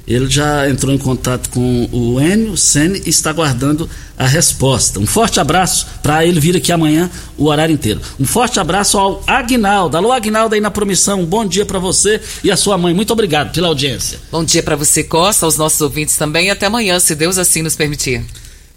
Ele 0.08 0.30
já 0.30 0.70
entrou 0.70 0.94
em 0.94 0.98
contato 0.98 1.50
com 1.50 1.90
o 1.92 2.22
Enio 2.22 2.56
Sene 2.56 3.02
e 3.06 3.10
está 3.10 3.32
aguardando 3.32 3.90
a 4.18 4.26
resposta. 4.26 5.00
Um 5.00 5.06
forte 5.06 5.40
abraço 5.40 5.86
para 6.02 6.26
ele 6.26 6.40
vir 6.40 6.56
aqui 6.56 6.72
amanhã 6.72 7.12
o 7.38 7.48
horário 7.48 7.74
inteiro. 7.74 8.00
Um 8.18 8.26
forte 8.26 8.58
abraço 8.60 8.98
ao 8.98 9.22
Agnaldo. 9.28 9.98
Alô, 9.98 10.14
Agnaldo 10.14 10.56
aí 10.56 10.62
na 10.62 10.72
promissão. 10.72 11.22
Um 11.22 11.26
bom 11.26 11.46
dia 11.46 11.66
para 11.66 11.78
você 11.78 12.22
e 12.42 12.50
a 12.50 12.56
sua 12.56 12.78
mãe. 12.78 12.94
Muito 12.94 13.12
obrigado 13.12 13.52
pela 13.52 13.68
audiência. 13.68 14.18
Bom 14.32 14.46
dia 14.46 14.64
para 14.64 14.78
você, 14.78 15.04
Costa, 15.04 15.46
aos 15.46 15.58
nossos 15.58 15.82
ouvintes 15.82 16.16
também 16.16 16.48
e 16.48 16.50
até 16.52 16.68
amanhã, 16.68 17.00
se 17.00 17.14
Deus 17.14 17.38
assim 17.38 17.62
nos 17.62 17.76
permitir. 17.76 18.24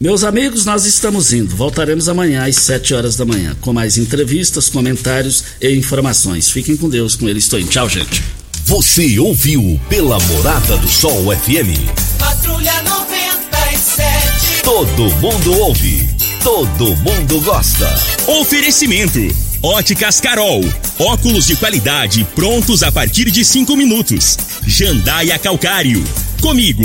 Meus 0.01 0.25
amigos, 0.25 0.65
nós 0.65 0.85
estamos 0.85 1.33
indo. 1.33 1.55
Voltaremos 1.55 2.09
amanhã 2.09 2.47
às 2.47 2.57
7 2.57 2.95
horas 2.95 3.17
da 3.17 3.25
manhã 3.25 3.55
com 3.61 3.73
mais 3.73 3.99
entrevistas, 3.99 4.69
comentários 4.69 5.45
e 5.61 5.71
informações. 5.77 6.51
Fiquem 6.51 6.77
com 6.77 6.89
Deus, 6.89 7.15
com 7.15 7.29
ele 7.29 7.39
estou 7.39 7.61
indo. 7.61 7.71
Tchau, 7.71 7.89
gente. 7.89 8.40
Você 8.71 9.19
ouviu 9.19 9.81
pela 9.89 10.17
Morada 10.21 10.77
do 10.77 10.87
Sol 10.87 11.37
FM. 11.37 11.75
Patrulha 12.17 12.81
97. 12.83 14.63
Todo 14.63 15.11
mundo 15.17 15.59
ouve. 15.59 16.09
Todo 16.45 16.95
mundo 16.99 17.41
gosta. 17.41 17.93
Oferecimento. 18.29 19.19
Óticas 19.61 20.21
Carol. 20.21 20.61
Óculos 21.01 21.49
de 21.49 21.57
qualidade 21.57 22.25
prontos 22.37 22.85
a 22.85 22.93
partir 22.93 23.29
de 23.33 23.45
cinco 23.45 23.77
minutos. 23.77 24.39
Jandaia 24.65 25.37
Calcário. 25.37 26.05
Comigo. 26.41 26.85